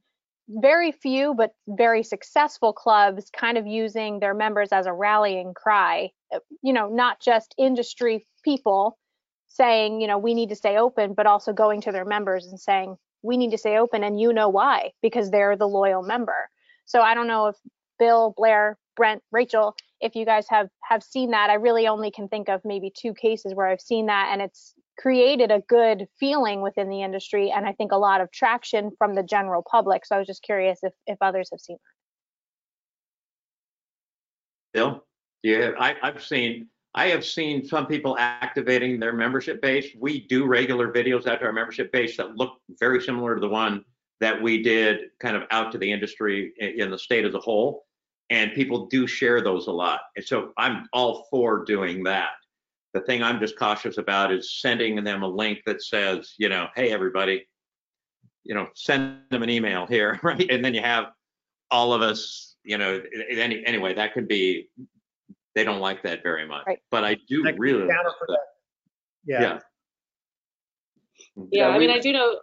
very 0.47 0.91
few 0.91 1.33
but 1.33 1.51
very 1.67 2.03
successful 2.03 2.73
clubs 2.73 3.29
kind 3.31 3.57
of 3.57 3.67
using 3.67 4.19
their 4.19 4.33
members 4.33 4.69
as 4.71 4.85
a 4.85 4.93
rallying 4.93 5.53
cry. 5.53 6.09
Uh, 6.33 6.39
You 6.61 6.73
know, 6.73 6.89
not 6.89 7.21
just 7.21 7.55
industry 7.57 8.25
people 8.43 8.97
saying, 9.47 10.01
you 10.01 10.07
know, 10.07 10.17
we 10.17 10.33
need 10.33 10.49
to 10.49 10.55
stay 10.55 10.77
open, 10.77 11.13
but 11.13 11.25
also 11.25 11.53
going 11.53 11.81
to 11.81 11.91
their 11.91 12.05
members 12.05 12.47
and 12.47 12.59
saying, 12.59 12.95
we 13.21 13.37
need 13.37 13.51
to 13.51 13.57
stay 13.57 13.77
open 13.77 14.03
and 14.03 14.19
you 14.19 14.33
know 14.33 14.49
why, 14.49 14.91
because 15.01 15.29
they're 15.29 15.55
the 15.55 15.67
loyal 15.67 16.01
member. 16.01 16.49
So 16.85 17.01
I 17.01 17.13
don't 17.13 17.27
know 17.27 17.47
if 17.47 17.55
Bill, 18.01 18.33
Blair, 18.35 18.79
Brent, 18.95 19.21
Rachel, 19.31 19.75
if 20.01 20.15
you 20.15 20.25
guys 20.25 20.47
have 20.49 20.69
have 20.83 21.03
seen 21.03 21.29
that, 21.31 21.51
I 21.51 21.53
really 21.53 21.87
only 21.87 22.09
can 22.09 22.27
think 22.27 22.49
of 22.49 22.59
maybe 22.65 22.91
two 22.97 23.13
cases 23.13 23.53
where 23.53 23.67
I've 23.67 23.79
seen 23.79 24.07
that 24.07 24.29
and 24.33 24.41
it's 24.41 24.73
created 24.97 25.51
a 25.51 25.61
good 25.69 26.07
feeling 26.19 26.61
within 26.61 26.89
the 26.89 27.03
industry 27.03 27.51
and 27.51 27.63
I 27.65 27.73
think 27.73 27.91
a 27.91 27.97
lot 27.97 28.19
of 28.19 28.31
traction 28.31 28.89
from 28.97 29.13
the 29.13 29.21
general 29.21 29.63
public. 29.69 30.03
So 30.03 30.15
I 30.15 30.17
was 30.17 30.25
just 30.25 30.41
curious 30.41 30.79
if 30.81 30.93
if 31.05 31.19
others 31.21 31.49
have 31.51 31.61
seen 31.61 31.77
that. 34.73 34.79
Bill, 34.79 35.05
yeah, 35.43 35.71
I, 35.79 35.95
I've 36.01 36.23
seen, 36.23 36.69
I 36.95 37.07
have 37.07 37.23
seen 37.23 37.63
some 37.63 37.85
people 37.85 38.17
activating 38.17 38.99
their 38.99 39.13
membership 39.13 39.61
base. 39.61 39.89
We 39.99 40.25
do 40.27 40.47
regular 40.47 40.91
videos 40.91 41.27
out 41.27 41.39
to 41.41 41.45
our 41.45 41.53
membership 41.53 41.91
base 41.91 42.17
that 42.17 42.35
look 42.35 42.53
very 42.79 42.99
similar 42.99 43.35
to 43.35 43.41
the 43.41 43.49
one 43.49 43.85
that 44.21 44.41
we 44.41 44.63
did 44.63 45.09
kind 45.19 45.35
of 45.35 45.43
out 45.51 45.71
to 45.73 45.77
the 45.77 45.91
industry 45.91 46.53
in 46.57 46.89
the 46.89 46.97
state 46.97 47.25
as 47.25 47.35
a 47.35 47.39
whole. 47.39 47.85
And 48.31 48.53
people 48.53 48.85
do 48.87 49.05
share 49.07 49.41
those 49.41 49.67
a 49.67 49.71
lot. 49.71 49.99
And 50.15 50.25
so 50.25 50.53
I'm 50.57 50.87
all 50.93 51.27
for 51.29 51.65
doing 51.65 52.01
that. 52.05 52.29
The 52.93 53.01
thing 53.01 53.21
I'm 53.21 53.39
just 53.39 53.57
cautious 53.59 53.97
about 53.97 54.31
is 54.31 54.59
sending 54.59 55.03
them 55.03 55.21
a 55.21 55.27
link 55.27 55.59
that 55.65 55.83
says, 55.83 56.33
you 56.37 56.47
know, 56.47 56.67
hey, 56.73 56.91
everybody, 56.91 57.45
you 58.43 58.55
know, 58.55 58.67
send 58.73 59.17
them 59.31 59.43
an 59.43 59.49
email 59.49 59.85
here, 59.85 60.17
right? 60.23 60.49
And 60.49 60.63
then 60.63 60.73
you 60.73 60.81
have 60.81 61.11
all 61.69 61.93
of 61.93 62.01
us, 62.01 62.55
you 62.63 62.77
know, 62.77 63.01
any, 63.29 63.65
anyway, 63.65 63.93
that 63.95 64.13
could 64.13 64.29
be, 64.29 64.69
they 65.53 65.65
don't 65.65 65.81
like 65.81 66.01
that 66.03 66.23
very 66.23 66.47
much. 66.47 66.63
Right. 66.65 66.79
But 66.89 67.03
I 67.03 67.17
do 67.27 67.43
That 67.43 67.59
really, 67.59 67.83
like 67.83 67.91
counterproductive. 67.91 68.27
that. 68.27 68.39
Yeah, 69.25 69.41
yeah. 69.41 69.59
Yeah, 71.35 71.43
Yeah, 71.51 71.67
I 71.69 71.79
mean, 71.79 71.89
I 71.89 71.99
do 71.99 72.13
know. 72.13 72.39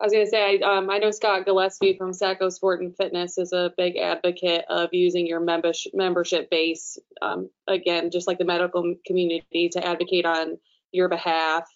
I 0.00 0.04
was 0.04 0.12
gonna 0.12 0.26
say, 0.26 0.60
I, 0.62 0.76
um, 0.76 0.90
I 0.90 0.98
know 0.98 1.10
Scott 1.10 1.44
Gillespie 1.44 1.96
from 1.96 2.12
Saco 2.12 2.50
Sport 2.50 2.82
and 2.82 2.96
Fitness 2.96 3.36
is 3.36 3.52
a 3.52 3.72
big 3.76 3.96
advocate 3.96 4.64
of 4.68 4.90
using 4.92 5.26
your 5.26 5.40
membership 5.40 5.92
membership 5.92 6.50
base, 6.50 6.98
um, 7.20 7.50
again, 7.66 8.10
just 8.10 8.28
like 8.28 8.38
the 8.38 8.44
medical 8.44 8.94
community, 9.04 9.68
to 9.70 9.84
advocate 9.84 10.24
on 10.24 10.58
your 10.92 11.08
behalf. 11.08 11.68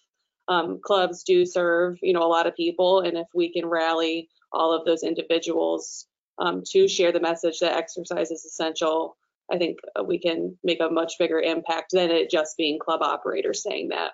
Um, 0.47 0.79
clubs 0.81 1.23
do 1.23 1.45
serve, 1.45 1.97
you 2.01 2.13
know, 2.13 2.23
a 2.23 2.27
lot 2.27 2.47
of 2.47 2.55
people, 2.55 3.01
and 3.01 3.17
if 3.17 3.27
we 3.33 3.51
can 3.51 3.65
rally 3.65 4.29
all 4.53 4.73
of 4.73 4.85
those 4.85 5.03
individuals 5.03 6.05
um, 6.37 6.63
to 6.71 6.87
share 6.87 7.11
the 7.11 7.19
message 7.19 7.59
that 7.59 7.75
exercise 7.75 8.31
is 8.31 8.45
essential, 8.45 9.17
I 9.51 9.57
think 9.57 9.79
uh, 9.99 10.03
we 10.03 10.17
can 10.17 10.57
make 10.63 10.79
a 10.79 10.89
much 10.89 11.13
bigger 11.19 11.39
impact 11.39 11.91
than 11.91 12.09
it 12.09 12.29
just 12.29 12.55
being 12.55 12.79
club 12.79 13.01
operators 13.01 13.63
saying 13.63 13.89
that. 13.89 14.11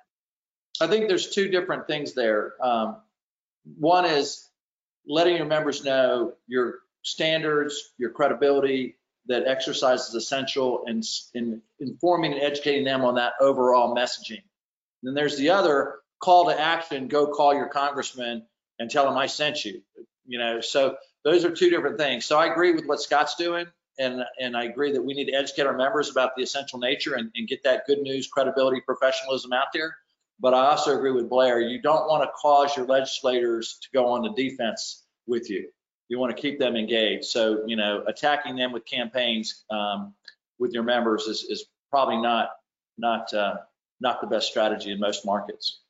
I 0.81 0.87
think 0.87 1.07
there's 1.07 1.29
two 1.29 1.49
different 1.49 1.87
things 1.87 2.13
there. 2.13 2.53
Um, 2.61 2.97
one 3.77 4.05
is 4.05 4.47
letting 5.07 5.37
your 5.37 5.45
members 5.45 5.83
know 5.83 6.33
you're 6.47 6.79
standards, 7.03 7.93
your 7.97 8.11
credibility, 8.11 8.95
that 9.27 9.45
exercise 9.45 10.09
is 10.09 10.15
essential 10.15 10.83
in, 10.87 11.01
in 11.33 11.61
informing 11.79 12.33
and 12.33 12.41
educating 12.41 12.83
them 12.83 13.05
on 13.05 13.15
that 13.15 13.33
overall 13.39 13.95
messaging. 13.95 14.41
And 15.01 15.07
then 15.07 15.13
there's 15.13 15.37
the 15.37 15.51
other 15.51 15.99
call 16.19 16.49
to 16.49 16.59
action, 16.59 17.07
go 17.07 17.27
call 17.27 17.53
your 17.53 17.67
congressman 17.67 18.45
and 18.79 18.89
tell 18.89 19.07
him 19.07 19.17
I 19.17 19.27
sent 19.27 19.63
you. 19.65 19.81
You 20.25 20.39
know, 20.39 20.61
so 20.61 20.97
those 21.23 21.45
are 21.45 21.51
two 21.51 21.69
different 21.69 21.97
things. 21.97 22.25
So 22.25 22.37
I 22.37 22.51
agree 22.51 22.73
with 22.73 22.85
what 22.85 23.01
Scott's 23.01 23.35
doing. 23.35 23.67
And, 23.99 24.23
and 24.39 24.55
I 24.55 24.63
agree 24.63 24.93
that 24.93 25.03
we 25.03 25.13
need 25.13 25.25
to 25.25 25.33
educate 25.33 25.65
our 25.65 25.75
members 25.75 26.09
about 26.09 26.35
the 26.35 26.43
essential 26.43 26.79
nature 26.79 27.15
and, 27.15 27.31
and 27.35 27.47
get 27.47 27.63
that 27.63 27.85
good 27.85 27.99
news, 27.99 28.27
credibility, 28.27 28.81
professionalism 28.81 29.51
out 29.51 29.67
there. 29.73 29.95
But 30.39 30.53
I 30.53 30.67
also 30.67 30.95
agree 30.95 31.11
with 31.11 31.29
Blair. 31.29 31.59
You 31.59 31.81
don't 31.81 32.07
want 32.07 32.23
to 32.23 32.29
cause 32.35 32.75
your 32.77 32.85
legislators 32.85 33.77
to 33.81 33.89
go 33.93 34.07
on 34.07 34.21
the 34.21 34.31
defense 34.33 35.05
with 35.27 35.49
you. 35.49 35.69
You 36.07 36.17
want 36.17 36.35
to 36.35 36.41
keep 36.41 36.59
them 36.59 36.75
engaged. 36.75 37.25
So, 37.25 37.63
you 37.67 37.75
know, 37.75 38.03
attacking 38.07 38.55
them 38.55 38.71
with 38.71 38.85
campaigns 38.85 39.65
um, 39.69 40.13
with 40.57 40.71
your 40.71 40.83
members 40.83 41.23
is, 41.23 41.43
is 41.49 41.65
probably 41.89 42.17
not 42.17 42.51
not 42.97 43.33
uh, 43.33 43.57
not 43.99 44.21
the 44.21 44.27
best 44.27 44.47
strategy 44.47 44.91
in 44.91 44.99
most 44.99 45.25
markets. 45.25 45.81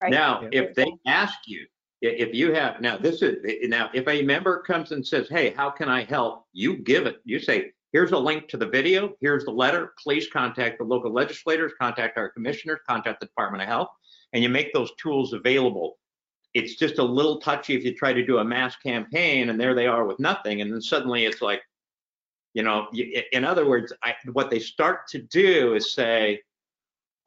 Right. 0.00 0.10
Now, 0.12 0.48
if 0.52 0.74
they 0.74 0.92
ask 1.06 1.34
you, 1.46 1.66
if 2.00 2.32
you 2.32 2.52
have, 2.52 2.80
now 2.80 2.96
this 2.96 3.22
is, 3.22 3.68
now, 3.68 3.90
if 3.92 4.06
a 4.06 4.22
member 4.22 4.62
comes 4.62 4.92
and 4.92 5.04
says, 5.04 5.28
hey, 5.28 5.50
how 5.50 5.70
can 5.70 5.88
I 5.88 6.04
help? 6.04 6.46
You 6.52 6.76
give 6.76 7.06
it, 7.06 7.16
you 7.24 7.40
say, 7.40 7.72
here's 7.92 8.12
a 8.12 8.18
link 8.18 8.48
to 8.48 8.56
the 8.56 8.66
video, 8.66 9.14
here's 9.20 9.44
the 9.44 9.50
letter, 9.50 9.92
please 10.02 10.28
contact 10.28 10.78
the 10.78 10.84
local 10.84 11.12
legislators, 11.12 11.72
contact 11.80 12.18
our 12.18 12.28
commissioners, 12.28 12.80
contact 12.88 13.20
the 13.20 13.26
Department 13.26 13.62
of 13.62 13.68
Health, 13.68 13.88
and 14.32 14.42
you 14.42 14.48
make 14.48 14.72
those 14.72 14.92
tools 15.00 15.32
available. 15.32 15.98
It's 16.54 16.76
just 16.76 16.98
a 16.98 17.04
little 17.04 17.40
touchy 17.40 17.74
if 17.74 17.84
you 17.84 17.94
try 17.94 18.12
to 18.12 18.24
do 18.24 18.38
a 18.38 18.44
mass 18.44 18.76
campaign 18.76 19.50
and 19.50 19.60
there 19.60 19.74
they 19.74 19.86
are 19.86 20.06
with 20.06 20.18
nothing, 20.18 20.60
and 20.60 20.72
then 20.72 20.80
suddenly 20.80 21.24
it's 21.24 21.42
like, 21.42 21.62
you 22.54 22.62
know, 22.62 22.88
in 23.32 23.44
other 23.44 23.68
words, 23.68 23.92
I, 24.02 24.14
what 24.32 24.50
they 24.50 24.58
start 24.58 25.06
to 25.08 25.22
do 25.22 25.74
is 25.74 25.92
say, 25.92 26.40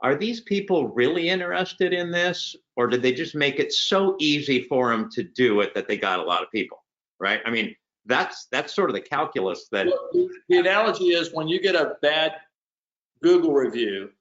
are 0.02 0.16
these 0.16 0.42
people 0.42 0.88
really 0.90 1.30
interested 1.30 1.94
in 1.94 2.12
this 2.12 2.56
or 2.76 2.88
did 2.88 3.04
they 3.04 3.14
just 3.14 3.36
make 3.36 3.60
it 3.60 3.72
so 3.72 4.16
easy 4.20 4.64
for 4.64 4.90
them 4.90 5.10
to 5.12 5.24
do 5.24 5.62
it 5.62 5.76
that 5.76 5.88
they 5.88 5.96
got 5.96 6.20
a 6.20 6.24
lot 6.24 6.42
of 6.42 6.52
people? 6.52 6.84
Right? 7.20 7.40
I 7.46 7.52
mean 7.52 7.76
that's 8.06 8.46
that's 8.52 8.74
sort 8.74 8.90
of 8.90 8.96
the 8.96 9.02
calculus 9.02 9.68
that 9.72 9.88
The 10.50 10.58
analogy 10.58 11.10
is 11.10 11.34
when 11.34 11.48
you 11.48 11.62
get 11.62 11.76
a 11.76 11.98
bad 12.02 12.34
Google 13.22 13.54
review 13.54 14.12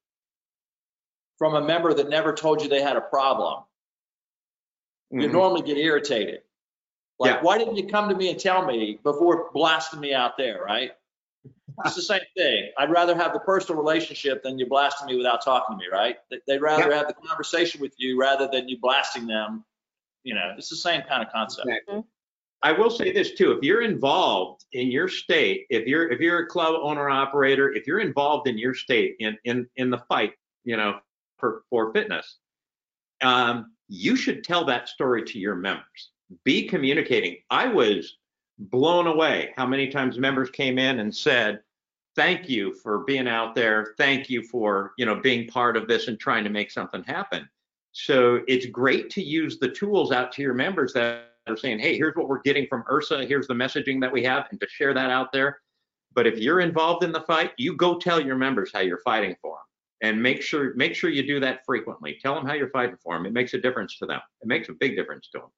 from 1.38 1.54
a 1.54 1.60
member 1.62 1.94
that 1.94 2.08
never 2.08 2.34
told 2.34 2.62
you 2.62 2.68
they 2.68 2.82
had 2.82 2.96
a 2.96 3.00
problem, 3.00 3.64
you 5.10 5.28
Mhm. 5.28 5.32
normally 5.32 5.62
get 5.62 5.78
irritated. 5.78 6.42
Like, 7.18 7.36
Yeah. 7.36 7.42
why 7.42 7.56
didn't 7.58 7.76
you 7.76 7.86
come 7.86 8.08
to 8.10 8.14
me 8.14 8.30
and 8.30 8.38
tell 8.38 8.64
me 8.64 8.98
before 9.02 9.50
blasting 9.52 10.00
me 10.00 10.12
out 10.12 10.36
there, 10.36 10.62
right? 10.62 10.94
It's 11.86 11.94
the 11.94 12.02
same 12.02 12.20
thing. 12.36 12.70
I'd 12.76 12.90
rather 12.90 13.14
have 13.14 13.32
the 13.32 13.40
personal 13.40 13.80
relationship 13.80 14.42
than 14.42 14.58
you 14.58 14.66
blasting 14.66 15.06
me 15.06 15.16
without 15.16 15.42
talking 15.42 15.78
to 15.78 15.82
me, 15.82 15.88
right? 15.90 16.18
They- 16.28 16.40
They'd 16.46 16.60
rather 16.60 16.92
have 16.92 17.08
the 17.08 17.14
conversation 17.14 17.80
with 17.80 17.94
you 17.98 18.18
rather 18.20 18.46
than 18.46 18.68
you 18.68 18.78
blasting 18.78 19.26
them. 19.26 19.64
You 20.24 20.34
know, 20.34 20.54
it's 20.58 20.68
the 20.68 20.76
same 20.76 21.00
kind 21.02 21.22
of 21.22 21.32
concept. 21.32 21.66
Exactly. 21.68 22.04
I 22.62 22.72
will 22.72 22.90
say 22.90 23.10
this 23.10 23.32
too, 23.32 23.52
if 23.52 23.62
you're 23.62 23.82
involved 23.82 24.64
in 24.72 24.90
your 24.90 25.08
state, 25.08 25.66
if 25.70 25.86
you're 25.86 26.10
if 26.10 26.20
you're 26.20 26.40
a 26.40 26.46
club 26.46 26.74
owner 26.82 27.08
operator, 27.08 27.72
if 27.72 27.86
you're 27.86 28.00
involved 28.00 28.48
in 28.48 28.58
your 28.58 28.74
state 28.74 29.16
in 29.18 29.36
in 29.44 29.66
in 29.76 29.90
the 29.90 30.02
fight, 30.08 30.32
you 30.64 30.76
know, 30.76 30.98
for 31.38 31.62
for 31.70 31.92
fitness, 31.92 32.38
um, 33.22 33.72
you 33.88 34.14
should 34.14 34.44
tell 34.44 34.64
that 34.66 34.88
story 34.88 35.24
to 35.24 35.38
your 35.38 35.54
members. 35.54 36.10
Be 36.44 36.68
communicating. 36.68 37.38
I 37.48 37.66
was 37.66 38.18
blown 38.58 39.06
away 39.06 39.54
how 39.56 39.66
many 39.66 39.88
times 39.88 40.18
members 40.18 40.50
came 40.50 40.78
in 40.78 41.00
and 41.00 41.14
said, 41.14 41.62
"Thank 42.14 42.50
you 42.50 42.74
for 42.74 43.04
being 43.04 43.26
out 43.26 43.54
there. 43.54 43.94
Thank 43.96 44.28
you 44.28 44.42
for 44.42 44.92
you 44.98 45.06
know 45.06 45.16
being 45.16 45.48
part 45.48 45.78
of 45.78 45.88
this 45.88 46.08
and 46.08 46.20
trying 46.20 46.44
to 46.44 46.50
make 46.50 46.70
something 46.70 47.04
happen." 47.04 47.48
So 47.92 48.42
it's 48.46 48.66
great 48.66 49.08
to 49.10 49.22
use 49.22 49.58
the 49.58 49.70
tools 49.70 50.12
out 50.12 50.30
to 50.32 50.42
your 50.42 50.54
members 50.54 50.92
that 50.92 51.29
are 51.46 51.56
saying, 51.56 51.78
hey, 51.78 51.96
here's 51.96 52.14
what 52.16 52.28
we're 52.28 52.42
getting 52.42 52.66
from 52.66 52.84
IHRSA, 52.84 53.26
here's 53.26 53.46
the 53.46 53.54
messaging 53.54 54.00
that 54.00 54.12
we 54.12 54.22
have, 54.24 54.46
and 54.50 54.60
to 54.60 54.68
share 54.68 54.94
that 54.94 55.10
out 55.10 55.32
there. 55.32 55.60
But 56.14 56.26
if 56.26 56.38
you're 56.38 56.60
involved 56.60 57.04
in 57.04 57.12
the 57.12 57.20
fight, 57.20 57.52
you 57.56 57.76
go 57.76 57.98
tell 57.98 58.20
your 58.20 58.36
members 58.36 58.70
how 58.72 58.80
you're 58.80 59.00
fighting 59.04 59.36
for 59.40 59.56
them. 59.56 59.64
And 60.02 60.22
make 60.22 60.40
sure 60.40 60.72
make 60.76 60.94
sure 60.94 61.10
you 61.10 61.26
do 61.26 61.40
that 61.40 61.60
frequently. 61.66 62.18
Tell 62.22 62.34
them 62.34 62.46
how 62.46 62.54
you're 62.54 62.70
fighting 62.70 62.96
for 63.02 63.14
them. 63.14 63.26
It 63.26 63.34
makes 63.34 63.52
a 63.52 63.58
difference 63.58 63.98
to 63.98 64.06
them. 64.06 64.20
It 64.40 64.48
makes 64.48 64.70
a 64.70 64.72
big 64.72 64.96
difference 64.96 65.28
to 65.32 65.40
them. 65.40 65.48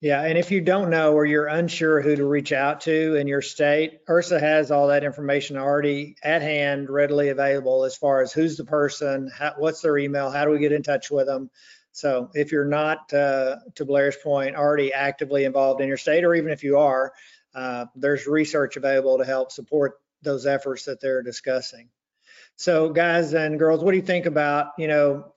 Yeah, 0.00 0.22
and 0.22 0.36
if 0.36 0.50
you 0.50 0.60
don't 0.60 0.90
know 0.90 1.14
or 1.14 1.24
you're 1.24 1.46
unsure 1.46 2.02
who 2.02 2.14
to 2.16 2.24
reach 2.24 2.52
out 2.52 2.82
to 2.82 3.16
in 3.16 3.26
your 3.26 3.40
state, 3.40 4.04
IHRSA 4.06 4.38
has 4.38 4.70
all 4.70 4.88
that 4.88 5.04
information 5.04 5.56
already 5.56 6.16
at 6.22 6.42
hand, 6.42 6.90
readily 6.90 7.30
available 7.30 7.84
as 7.84 7.96
far 7.96 8.20
as 8.20 8.30
who's 8.30 8.58
the 8.58 8.64
person, 8.64 9.30
how, 9.34 9.54
what's 9.56 9.80
their 9.80 9.96
email, 9.96 10.30
how 10.30 10.44
do 10.44 10.50
we 10.50 10.58
get 10.58 10.72
in 10.72 10.82
touch 10.82 11.10
with 11.10 11.26
them. 11.26 11.50
So 11.96 12.28
if 12.34 12.52
you're 12.52 12.66
not, 12.66 13.10
uh, 13.14 13.56
to 13.76 13.86
Blair's 13.86 14.18
point, 14.22 14.54
already 14.54 14.92
actively 14.92 15.44
involved 15.44 15.80
in 15.80 15.88
your 15.88 15.96
state, 15.96 16.24
or 16.24 16.34
even 16.34 16.52
if 16.52 16.62
you 16.62 16.76
are, 16.76 17.10
uh, 17.54 17.86
there's 17.96 18.26
research 18.26 18.76
available 18.76 19.16
to 19.16 19.24
help 19.24 19.50
support 19.50 19.94
those 20.20 20.44
efforts 20.44 20.84
that 20.84 21.00
they're 21.00 21.22
discussing. 21.22 21.88
So 22.56 22.90
guys 22.90 23.32
and 23.32 23.58
girls, 23.58 23.82
what 23.82 23.92
do 23.92 23.96
you 23.96 24.02
think 24.02 24.26
about, 24.26 24.72
you 24.76 24.88
know, 24.88 25.32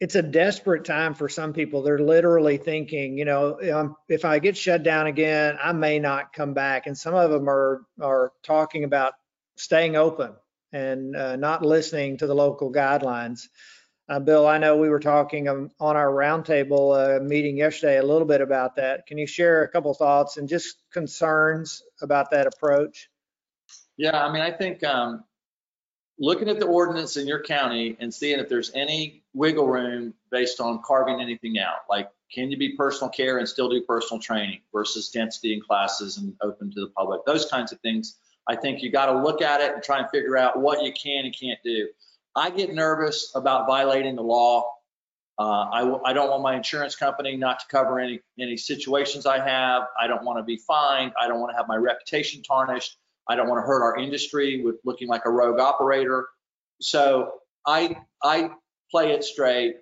it's 0.00 0.14
a 0.14 0.22
desperate 0.22 0.86
time 0.86 1.12
for 1.12 1.28
some 1.28 1.52
people. 1.52 1.82
They're 1.82 1.98
literally 1.98 2.56
thinking, 2.56 3.18
you 3.18 3.26
know, 3.26 3.94
if 4.08 4.24
I 4.24 4.38
get 4.38 4.56
shut 4.56 4.82
down 4.82 5.06
again, 5.06 5.58
I 5.62 5.72
may 5.72 5.98
not 5.98 6.32
come 6.32 6.54
back. 6.54 6.86
And 6.86 6.96
some 6.96 7.14
of 7.14 7.30
them 7.30 7.46
are 7.46 7.82
are 8.00 8.32
talking 8.42 8.84
about 8.84 9.12
staying 9.56 9.96
open 9.96 10.32
and 10.72 11.14
uh, 11.14 11.36
not 11.36 11.62
listening 11.62 12.16
to 12.16 12.26
the 12.26 12.34
local 12.34 12.72
guidelines. 12.72 13.48
Uh, 14.10 14.18
Bill, 14.18 14.44
I 14.44 14.58
know 14.58 14.76
we 14.76 14.88
were 14.88 14.98
talking 14.98 15.46
um, 15.46 15.70
on 15.78 15.96
our 15.96 16.08
roundtable 16.08 17.20
uh, 17.20 17.22
meeting 17.22 17.56
yesterday 17.56 17.98
a 17.98 18.02
little 18.02 18.26
bit 18.26 18.40
about 18.40 18.74
that. 18.74 19.06
Can 19.06 19.18
you 19.18 19.26
share 19.26 19.62
a 19.62 19.68
couple 19.68 19.94
thoughts 19.94 20.36
and 20.36 20.48
just 20.48 20.82
concerns 20.92 21.84
about 22.02 22.32
that 22.32 22.48
approach? 22.48 23.08
Yeah, 23.96 24.20
I 24.20 24.32
mean, 24.32 24.42
I 24.42 24.50
think 24.50 24.82
um, 24.82 25.22
looking 26.18 26.48
at 26.48 26.58
the 26.58 26.66
ordinance 26.66 27.16
in 27.18 27.28
your 27.28 27.40
county 27.40 27.96
and 28.00 28.12
seeing 28.12 28.40
if 28.40 28.48
there's 28.48 28.72
any 28.74 29.22
wiggle 29.32 29.68
room 29.68 30.12
based 30.32 30.60
on 30.60 30.82
carving 30.84 31.20
anything 31.20 31.60
out, 31.60 31.82
like 31.88 32.10
can 32.34 32.50
you 32.50 32.56
be 32.56 32.74
personal 32.76 33.10
care 33.10 33.38
and 33.38 33.48
still 33.48 33.68
do 33.68 33.80
personal 33.82 34.20
training 34.20 34.58
versus 34.72 35.10
density 35.10 35.54
in 35.54 35.60
classes 35.60 36.16
and 36.16 36.34
open 36.42 36.72
to 36.72 36.80
the 36.80 36.90
public, 36.96 37.24
those 37.26 37.44
kinds 37.44 37.70
of 37.70 37.78
things. 37.78 38.16
I 38.48 38.56
think 38.56 38.82
you 38.82 38.90
got 38.90 39.06
to 39.06 39.22
look 39.22 39.40
at 39.40 39.60
it 39.60 39.72
and 39.72 39.84
try 39.84 40.00
and 40.00 40.10
figure 40.10 40.36
out 40.36 40.58
what 40.58 40.82
you 40.82 40.92
can 40.92 41.26
and 41.26 41.36
can't 41.38 41.60
do. 41.62 41.86
I 42.34 42.50
get 42.50 42.72
nervous 42.72 43.32
about 43.34 43.66
violating 43.66 44.16
the 44.16 44.22
law. 44.22 44.64
Uh, 45.38 45.98
I, 46.04 46.12
don't 46.12 46.28
want 46.28 46.42
my 46.42 46.54
insurance 46.54 46.96
company 46.96 47.34
not 47.36 47.60
to 47.60 47.66
cover 47.68 47.98
any 47.98 48.20
any 48.38 48.58
situations 48.58 49.24
I 49.24 49.38
have. 49.38 49.84
I 49.98 50.06
don't 50.06 50.22
want 50.22 50.38
to 50.38 50.42
be 50.42 50.58
fined. 50.58 51.12
I 51.20 51.28
don't 51.28 51.40
want 51.40 51.52
to 51.52 51.56
have 51.56 51.66
my 51.66 51.76
reputation 51.76 52.42
tarnished. 52.42 52.98
I 53.26 53.36
don't 53.36 53.48
want 53.48 53.62
to 53.62 53.66
hurt 53.66 53.82
our 53.82 53.96
industry 53.96 54.62
with 54.62 54.76
looking 54.84 55.08
like 55.08 55.22
a 55.24 55.30
rogue 55.30 55.58
operator. 55.58 56.28
So 56.80 57.32
I 57.66 57.96
I 58.22 58.50
play 58.90 59.12
it 59.12 59.24
straight. 59.24 59.76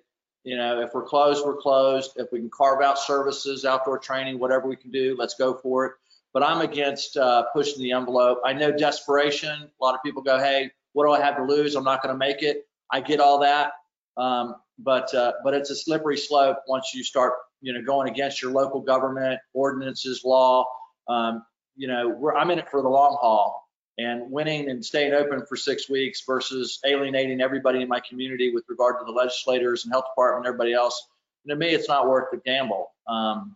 You 0.45 0.55
know, 0.55 0.79
if 0.79 0.93
we're 0.93 1.03
closed, 1.03 1.45
we're 1.45 1.57
closed. 1.57 2.11
If 2.15 2.31
we 2.31 2.39
can 2.39 2.49
carve 2.49 2.81
out 2.81 2.97
services, 2.97 3.65
outdoor 3.65 3.99
training, 3.99 4.39
whatever 4.39 4.67
we 4.67 4.77
can 4.77 4.91
do, 4.91 5.15
let's 5.19 5.33
go 5.33 5.55
for 5.55 5.87
it. 5.87 5.93
But 6.33 6.43
I'm 6.43 6.61
against 6.61 7.17
uh, 7.17 7.43
pushing 7.53 7.83
the 7.83 7.91
envelope. 7.91 8.39
I 8.45 8.53
know 8.53 8.71
desperation. 8.71 9.49
A 9.49 9.83
lot 9.83 9.93
of 9.93 10.01
people 10.03 10.21
go, 10.21 10.37
"Hey, 10.37 10.71
what 10.93 11.05
do 11.05 11.11
I 11.11 11.23
have 11.23 11.37
to 11.37 11.43
lose? 11.43 11.75
I'm 11.75 11.83
not 11.83 12.01
going 12.01 12.13
to 12.13 12.17
make 12.17 12.41
it." 12.43 12.67
I 12.91 13.01
get 13.01 13.19
all 13.19 13.39
that, 13.39 13.73
um, 14.17 14.55
but 14.79 15.13
uh, 15.13 15.33
but 15.43 15.53
it's 15.53 15.69
a 15.69 15.75
slippery 15.75 16.17
slope 16.17 16.57
once 16.67 16.91
you 16.93 17.03
start, 17.03 17.33
you 17.61 17.73
know, 17.73 17.81
going 17.81 18.09
against 18.09 18.41
your 18.41 18.51
local 18.51 18.81
government 18.81 19.39
ordinances, 19.53 20.23
law. 20.25 20.65
Um, 21.07 21.43
you 21.75 21.87
know, 21.87 22.09
we're, 22.09 22.35
I'm 22.35 22.51
in 22.51 22.59
it 22.59 22.69
for 22.69 22.81
the 22.81 22.89
long 22.89 23.17
haul 23.21 23.69
and 23.97 24.31
winning 24.31 24.69
and 24.69 24.83
staying 24.83 25.13
open 25.13 25.45
for 25.45 25.55
six 25.55 25.89
weeks 25.89 26.23
versus 26.25 26.79
alienating 26.85 27.41
everybody 27.41 27.81
in 27.81 27.87
my 27.87 27.99
community 27.99 28.51
with 28.53 28.63
regard 28.69 28.97
to 28.99 29.05
the 29.05 29.11
legislators 29.11 29.83
and 29.83 29.93
health 29.93 30.05
department 30.11 30.45
and 30.45 30.53
everybody 30.53 30.73
else. 30.73 31.07
To 31.47 31.55
me, 31.55 31.69
it's 31.69 31.87
not 31.87 32.07
worth 32.07 32.29
the 32.31 32.37
gamble. 32.37 32.91
Um, 33.07 33.55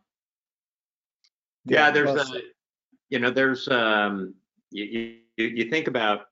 Yeah, 1.65 1.91
there's 1.91 2.09
a, 2.09 2.41
you 3.09 3.19
know, 3.19 3.29
there's 3.29 3.67
um, 3.67 4.33
you, 4.71 5.17
you 5.37 5.45
you 5.45 5.69
think 5.69 5.87
about, 5.87 6.27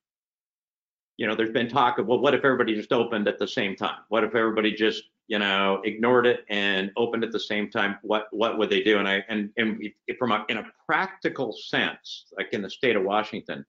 you 1.22 1.28
know, 1.28 1.36
there's 1.36 1.52
been 1.52 1.70
talk 1.70 2.00
of 2.00 2.08
well, 2.08 2.18
what 2.18 2.34
if 2.34 2.44
everybody 2.44 2.74
just 2.74 2.92
opened 2.92 3.28
at 3.28 3.38
the 3.38 3.48
same 3.48 3.76
time? 3.76 4.00
What 4.10 4.24
if 4.24 4.34
everybody 4.34 4.74
just 4.74 5.04
you 5.28 5.38
know 5.38 5.80
ignored 5.86 6.26
it 6.26 6.46
and 6.50 6.90
opened 6.98 7.24
at 7.24 7.32
the 7.32 7.40
same 7.40 7.70
time? 7.70 8.00
What 8.02 8.26
what 8.32 8.58
would 8.58 8.72
they 8.72 8.82
do? 8.82 8.98
And 8.98 9.08
I 9.08 9.24
and 9.30 9.52
and 9.56 9.80
from 10.18 10.32
a 10.32 10.44
in 10.50 10.58
a 10.58 10.66
practical 10.88 11.54
sense, 11.54 12.26
like 12.36 12.48
in 12.54 12.64
the 12.64 12.72
state 12.72 12.96
of 12.96 13.04
Washington, 13.04 13.64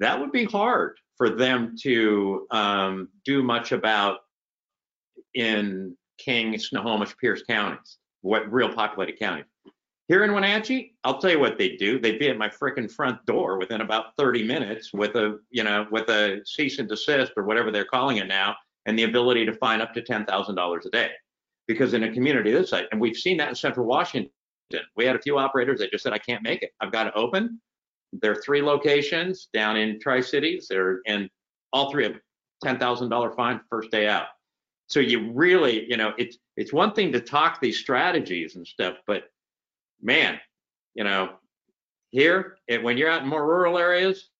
that 0.00 0.20
would 0.20 0.30
be 0.30 0.44
hard 0.44 0.98
for 1.16 1.30
them 1.30 1.74
to 1.84 2.46
um, 2.50 3.08
do 3.24 3.42
much 3.42 3.72
about 3.72 4.18
in 5.32 5.96
King, 6.18 6.58
Snohomish, 6.58 7.16
Pierce 7.16 7.44
counties, 7.48 7.96
what 8.20 8.52
real 8.52 8.70
populated 8.74 9.18
counties 9.18 9.46
Here 10.08 10.22
in 10.22 10.34
Wenatchee, 10.34 10.94
I'll 11.02 11.18
tell 11.18 11.30
you 11.30 11.38
what 11.40 11.56
they 11.56 11.76
do. 11.76 11.98
They'd 11.98 12.18
be 12.18 12.28
at 12.28 12.36
my 12.36 12.48
frickin' 12.48 12.92
front 12.92 13.24
door 13.24 13.58
within 13.58 13.80
about 13.80 14.14
30 14.18 14.42
minutes 14.42 14.92
with 14.92 15.16
a, 15.16 15.38
you 15.50 15.64
know, 15.64 15.86
with 15.90 16.10
a 16.10 16.42
cease 16.44 16.78
and 16.78 16.88
desist 16.88 17.32
or 17.36 17.44
whatever 17.44 17.70
they're 17.70 17.86
calling 17.86 18.18
it 18.18 18.26
now, 18.26 18.54
and 18.84 18.98
the 18.98 19.04
ability 19.04 19.46
to 19.46 19.54
fine 19.54 19.80
up 19.80 19.94
to 19.94 20.02
$10,000 20.02 20.84
a 20.84 20.90
day. 20.90 21.10
Because 21.66 21.94
in 21.94 22.02
a 22.02 22.12
community 22.12 22.52
this 22.52 22.68
size, 22.70 22.84
and 22.92 23.00
we've 23.00 23.16
seen 23.16 23.38
that 23.38 23.48
in 23.48 23.54
Central 23.54 23.86
Washington, 23.86 24.30
we 24.94 25.06
had 25.06 25.16
a 25.16 25.22
few 25.22 25.38
operators 25.38 25.78
that 25.78 25.90
just 25.90 26.04
said, 26.04 26.12
I 26.12 26.18
can't 26.18 26.42
make 26.42 26.62
it. 26.62 26.72
I've 26.80 26.92
got 26.92 27.04
to 27.04 27.14
open. 27.14 27.60
There 28.12 28.32
are 28.32 28.42
three 28.42 28.60
locations 28.60 29.48
down 29.54 29.78
in 29.78 29.98
Tri 30.00 30.20
Cities. 30.20 30.70
And 31.06 31.30
all 31.72 31.90
three 31.90 32.04
of 32.04 32.12
them, 32.12 32.20
$10,000 32.64 33.36
fine 33.36 33.60
first 33.70 33.90
day 33.90 34.06
out. 34.06 34.26
So 34.88 35.00
you 35.00 35.32
really, 35.32 35.88
you 35.88 35.96
know, 35.96 36.12
it's 36.18 36.36
it's 36.58 36.72
one 36.72 36.92
thing 36.92 37.10
to 37.12 37.20
talk 37.20 37.60
these 37.60 37.78
strategies 37.78 38.56
and 38.56 38.66
stuff, 38.66 38.96
but 39.06 39.24
man, 40.04 40.38
you 40.94 41.02
know, 41.02 41.30
here 42.10 42.56
and 42.68 42.84
when 42.84 42.96
you're 42.96 43.10
out 43.10 43.22
in 43.22 43.28
more 43.28 43.44
rural 43.44 43.78
areas, 43.78 44.30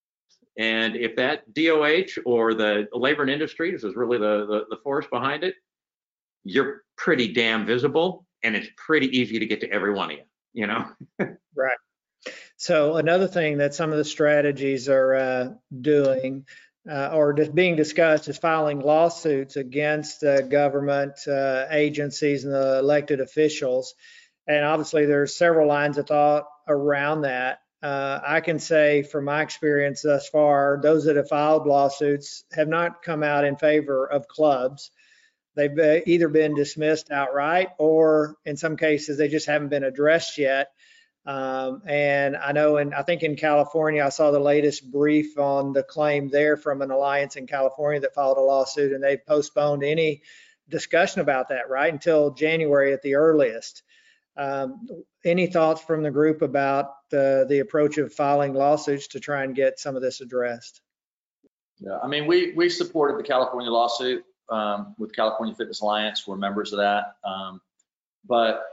and 0.57 0.95
if 0.95 1.17
that 1.17 1.53
DOH 1.53 2.21
or 2.25 2.55
the 2.55 2.87
labor 2.93 3.23
and 3.23 3.31
industries 3.31 3.83
is 3.83 3.97
really 3.97 4.19
the, 4.19 4.47
the 4.47 4.67
the 4.71 4.77
force 4.85 5.07
behind 5.11 5.43
it, 5.43 5.57
you're 6.45 6.83
pretty 6.97 7.33
damn 7.33 7.67
visible, 7.67 8.25
and 8.45 8.55
it's 8.55 8.69
pretty 8.77 9.07
easy 9.19 9.41
to 9.41 9.47
get 9.47 9.61
to 9.63 9.71
every 9.71 9.93
one 9.93 10.13
of 10.13 10.19
you. 10.19 10.23
You 10.53 10.67
know. 10.69 10.87
Right. 11.57 11.77
So 12.57 12.97
another 12.97 13.29
thing 13.29 13.59
that 13.59 13.75
some 13.75 13.93
of 13.93 13.97
the 13.97 14.05
strategies 14.05 14.89
are 14.89 15.15
uh, 15.15 15.49
doing 15.81 16.47
uh, 16.91 17.11
or 17.13 17.33
just 17.33 17.55
being 17.55 17.77
discussed 17.77 18.27
is 18.29 18.39
filing 18.39 18.81
lawsuits 18.81 19.55
against 19.55 20.25
uh, 20.25 20.43
government 20.43 21.15
agencies 21.71 22.45
and 22.45 22.53
the 22.53 22.79
elected 22.81 23.21
officials. 23.21 23.95
And 24.47 24.65
obviously, 24.65 25.07
there's 25.07 25.37
several 25.37 25.69
lines 25.69 25.99
of 25.99 26.07
thought 26.07 26.47
around 26.69 27.23
that. 27.23 27.61
Uh, 27.83 28.21
I 28.27 28.41
can 28.41 28.59
say 28.59 29.03
from 29.03 29.27
my 29.27 29.43
experience 29.43 30.03
thus 30.03 30.29
far, 30.29 30.81
those 30.83 31.05
that 31.05 31.17
have 31.17 31.29
filed 31.29 31.67
lawsuits 31.67 32.45
have 32.53 32.69
not 32.69 33.03
come 33.03 33.23
out 33.23 33.45
in 33.45 33.57
favor 33.57 34.07
of 34.07 34.27
clubs. 34.27 34.91
They've 35.55 36.03
either 36.07 36.29
been 36.29 36.55
dismissed 36.55 37.11
outright 37.11 37.69
or 37.79 38.37
in 38.45 38.57
some 38.57 38.77
cases 38.77 39.19
they 39.19 39.29
just 39.29 39.47
haven't 39.47 39.69
been 39.69 39.85
addressed 39.85 40.39
yet. 40.39 40.69
Um, 41.27 41.83
and 41.87 42.37
I 42.37 42.53
know, 42.53 42.77
and 42.77 42.95
I 42.95 43.03
think 43.03 43.23
in 43.23 43.37
California, 43.37 44.05
I 44.05 44.11
saw 44.11 44.31
the 44.31 44.41
latest 44.41 44.91
brief 44.91 45.39
on 45.39 45.73
the 45.73 45.83
claim 45.83 46.29
there 46.29 46.57
from 46.57 46.83
an 46.83 46.91
alliance 46.91 47.37
in 47.37 47.47
California 47.47 48.01
that 48.01 48.15
filed 48.15 48.37
a 48.37 48.43
lawsuit, 48.43 48.93
and 48.93 49.03
they've 49.03 49.25
postponed 49.25 49.85
any 49.85 50.23
discussion 50.69 51.21
about 51.21 51.49
that 51.49 51.71
right 51.71 51.93
until 51.93 52.31
January 52.33 52.93
at 52.93 53.03
the 53.03 53.15
earliest. 53.15 53.83
Um, 54.37 54.87
any 55.25 55.47
thoughts 55.47 55.81
from 55.81 56.03
the 56.03 56.11
group 56.11 56.43
about 56.43 56.91
the 57.11 57.47
the 57.49 57.61
approach 57.61 57.99
of 57.99 58.13
filing 58.13 58.53
lawsuits 58.53 59.09
to 59.09 59.21
try 59.21 59.45
and 59.45 59.55
get 59.55 59.79
some 59.79 59.97
of 59.97 60.03
this 60.03 60.21
addressed? 60.21 60.81
Yeah, 61.81 61.99
I 62.03 62.07
mean, 62.07 62.27
we, 62.27 62.53
we 62.53 62.69
supported 62.69 63.19
the 63.19 63.27
California 63.27 63.71
lawsuit 63.71 64.25
um, 64.49 64.95
with 64.99 65.15
California 65.15 65.55
Fitness 65.55 65.81
Alliance. 65.81 66.27
We're 66.27 66.37
members 66.37 66.73
of 66.73 66.79
that. 66.79 67.17
Um, 67.25 67.61
but 68.27 68.65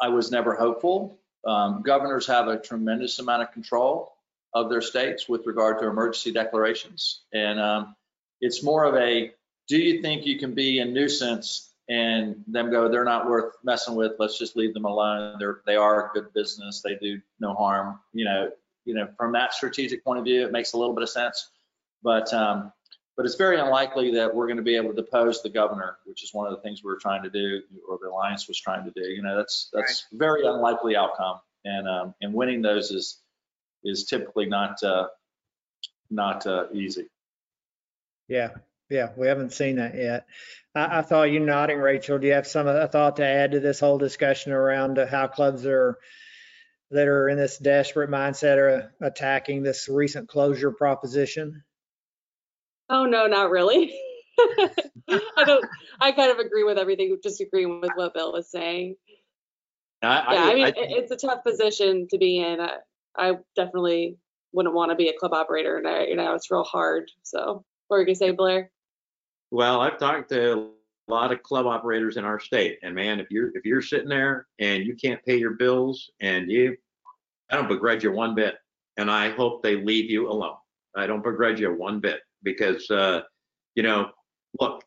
I 0.00 0.08
was 0.08 0.30
never 0.30 0.54
hopeful. 0.54 1.18
Um, 1.46 1.82
governors 1.82 2.26
have 2.26 2.48
a 2.48 2.58
tremendous 2.58 3.18
amount 3.18 3.42
of 3.42 3.52
control 3.52 4.12
of 4.54 4.70
their 4.70 4.80
states 4.80 5.28
with 5.28 5.46
regard 5.46 5.80
to 5.80 5.86
emergency 5.86 6.32
declarations. 6.32 7.20
And 7.32 7.60
um, 7.60 7.96
it's 8.40 8.62
more 8.62 8.84
of 8.84 8.94
a, 8.94 9.32
do 9.68 9.76
you 9.76 10.00
think 10.02 10.24
you 10.24 10.38
can 10.38 10.54
be 10.54 10.78
a 10.78 10.84
nuisance 10.84 11.72
and 11.88 12.42
them 12.48 12.70
go, 12.70 12.88
they're 12.88 13.04
not 13.04 13.28
worth 13.28 13.54
messing 13.62 13.94
with. 13.94 14.12
Let's 14.18 14.38
just 14.38 14.56
leave 14.56 14.74
them 14.74 14.84
alone. 14.84 15.36
They're, 15.38 15.60
they 15.66 15.76
are 15.76 16.10
a 16.10 16.12
good 16.12 16.32
business. 16.32 16.82
They 16.82 16.96
do 16.96 17.20
no 17.40 17.54
harm. 17.54 18.00
You 18.12 18.24
know, 18.24 18.50
you 18.84 18.94
know, 18.94 19.08
from 19.16 19.32
that 19.32 19.54
strategic 19.54 20.04
point 20.04 20.18
of 20.18 20.24
view, 20.24 20.44
it 20.44 20.52
makes 20.52 20.72
a 20.72 20.78
little 20.78 20.94
bit 20.94 21.02
of 21.02 21.10
sense. 21.10 21.50
But 22.02 22.32
um, 22.32 22.72
but 23.16 23.24
it's 23.24 23.34
very 23.34 23.58
unlikely 23.58 24.12
that 24.12 24.34
we're 24.34 24.46
going 24.46 24.58
to 24.58 24.62
be 24.62 24.76
able 24.76 24.90
to 24.90 24.96
depose 24.96 25.42
the 25.42 25.48
governor, 25.48 25.96
which 26.04 26.22
is 26.22 26.34
one 26.34 26.46
of 26.46 26.52
the 26.52 26.60
things 26.62 26.84
we 26.84 26.90
were 26.90 26.98
trying 26.98 27.22
to 27.22 27.30
do, 27.30 27.62
or 27.88 27.98
the 28.00 28.08
alliance 28.08 28.46
was 28.46 28.60
trying 28.60 28.84
to 28.84 28.90
do. 28.90 29.08
You 29.08 29.22
know, 29.22 29.36
that's 29.36 29.70
that's 29.72 30.06
right. 30.12 30.18
very 30.18 30.46
unlikely 30.46 30.96
outcome, 30.96 31.40
and 31.64 31.88
um, 31.88 32.14
and 32.20 32.34
winning 32.34 32.62
those 32.62 32.90
is 32.90 33.18
is 33.84 34.04
typically 34.04 34.46
not 34.46 34.82
uh, 34.82 35.08
not 36.10 36.46
uh, 36.46 36.66
easy. 36.72 37.06
Yeah, 38.28 38.50
yeah, 38.90 39.10
we 39.16 39.26
haven't 39.26 39.52
seen 39.52 39.76
that 39.76 39.94
yet. 39.94 40.26
I, 40.74 40.98
I 40.98 41.02
thought 41.02 41.30
you 41.30 41.40
nodding, 41.40 41.78
Rachel. 41.78 42.18
Do 42.18 42.26
you 42.26 42.34
have 42.34 42.46
some 42.46 42.68
a 42.68 42.86
thought 42.88 43.16
to 43.16 43.24
add 43.24 43.52
to 43.52 43.60
this 43.60 43.80
whole 43.80 43.98
discussion 43.98 44.52
around 44.52 44.98
uh, 44.98 45.06
how 45.06 45.26
clubs 45.26 45.66
are 45.66 45.98
that 46.90 47.08
are 47.08 47.28
in 47.28 47.36
this 47.36 47.58
desperate 47.58 48.10
mindset 48.10 48.58
are 48.58 48.92
attacking 49.00 49.62
this 49.62 49.88
recent 49.88 50.28
closure 50.28 50.70
proposition? 50.70 51.64
Oh 52.88 53.04
no, 53.04 53.26
not 53.26 53.50
really. 53.50 53.98
I 55.08 55.44
don't. 55.44 55.64
I 56.00 56.12
kind 56.12 56.30
of 56.30 56.38
agree 56.38 56.64
with 56.64 56.78
everything. 56.78 57.16
Just 57.22 57.40
agreeing 57.40 57.80
with 57.80 57.90
what 57.94 58.14
Bill 58.14 58.32
was 58.32 58.50
saying. 58.50 58.96
I, 60.02 60.34
yeah, 60.34 60.42
I, 60.44 60.54
mean, 60.54 60.64
I, 60.66 60.72
it's 60.76 61.10
a 61.10 61.16
tough 61.16 61.42
position 61.42 62.06
to 62.10 62.18
be 62.18 62.38
in. 62.38 62.60
I, 62.60 62.76
I 63.16 63.32
definitely 63.56 64.18
wouldn't 64.52 64.74
want 64.74 64.90
to 64.90 64.94
be 64.94 65.08
a 65.08 65.18
club 65.18 65.32
operator, 65.32 65.78
and 65.78 65.88
I, 65.88 66.04
you 66.04 66.16
know, 66.16 66.34
it's 66.34 66.50
real 66.50 66.64
hard. 66.64 67.10
So, 67.22 67.64
what 67.88 67.96
are 67.96 68.00
you 68.00 68.06
gonna 68.06 68.14
say, 68.14 68.30
Blair? 68.30 68.70
Well, 69.50 69.80
I've 69.80 69.98
talked 69.98 70.30
to 70.30 70.70
a 71.08 71.12
lot 71.12 71.32
of 71.32 71.42
club 71.42 71.66
operators 71.66 72.16
in 72.16 72.24
our 72.24 72.40
state, 72.40 72.78
and 72.82 72.94
man, 72.94 73.20
if 73.20 73.30
you're 73.30 73.56
if 73.56 73.64
you're 73.64 73.82
sitting 73.82 74.08
there 74.08 74.46
and 74.58 74.84
you 74.84 74.96
can't 74.96 75.24
pay 75.24 75.36
your 75.36 75.52
bills, 75.52 76.10
and 76.20 76.50
you, 76.50 76.76
I 77.50 77.56
don't 77.56 77.68
begrudge 77.68 78.02
you 78.02 78.12
one 78.12 78.34
bit, 78.34 78.56
and 78.96 79.10
I 79.10 79.30
hope 79.30 79.62
they 79.62 79.76
leave 79.76 80.10
you 80.10 80.28
alone. 80.28 80.56
I 80.96 81.06
don't 81.06 81.22
begrudge 81.22 81.60
you 81.60 81.72
one 81.72 82.00
bit 82.00 82.20
because 82.42 82.90
uh, 82.90 83.22
you 83.76 83.82
know, 83.82 84.10
look, 84.60 84.82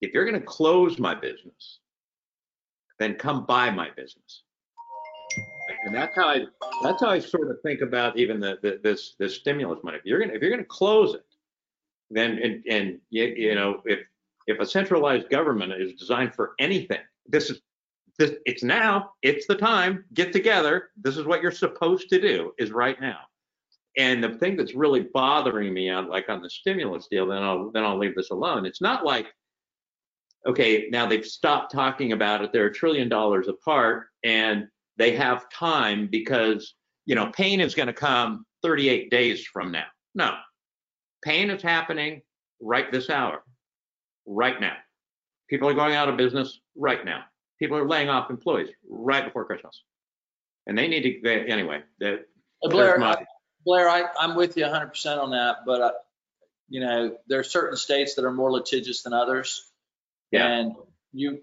if 0.00 0.14
you're 0.14 0.24
going 0.24 0.40
to 0.40 0.46
close 0.46 0.98
my 0.98 1.14
business, 1.14 1.80
then 2.98 3.14
come 3.14 3.44
buy 3.44 3.70
my 3.70 3.90
business. 3.90 4.42
And 5.84 5.94
that's 5.94 6.16
how 6.16 6.28
I 6.28 6.46
that's 6.82 7.02
how 7.02 7.10
I 7.10 7.18
sort 7.18 7.50
of 7.50 7.58
think 7.62 7.82
about 7.82 8.16
even 8.18 8.40
the, 8.40 8.58
the 8.62 8.80
this 8.82 9.14
this 9.18 9.34
stimulus 9.34 9.78
money. 9.84 9.98
If 9.98 10.04
you're 10.04 10.18
gonna 10.18 10.32
if 10.32 10.42
you're 10.42 10.50
gonna 10.50 10.64
close 10.64 11.14
it, 11.14 11.24
then 12.10 12.38
and, 12.42 12.62
and 12.68 12.98
you, 13.10 13.24
you 13.24 13.54
know 13.54 13.82
if 13.84 14.00
if 14.46 14.60
a 14.60 14.66
centralized 14.66 15.28
government 15.28 15.72
is 15.74 15.94
designed 15.94 16.34
for 16.34 16.54
anything, 16.58 17.00
this 17.26 17.50
is 17.50 17.60
this 18.18 18.32
it's 18.46 18.62
now 18.62 19.12
it's 19.22 19.46
the 19.46 19.54
time 19.54 20.04
get 20.14 20.32
together. 20.32 20.90
This 20.96 21.16
is 21.16 21.24
what 21.24 21.40
you're 21.40 21.52
supposed 21.52 22.08
to 22.10 22.20
do 22.20 22.52
is 22.58 22.72
right 22.72 23.00
now. 23.00 23.18
And 23.96 24.22
the 24.22 24.30
thing 24.30 24.56
that's 24.56 24.74
really 24.74 25.08
bothering 25.12 25.72
me 25.72 25.90
on 25.90 26.08
like 26.08 26.28
on 26.28 26.42
the 26.42 26.50
stimulus 26.50 27.08
deal, 27.10 27.26
then 27.26 27.42
I'll 27.42 27.70
then 27.70 27.84
I'll 27.84 27.98
leave 27.98 28.14
this 28.14 28.30
alone. 28.30 28.66
It's 28.66 28.80
not 28.80 29.04
like, 29.04 29.26
okay, 30.46 30.88
now 30.90 31.06
they've 31.06 31.24
stopped 31.24 31.72
talking 31.72 32.12
about 32.12 32.42
it. 32.42 32.52
They're 32.52 32.66
a 32.66 32.74
trillion 32.74 33.08
dollars 33.08 33.48
apart 33.48 34.06
and 34.24 34.66
they 34.96 35.14
have 35.14 35.48
time 35.50 36.08
because 36.10 36.74
you 37.06 37.14
know 37.14 37.30
pain 37.32 37.60
is 37.60 37.74
going 37.74 37.86
to 37.86 37.92
come 37.92 38.44
38 38.62 39.10
days 39.10 39.44
from 39.46 39.70
now. 39.70 39.86
No. 40.14 40.34
Pain 41.24 41.50
is 41.50 41.62
happening 41.62 42.22
right 42.60 42.90
this 42.90 43.10
hour, 43.10 43.42
right 44.26 44.60
now. 44.60 44.76
People 45.48 45.68
are 45.68 45.74
going 45.74 45.94
out 45.94 46.08
of 46.08 46.16
business 46.16 46.60
right 46.76 47.04
now. 47.04 47.24
People 47.58 47.76
are 47.76 47.88
laying 47.88 48.08
off 48.08 48.30
employees 48.30 48.68
right 48.88 49.24
before 49.24 49.44
Christmas. 49.44 49.82
And 50.66 50.76
they 50.76 50.86
need 50.86 51.02
to, 51.02 51.20
they, 51.22 51.46
anyway, 51.46 51.82
the, 51.98 52.24
Blair, 52.62 52.98
my, 52.98 53.16
Blair, 53.64 53.88
I, 53.88 54.04
I'm 54.18 54.36
with 54.36 54.56
you 54.56 54.64
100% 54.64 55.22
on 55.22 55.30
that, 55.30 55.58
but 55.64 55.80
uh, 55.80 55.92
you 56.68 56.80
know, 56.80 57.16
there 57.26 57.40
are 57.40 57.44
certain 57.44 57.76
states 57.76 58.14
that 58.14 58.24
are 58.24 58.32
more 58.32 58.52
litigious 58.52 59.02
than 59.02 59.12
others. 59.12 59.70
Yeah. 60.30 60.46
And 60.46 60.74
you, 61.12 61.40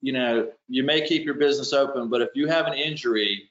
you 0.00 0.12
know, 0.12 0.50
you 0.68 0.82
may 0.82 1.06
keep 1.06 1.24
your 1.24 1.34
business 1.34 1.72
open, 1.72 2.08
but 2.08 2.22
if 2.22 2.30
you 2.34 2.48
have 2.48 2.66
an 2.66 2.74
injury 2.74 3.50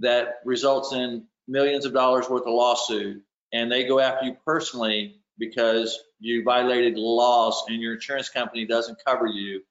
that 0.00 0.40
results 0.44 0.92
in 0.92 1.24
millions 1.48 1.84
of 1.84 1.92
dollars 1.92 2.28
worth 2.28 2.46
of 2.46 2.52
lawsuit 2.52 3.22
and 3.52 3.70
they 3.70 3.84
go 3.84 4.00
after 4.00 4.26
you 4.26 4.36
personally 4.44 5.16
because 5.38 5.98
you 6.20 6.42
violated 6.44 6.96
laws 6.96 7.64
and 7.68 7.80
your 7.80 7.94
insurance 7.94 8.28
company 8.28 8.66
doesn't 8.66 8.98
cover 9.04 9.26
you, 9.26 9.62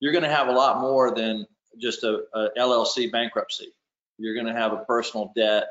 you're 0.00 0.12
going 0.12 0.24
to 0.24 0.30
have 0.30 0.48
a 0.48 0.52
lot 0.52 0.80
more 0.80 1.14
than 1.14 1.46
just 1.80 2.04
a, 2.04 2.22
a 2.34 2.50
LLC 2.58 3.10
bankruptcy. 3.10 3.72
You're 4.18 4.34
going 4.34 4.46
to 4.46 4.52
have 4.52 4.72
a 4.72 4.84
personal 4.84 5.32
debt 5.34 5.68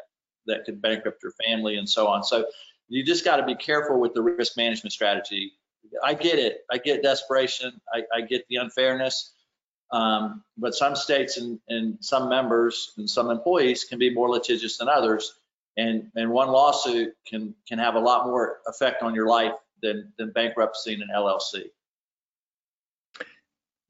that 0.47 0.65
could 0.65 0.81
bankrupt 0.81 1.23
your 1.23 1.33
family 1.45 1.77
and 1.77 1.87
so 1.87 2.07
on. 2.07 2.23
So 2.23 2.45
you 2.89 3.03
just 3.03 3.23
got 3.23 3.37
to 3.37 3.45
be 3.45 3.55
careful 3.55 3.99
with 3.99 4.13
the 4.13 4.21
risk 4.21 4.57
management 4.57 4.91
strategy. 4.91 5.53
I 6.03 6.13
get 6.13 6.39
it. 6.39 6.61
I 6.71 6.77
get 6.77 7.03
desperation. 7.03 7.79
I, 7.93 8.03
I 8.13 8.21
get 8.21 8.45
the 8.49 8.57
unfairness. 8.57 9.31
Um, 9.91 10.43
but 10.57 10.73
some 10.73 10.95
states 10.95 11.37
and, 11.37 11.59
and 11.69 11.97
some 12.01 12.27
members 12.27 12.93
and 12.97 13.09
some 13.09 13.29
employees 13.29 13.83
can 13.83 13.99
be 13.99 14.13
more 14.13 14.29
litigious 14.29 14.77
than 14.77 14.89
others. 14.89 15.35
And, 15.77 16.11
and 16.15 16.29
one 16.29 16.49
lawsuit 16.49 17.15
can, 17.27 17.55
can 17.67 17.79
have 17.79 17.95
a 17.95 17.99
lot 17.99 18.27
more 18.27 18.59
effect 18.67 19.01
on 19.01 19.15
your 19.15 19.27
life 19.27 19.53
than, 19.81 20.13
than 20.17 20.31
bankruptcy 20.31 20.93
in 20.93 21.01
an 21.01 21.09
LLC. 21.15 21.65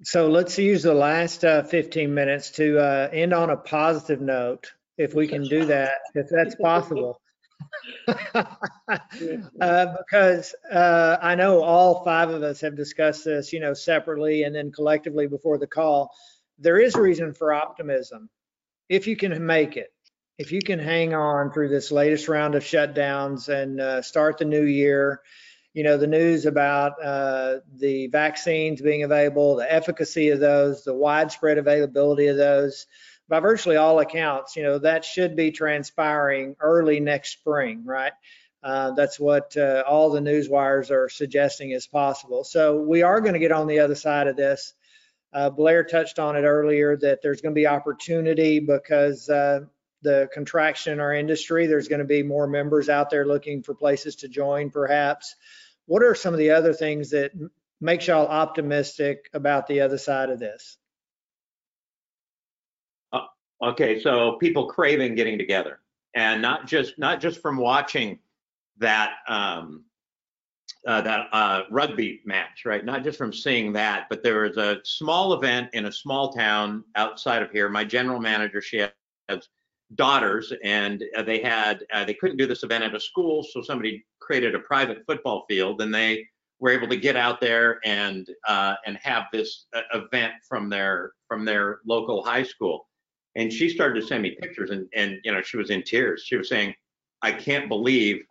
So 0.03 0.27
let's 0.27 0.57
use 0.57 0.83
the 0.83 0.93
last 0.93 1.45
uh, 1.45 1.63
15 1.63 2.13
minutes 2.13 2.51
to 2.51 2.77
uh, 2.77 3.09
end 3.13 3.33
on 3.33 3.49
a 3.49 3.57
positive 3.57 4.19
note, 4.19 4.73
if 4.97 5.13
we 5.13 5.27
can 5.27 5.43
do 5.43 5.65
that, 5.65 5.93
if 6.13 6.27
that's 6.29 6.55
possible. 6.55 7.19
Uh, 9.61 9.95
Because 9.97 10.53
uh, 10.71 11.17
I 11.21 11.35
know 11.35 11.63
all 11.63 12.03
five 12.03 12.29
of 12.29 12.43
us 12.43 12.59
have 12.61 12.75
discussed 12.75 13.25
this, 13.25 13.53
you 13.53 13.59
know, 13.59 13.73
separately 13.73 14.43
and 14.43 14.53
then 14.53 14.71
collectively 14.71 15.27
before 15.27 15.57
the 15.57 15.67
call. 15.67 16.13
There 16.59 16.79
is 16.79 16.95
reason 16.95 17.33
for 17.33 17.53
optimism 17.53 18.29
if 18.89 19.07
you 19.07 19.15
can 19.15 19.45
make 19.45 19.77
it. 19.77 19.92
If 20.39 20.51
you 20.51 20.61
can 20.61 20.79
hang 20.79 21.13
on 21.13 21.51
through 21.51 21.69
this 21.69 21.91
latest 21.91 22.27
round 22.27 22.55
of 22.55 22.63
shutdowns 22.63 23.49
and 23.49 23.79
uh, 23.79 24.01
start 24.01 24.39
the 24.39 24.45
new 24.45 24.63
year, 24.63 25.21
you 25.73 25.83
know, 25.83 25.97
the 25.97 26.07
news 26.07 26.47
about 26.47 26.93
uh, 27.03 27.57
the 27.77 28.07
vaccines 28.07 28.81
being 28.81 29.03
available, 29.03 29.55
the 29.55 29.71
efficacy 29.71 30.29
of 30.29 30.39
those, 30.39 30.83
the 30.83 30.93
widespread 30.93 31.59
availability 31.59 32.27
of 32.27 32.37
those, 32.37 32.87
by 33.29 33.39
virtually 33.39 33.75
all 33.75 33.99
accounts, 33.99 34.55
you 34.55 34.63
know, 34.63 34.79
that 34.79 35.05
should 35.05 35.35
be 35.35 35.51
transpiring 35.51 36.55
early 36.59 36.99
next 36.99 37.33
spring, 37.33 37.83
right? 37.85 38.13
Uh, 38.63 38.91
that's 38.91 39.19
what 39.19 39.55
uh, 39.55 39.83
all 39.87 40.09
the 40.09 40.21
news 40.21 40.49
wires 40.49 40.89
are 40.89 41.09
suggesting 41.09 41.71
is 41.71 41.85
possible. 41.85 42.43
So 42.43 42.81
we 42.81 43.03
are 43.03 43.21
going 43.21 43.33
to 43.33 43.39
get 43.39 43.51
on 43.51 43.67
the 43.67 43.79
other 43.79 43.95
side 43.95 44.27
of 44.27 44.35
this. 44.35 44.73
Uh, 45.31 45.51
Blair 45.51 45.83
touched 45.83 46.17
on 46.17 46.35
it 46.35 46.41
earlier 46.41 46.97
that 46.97 47.21
there's 47.21 47.41
going 47.41 47.53
to 47.53 47.59
be 47.59 47.67
opportunity 47.67 48.59
because 48.59 49.29
uh, 49.29 49.61
the 50.03 50.29
contraction 50.33 50.93
in 50.93 50.99
our 50.99 51.13
industry, 51.13 51.65
there's 51.65 51.87
going 51.87 51.99
to 51.99 52.05
be 52.05 52.23
more 52.23 52.47
members 52.47 52.89
out 52.89 53.09
there 53.09 53.25
looking 53.25 53.63
for 53.63 53.73
places 53.73 54.15
to 54.17 54.27
join 54.27 54.69
perhaps. 54.69 55.35
What 55.85 56.03
are 56.03 56.15
some 56.15 56.33
of 56.33 56.37
the 56.37 56.51
other 56.51 56.73
things 56.73 57.09
that 57.11 57.31
makes 57.81 58.07
y'all 58.07 58.27
optimistic 58.27 59.29
about 59.33 59.67
the 59.67 59.81
other 59.81 59.97
side 59.97 60.29
of 60.29 60.39
this? 60.39 60.77
Okay, 63.61 64.01
so 64.01 64.33
people 64.41 64.67
craving 64.67 65.15
getting 65.15 65.37
together 65.37 65.79
and 66.15 66.41
not 66.41 66.67
just 66.67 66.99
not 66.99 67.21
just 67.21 67.41
from 67.41 67.55
watching 67.55 68.19
that 68.79 69.11
um, 69.29 69.85
uh, 70.85 71.01
that 71.01 71.27
uh, 71.31 71.61
rugby 71.71 72.21
match, 72.25 72.65
right? 72.65 72.83
Not 72.83 73.03
just 73.03 73.17
from 73.17 73.31
seeing 73.31 73.71
that, 73.73 74.07
but 74.09 74.21
there 74.21 74.41
was 74.41 74.57
a 74.57 74.79
small 74.83 75.33
event 75.33 75.69
in 75.71 75.85
a 75.85 75.91
small 75.91 76.33
town 76.33 76.83
outside 76.95 77.41
of 77.41 77.51
here. 77.51 77.69
My 77.69 77.85
general 77.85 78.19
manager, 78.19 78.61
she 78.61 78.85
has 79.29 79.47
daughters, 79.95 80.51
and 80.63 81.03
uh, 81.15 81.23
they 81.23 81.41
had 81.41 81.83
uh, 81.93 82.05
they 82.05 82.13
couldn't 82.13 82.37
do 82.37 82.47
this 82.47 82.63
event 82.63 82.83
at 82.83 82.95
a 82.95 82.99
school, 82.99 83.43
so 83.43 83.61
somebody 83.61 84.05
created 84.19 84.55
a 84.55 84.59
private 84.59 85.03
football 85.05 85.45
field, 85.49 85.81
and 85.81 85.93
they 85.93 86.25
were 86.59 86.69
able 86.69 86.87
to 86.87 86.95
get 86.95 87.15
out 87.15 87.41
there 87.41 87.79
and 87.83 88.27
uh, 88.47 88.75
and 88.85 88.97
have 89.01 89.25
this 89.33 89.65
uh, 89.75 89.81
event 89.93 90.33
from 90.47 90.69
their 90.69 91.11
from 91.27 91.45
their 91.45 91.79
local 91.85 92.23
high 92.23 92.43
school. 92.43 92.87
And 93.35 93.51
she 93.51 93.67
started 93.67 93.99
to 93.99 94.07
send 94.07 94.23
me 94.23 94.37
pictures 94.39 94.69
and 94.69 94.87
and 94.95 95.17
you 95.23 95.31
know 95.31 95.41
she 95.41 95.57
was 95.57 95.69
in 95.69 95.83
tears. 95.83 96.23
She 96.25 96.37
was 96.37 96.49
saying 96.49 96.73
i 97.21 97.31
can't 97.31 97.69
believe 97.69 98.21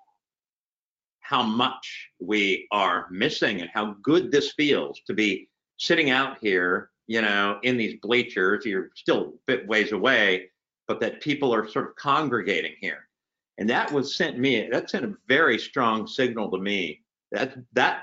how 1.20 1.42
much 1.42 2.10
we 2.20 2.68
are 2.72 3.06
missing 3.10 3.62
and 3.62 3.70
how 3.72 3.96
good 4.02 4.30
this 4.30 4.52
feels 4.52 5.00
to 5.06 5.14
be 5.14 5.48
sitting 5.78 6.10
out 6.10 6.36
here 6.40 6.90
you 7.06 7.20
know 7.20 7.58
in 7.62 7.76
these 7.76 7.98
bleachers. 8.00 8.64
You're 8.64 8.90
still 8.94 9.20
a 9.20 9.32
bit 9.46 9.66
ways 9.66 9.92
away 9.92 10.50
but 10.92 11.00
that 11.00 11.22
people 11.22 11.54
are 11.54 11.66
sort 11.66 11.88
of 11.88 11.96
congregating 11.96 12.74
here 12.80 13.08
and 13.56 13.70
that 13.70 13.90
was 13.90 14.14
sent 14.14 14.38
me 14.38 14.68
that 14.70 14.90
sent 14.90 15.04
a 15.04 15.14
very 15.26 15.58
strong 15.58 16.06
signal 16.06 16.50
to 16.50 16.58
me 16.58 17.00
that 17.30 17.56
that 17.72 18.02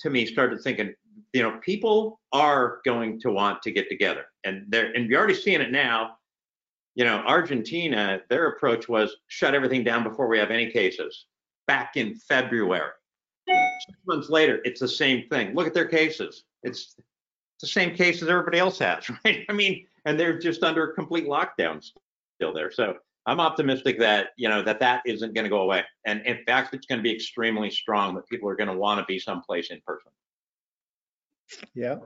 to 0.00 0.10
me 0.10 0.26
started 0.26 0.60
thinking 0.60 0.92
you 1.32 1.42
know 1.42 1.58
people 1.62 2.20
are 2.32 2.80
going 2.84 3.20
to 3.20 3.30
want 3.30 3.62
to 3.62 3.70
get 3.70 3.88
together 3.88 4.24
and 4.42 4.64
they're 4.68 4.92
and 4.94 5.08
you're 5.08 5.18
already 5.18 5.34
seeing 5.34 5.60
it 5.60 5.70
now 5.70 6.16
you 6.94 7.04
know, 7.04 7.22
Argentina, 7.26 8.20
their 8.28 8.48
approach 8.48 8.88
was 8.88 9.16
shut 9.26 9.54
everything 9.54 9.82
down 9.82 10.04
before 10.04 10.28
we 10.28 10.38
have 10.38 10.50
any 10.50 10.70
cases 10.70 11.26
back 11.66 11.96
in 11.96 12.14
February. 12.16 12.92
Six 13.48 13.98
months 14.06 14.30
later, 14.30 14.60
it's 14.64 14.80
the 14.80 14.88
same 14.88 15.28
thing. 15.28 15.54
Look 15.54 15.66
at 15.66 15.74
their 15.74 15.88
cases. 15.88 16.44
It's 16.62 16.94
the 17.60 17.66
same 17.66 17.94
cases 17.94 18.28
everybody 18.28 18.58
else 18.58 18.78
has, 18.78 19.10
right? 19.24 19.44
I 19.48 19.52
mean, 19.52 19.86
and 20.04 20.18
they're 20.18 20.38
just 20.38 20.62
under 20.62 20.88
complete 20.88 21.26
lockdown 21.26 21.82
still 22.34 22.52
there. 22.52 22.70
So 22.70 22.94
I'm 23.26 23.40
optimistic 23.40 23.98
that, 24.00 24.28
you 24.36 24.48
know, 24.48 24.62
that 24.62 24.80
that 24.80 25.02
isn't 25.06 25.34
going 25.34 25.44
to 25.44 25.50
go 25.50 25.62
away. 25.62 25.82
And 26.04 26.20
in 26.26 26.44
fact, 26.44 26.74
it's 26.74 26.86
going 26.86 26.98
to 26.98 27.02
be 27.02 27.14
extremely 27.14 27.70
strong 27.70 28.14
that 28.16 28.28
people 28.28 28.48
are 28.48 28.56
going 28.56 28.68
to 28.68 28.76
want 28.76 29.00
to 29.00 29.06
be 29.06 29.18
someplace 29.18 29.70
in 29.70 29.80
person. 29.86 30.12
Yeah. 31.74 31.96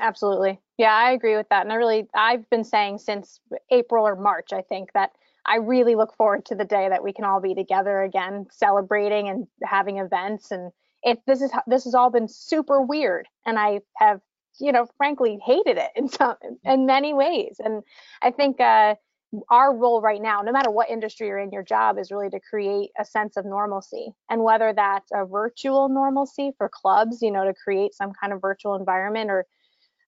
Absolutely. 0.00 0.60
Yeah, 0.76 0.92
I 0.92 1.12
agree 1.12 1.36
with 1.36 1.48
that. 1.50 1.62
And 1.62 1.72
I 1.72 1.76
really, 1.76 2.06
I've 2.14 2.48
been 2.50 2.64
saying 2.64 2.98
since 2.98 3.40
April 3.70 4.06
or 4.06 4.16
March, 4.16 4.52
I 4.52 4.62
think 4.62 4.92
that 4.92 5.12
I 5.46 5.56
really 5.56 5.94
look 5.94 6.14
forward 6.16 6.44
to 6.46 6.54
the 6.54 6.64
day 6.64 6.88
that 6.88 7.02
we 7.02 7.12
can 7.12 7.24
all 7.24 7.40
be 7.40 7.54
together 7.54 8.02
again, 8.02 8.46
celebrating 8.50 9.28
and 9.28 9.46
having 9.62 9.98
events. 9.98 10.50
And 10.50 10.72
it, 11.02 11.20
this 11.26 11.40
is, 11.40 11.52
this 11.66 11.84
has 11.84 11.94
all 11.94 12.10
been 12.10 12.28
super 12.28 12.82
weird. 12.82 13.28
And 13.46 13.58
I 13.58 13.80
have, 13.96 14.20
you 14.58 14.72
know, 14.72 14.86
frankly 14.96 15.38
hated 15.44 15.78
it 15.78 15.90
in 15.94 16.08
some, 16.08 16.36
in 16.64 16.86
many 16.86 17.14
ways. 17.14 17.60
And 17.64 17.82
I 18.20 18.32
think, 18.32 18.60
uh, 18.60 18.96
our 19.50 19.74
role 19.74 20.00
right 20.00 20.22
now, 20.22 20.40
no 20.40 20.52
matter 20.52 20.70
what 20.70 20.88
industry 20.88 21.26
you're 21.26 21.38
in, 21.38 21.50
your 21.50 21.62
job 21.62 21.98
is 21.98 22.10
really 22.10 22.30
to 22.30 22.40
create 22.40 22.90
a 22.98 23.04
sense 23.04 23.36
of 23.36 23.44
normalcy. 23.44 24.12
And 24.30 24.42
whether 24.42 24.72
that's 24.72 25.10
a 25.12 25.24
virtual 25.24 25.88
normalcy 25.88 26.52
for 26.56 26.68
clubs, 26.72 27.22
you 27.22 27.30
know, 27.30 27.44
to 27.44 27.52
create 27.52 27.94
some 27.94 28.12
kind 28.20 28.32
of 28.32 28.40
virtual 28.40 28.74
environment 28.76 29.30
or 29.30 29.46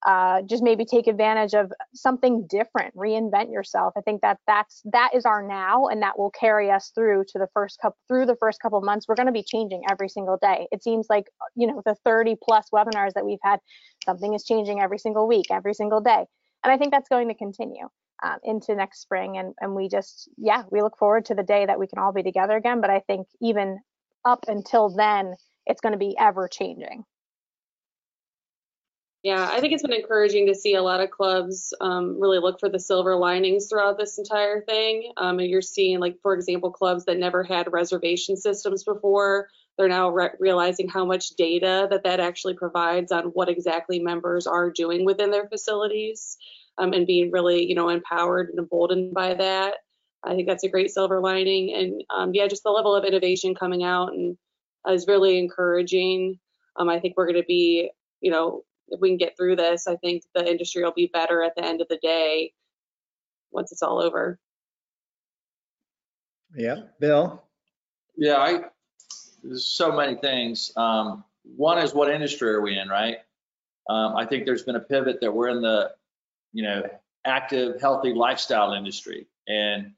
uh, 0.05 0.41
just 0.43 0.63
maybe 0.63 0.85
take 0.85 1.07
advantage 1.07 1.53
of 1.53 1.71
something 1.93 2.47
different, 2.47 2.95
reinvent 2.95 3.51
yourself. 3.51 3.93
I 3.97 4.01
think 4.01 4.21
that 4.21 4.37
that's 4.47 4.81
that 4.85 5.11
is 5.13 5.25
our 5.25 5.45
now, 5.45 5.87
and 5.87 6.01
that 6.01 6.17
will 6.17 6.31
carry 6.31 6.71
us 6.71 6.91
through 6.95 7.25
to 7.29 7.39
the 7.39 7.49
first 7.53 7.79
couple 7.81 7.97
through 8.07 8.25
the 8.25 8.37
first 8.37 8.61
couple 8.61 8.79
months. 8.81 9.07
We're 9.07 9.15
going 9.15 9.25
to 9.25 9.33
be 9.33 9.43
changing 9.43 9.83
every 9.91 10.07
single 10.07 10.37
day. 10.41 10.67
It 10.71 10.83
seems 10.83 11.07
like 11.09 11.25
you 11.55 11.67
know 11.67 11.81
the 11.85 11.95
30 12.05 12.37
plus 12.41 12.69
webinars 12.73 13.11
that 13.15 13.25
we've 13.25 13.39
had, 13.43 13.59
something 14.05 14.33
is 14.33 14.45
changing 14.45 14.79
every 14.79 14.99
single 14.99 15.27
week, 15.27 15.47
every 15.51 15.73
single 15.73 15.99
day, 15.99 16.25
and 16.63 16.71
I 16.71 16.77
think 16.77 16.91
that's 16.91 17.09
going 17.09 17.27
to 17.27 17.35
continue. 17.35 17.89
Um, 18.21 18.37
into 18.43 18.75
next 18.75 19.01
spring. 19.01 19.37
And 19.37 19.53
and 19.61 19.75
we 19.75 19.87
just 19.87 20.29
yeah 20.37 20.63
we 20.71 20.81
look 20.81 20.97
forward 20.97 21.25
to 21.25 21.35
the 21.35 21.43
day 21.43 21.65
that 21.65 21.79
we 21.79 21.87
can 21.87 21.99
all 21.99 22.11
be 22.11 22.23
together 22.23 22.57
again. 22.57 22.81
But 22.81 22.89
i 22.89 22.99
think 22.99 23.27
even 23.41 23.79
up 24.25 24.45
until 24.47 24.89
then 24.89 25.35
it's 25.65 25.81
going 25.81 25.93
to 25.93 25.99
be 25.99 26.17
ever 26.19 26.47
changing. 26.47 27.05
Yeah, 29.21 29.49
I 29.51 29.59
think 29.59 29.73
it's 29.73 29.83
been 29.83 29.91
encouraging 29.91 30.47
to 30.47 30.55
see 30.55 30.75
a 30.75 30.81
lot 30.81 31.01
of 31.01 31.11
clubs 31.11 31.73
um, 31.81 32.19
really 32.21 32.39
look 32.39 32.57
for 32.59 32.69
the 32.69 32.79
silver 32.79 33.17
linings 33.17 33.67
throughout 33.67 33.97
this 33.97 34.17
entire 34.17 34.61
thing. 34.61 35.11
Um, 35.17 35.39
and 35.39 35.49
you're 35.49 35.61
seeing, 35.61 35.99
like, 35.99 36.17
for 36.21 36.33
example, 36.33 36.71
clubs 36.71 37.03
that 37.05 37.17
never 37.17 37.43
had 37.43 37.71
reservation 37.71 38.37
systems 38.37 38.85
before, 38.85 39.49
they're 39.77 39.89
now 39.89 40.09
re- 40.09 40.31
realizing 40.39 40.87
how 40.87 41.03
much 41.03 41.31
data 41.31 41.87
that 41.91 42.05
that 42.05 42.21
actually 42.21 42.53
provides 42.53 43.11
on 43.11 43.25
what 43.25 43.49
exactly 43.49 43.99
members 43.99 44.47
are 44.47 44.71
doing 44.71 45.03
within 45.03 45.31
their 45.31 45.49
facilities 45.49 46.37
um, 46.79 46.93
and 46.93 47.05
being 47.05 47.29
really, 47.31 47.65
you 47.65 47.75
know, 47.75 47.89
empowered 47.89 48.49
and 48.49 48.57
emboldened 48.57 49.13
by 49.13 49.33
that. 49.33 49.75
I 50.23 50.33
think 50.33 50.47
that's 50.47 50.63
a 50.63 50.69
great 50.69 50.91
silver 50.91 51.19
lining. 51.19 51.73
And 51.75 52.03
um, 52.09 52.33
yeah, 52.33 52.47
just 52.47 52.63
the 52.63 52.71
level 52.71 52.95
of 52.95 53.05
innovation 53.05 53.53
coming 53.53 53.83
out 53.83 54.13
and 54.13 54.37
uh, 54.87 54.93
is 54.93 55.07
really 55.07 55.37
encouraging. 55.37 56.39
Um, 56.75 56.89
I 56.89 56.99
think 56.99 57.15
we're 57.15 57.25
going 57.25 57.41
to 57.41 57.47
be, 57.47 57.91
you 58.21 58.31
know, 58.31 58.63
if 58.87 58.99
we 58.99 59.09
can 59.09 59.17
get 59.17 59.37
through 59.37 59.57
this, 59.57 59.87
I 59.87 59.97
think 59.97 60.23
the 60.33 60.49
industry 60.49 60.83
will 60.83 60.93
be 60.93 61.09
better 61.11 61.43
at 61.43 61.55
the 61.55 61.63
end 61.63 61.81
of 61.81 61.87
the 61.89 61.99
day 62.01 62.53
once 63.51 63.71
it's 63.71 63.83
all 63.83 64.01
over. 64.01 64.39
Yeah. 66.55 66.81
Bill? 66.99 67.43
Yeah, 68.15 68.37
I, 68.37 68.59
there's 69.43 69.67
so 69.67 69.91
many 69.91 70.15
things. 70.15 70.71
Um, 70.75 71.23
one 71.55 71.77
is 71.77 71.93
what 71.93 72.09
industry 72.09 72.49
are 72.49 72.61
we 72.61 72.77
in, 72.77 72.89
right? 72.89 73.17
Um, 73.89 74.15
I 74.15 74.25
think 74.25 74.45
there's 74.45 74.63
been 74.63 74.75
a 74.75 74.81
pivot 74.81 75.21
that 75.21 75.33
we're 75.33 75.49
in 75.49 75.61
the, 75.61 75.91
you 76.53 76.63
know, 76.63 76.83
active, 77.25 77.79
healthy 77.81 78.13
lifestyle 78.13 78.73
industry 78.73 79.27
and 79.47 79.91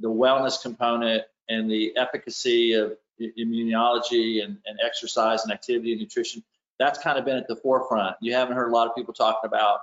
the 0.00 0.08
wellness 0.08 0.60
component 0.60 1.22
and 1.48 1.70
the 1.70 1.96
efficacy 1.96 2.72
of 2.74 2.96
immunology 3.20 4.42
and, 4.42 4.58
and 4.66 4.78
exercise 4.84 5.44
and 5.44 5.52
activity 5.52 5.92
and 5.92 6.00
nutrition 6.00 6.42
that's 6.82 6.98
kind 6.98 7.18
of 7.18 7.24
been 7.24 7.36
at 7.36 7.48
the 7.48 7.56
forefront. 7.56 8.16
You 8.20 8.34
haven't 8.34 8.56
heard 8.56 8.68
a 8.68 8.72
lot 8.72 8.88
of 8.88 8.94
people 8.94 9.14
talking 9.14 9.46
about 9.46 9.80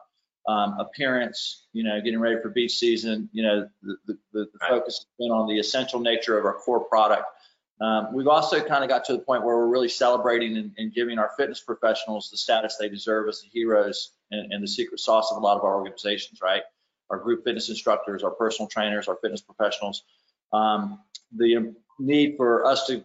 um, 0.48 0.80
appearance, 0.80 1.68
you 1.74 1.84
know, 1.84 2.02
getting 2.02 2.20
ready 2.20 2.42
for 2.42 2.50
beach 2.50 2.78
season. 2.78 3.30
You 3.32 3.44
know, 3.44 3.70
the, 3.82 3.96
the, 4.06 4.18
the 4.34 4.50
right. 4.62 4.70
focus 4.70 4.98
has 4.98 5.06
been 5.18 5.32
on 5.32 5.48
the 5.48 5.60
essential 5.60 6.00
nature 6.00 6.38
of 6.38 6.46
our 6.46 6.54
core 6.54 6.82
product. 6.82 7.26
Um, 7.82 8.14
we've 8.14 8.28
also 8.28 8.60
kind 8.62 8.84
of 8.84 8.90
got 8.90 9.06
to 9.06 9.14
the 9.14 9.20
point 9.20 9.46
where 9.46 9.56
we're 9.56 9.68
really 9.68 9.88
celebrating 9.88 10.58
and, 10.58 10.72
and, 10.78 10.94
giving 10.94 11.18
our 11.18 11.32
fitness 11.38 11.62
professionals 11.62 12.30
the 12.30 12.36
status 12.36 12.76
they 12.76 12.90
deserve 12.90 13.30
as 13.30 13.42
the 13.42 13.48
heroes 13.48 14.12
and, 14.32 14.54
and, 14.54 14.64
the 14.64 14.68
secret 14.68 15.00
sauce 15.00 15.32
of 15.32 15.38
a 15.38 15.40
lot 15.40 15.58
of 15.58 15.64
our 15.64 15.76
organizations, 15.76 16.42
right? 16.42 16.64
Our 17.10 17.18
group 17.18 17.44
fitness 17.44 17.70
instructors, 17.70 18.24
our 18.24 18.32
personal 18.32 18.68
trainers, 18.68 19.08
our 19.08 19.18
fitness 19.22 19.42
professionals. 19.42 20.04
Um, 20.54 21.00
the 21.36 21.74
need 22.00 22.38
for 22.38 22.66
us 22.66 22.88
to 22.88 23.04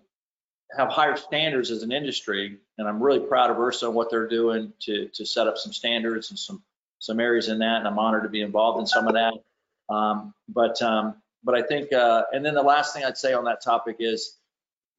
have 0.77 0.89
higher 0.89 1.16
standards 1.16 1.70
as 1.70 1.83
an 1.83 1.93
industry, 1.93 2.59
and 2.79 2.89
I'm 2.89 3.03
really 3.03 3.20
proud 3.20 3.51
of 3.51 3.57
IHRSA 3.57 3.85
and 3.85 3.95
what 3.95 4.11
they're 4.11 4.29
doing 4.29 4.72
to 4.81 5.09
to 5.09 5.27
set 5.27 5.47
up 5.47 5.59
some 5.59 5.72
standards 5.72 6.31
and 6.31 6.39
some 6.39 6.62
some 6.99 7.20
areas 7.20 7.49
in 7.49 7.59
that, 7.59 7.79
and 7.79 7.87
I'm 7.87 7.99
honored 7.99 8.22
to 8.22 8.29
be 8.29 8.41
involved 8.41 8.81
in 8.81 8.87
some 8.87 9.07
of 9.07 9.14
that. 9.14 9.35
Um, 9.89 10.35
but 10.49 10.81
um, 10.83 11.16
but 11.45 11.55
I 11.55 11.62
think, 11.62 11.93
uh, 11.93 12.25
and 12.33 12.45
then 12.45 12.55
the 12.55 12.62
last 12.62 12.95
thing 12.95 13.05
I'd 13.05 13.18
say 13.18 13.35
on 13.35 13.45
that 13.45 13.62
topic 13.62 13.97
is 14.01 14.39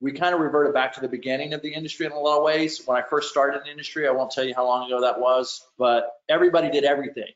we 0.02 0.12
kind 0.12 0.36
of 0.36 0.42
reverted 0.42 0.74
back 0.74 0.94
to 0.94 1.02
the 1.02 1.08
beginning 1.08 1.54
of 1.54 1.62
the 1.62 1.74
industry 1.74 2.06
in 2.06 2.12
a 2.12 2.20
lot 2.20 2.38
of 2.38 2.44
ways. 2.44 2.82
When 2.86 2.98
I 2.98 3.08
first 3.08 3.30
started 3.30 3.62
in 3.62 3.68
industry, 3.68 4.08
I 4.08 4.12
won't 4.12 4.32
tell 4.32 4.44
you 4.44 4.54
how 4.54 4.66
long 4.66 4.88
ago 4.88 5.02
that 5.02 5.20
was, 5.20 5.68
but 5.78 6.12
everybody 6.30 6.70
did 6.70 6.84
everything. 6.84 7.32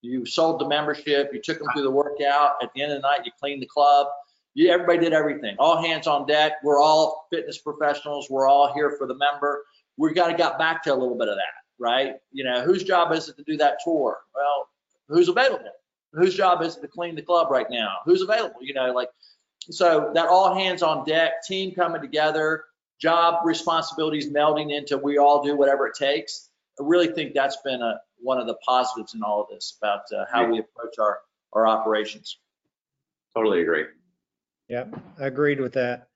You 0.00 0.24
sold 0.24 0.60
the 0.60 0.68
membership, 0.68 1.30
you 1.32 1.40
took 1.42 1.58
them 1.58 1.68
through 1.72 1.82
the 1.82 1.90
workout. 1.90 2.52
At 2.62 2.72
the 2.74 2.82
end 2.82 2.92
of 2.92 3.02
the 3.02 3.08
night, 3.08 3.20
you 3.24 3.32
cleaned 3.38 3.62
the 3.62 3.66
club. 3.66 4.06
You, 4.54 4.70
everybody 4.70 4.98
did 4.98 5.12
everything. 5.12 5.56
All 5.58 5.82
hands 5.82 6.06
on 6.06 6.26
deck. 6.26 6.52
We're 6.62 6.80
all 6.80 7.26
fitness 7.30 7.58
professionals. 7.58 8.28
We're 8.30 8.48
all 8.48 8.72
here 8.72 8.94
for 8.96 9.06
the 9.06 9.16
member. 9.16 9.64
We've 9.96 10.14
got 10.14 10.28
to 10.28 10.36
get 10.36 10.56
back 10.56 10.84
to 10.84 10.94
a 10.94 10.96
little 10.96 11.18
bit 11.18 11.28
of 11.28 11.34
that, 11.34 11.84
right? 11.84 12.14
You 12.30 12.44
know, 12.44 12.62
whose 12.62 12.84
job 12.84 13.12
is 13.12 13.28
it 13.28 13.36
to 13.36 13.42
do 13.42 13.56
that 13.56 13.78
tour? 13.82 14.18
Well, 14.34 14.68
who's 15.08 15.28
available? 15.28 15.72
Whose 16.12 16.34
job 16.34 16.62
is 16.62 16.76
it 16.76 16.80
to 16.82 16.88
clean 16.88 17.16
the 17.16 17.22
club 17.22 17.50
right 17.50 17.66
now? 17.68 17.96
Who's 18.04 18.22
available? 18.22 18.60
You 18.62 18.74
know, 18.74 18.92
like 18.92 19.08
so 19.70 20.10
that 20.14 20.28
all 20.28 20.54
hands 20.54 20.82
on 20.82 21.04
deck, 21.04 21.44
team 21.46 21.74
coming 21.74 22.00
together, 22.00 22.64
job 23.00 23.44
responsibilities 23.44 24.30
melding 24.30 24.76
into 24.76 24.98
we 24.98 25.18
all 25.18 25.42
do 25.42 25.56
whatever 25.56 25.86
it 25.86 25.94
takes. 25.94 26.50
I 26.80 26.84
really 26.84 27.08
think 27.08 27.34
that's 27.34 27.58
been 27.64 27.82
a, 27.82 28.00
one 28.18 28.38
of 28.38 28.46
the 28.46 28.56
positives 28.66 29.14
in 29.14 29.22
all 29.22 29.42
of 29.42 29.48
this 29.50 29.76
about 29.80 30.00
uh, 30.16 30.24
how 30.32 30.48
we 30.50 30.58
approach 30.58 30.94
our, 30.98 31.18
our 31.52 31.66
operations. 31.66 32.38
Totally 33.34 33.62
agree. 33.62 33.84
Yep, 34.68 34.94
I 35.20 35.26
agreed 35.26 35.60
with 35.60 35.74
that. 35.74 36.08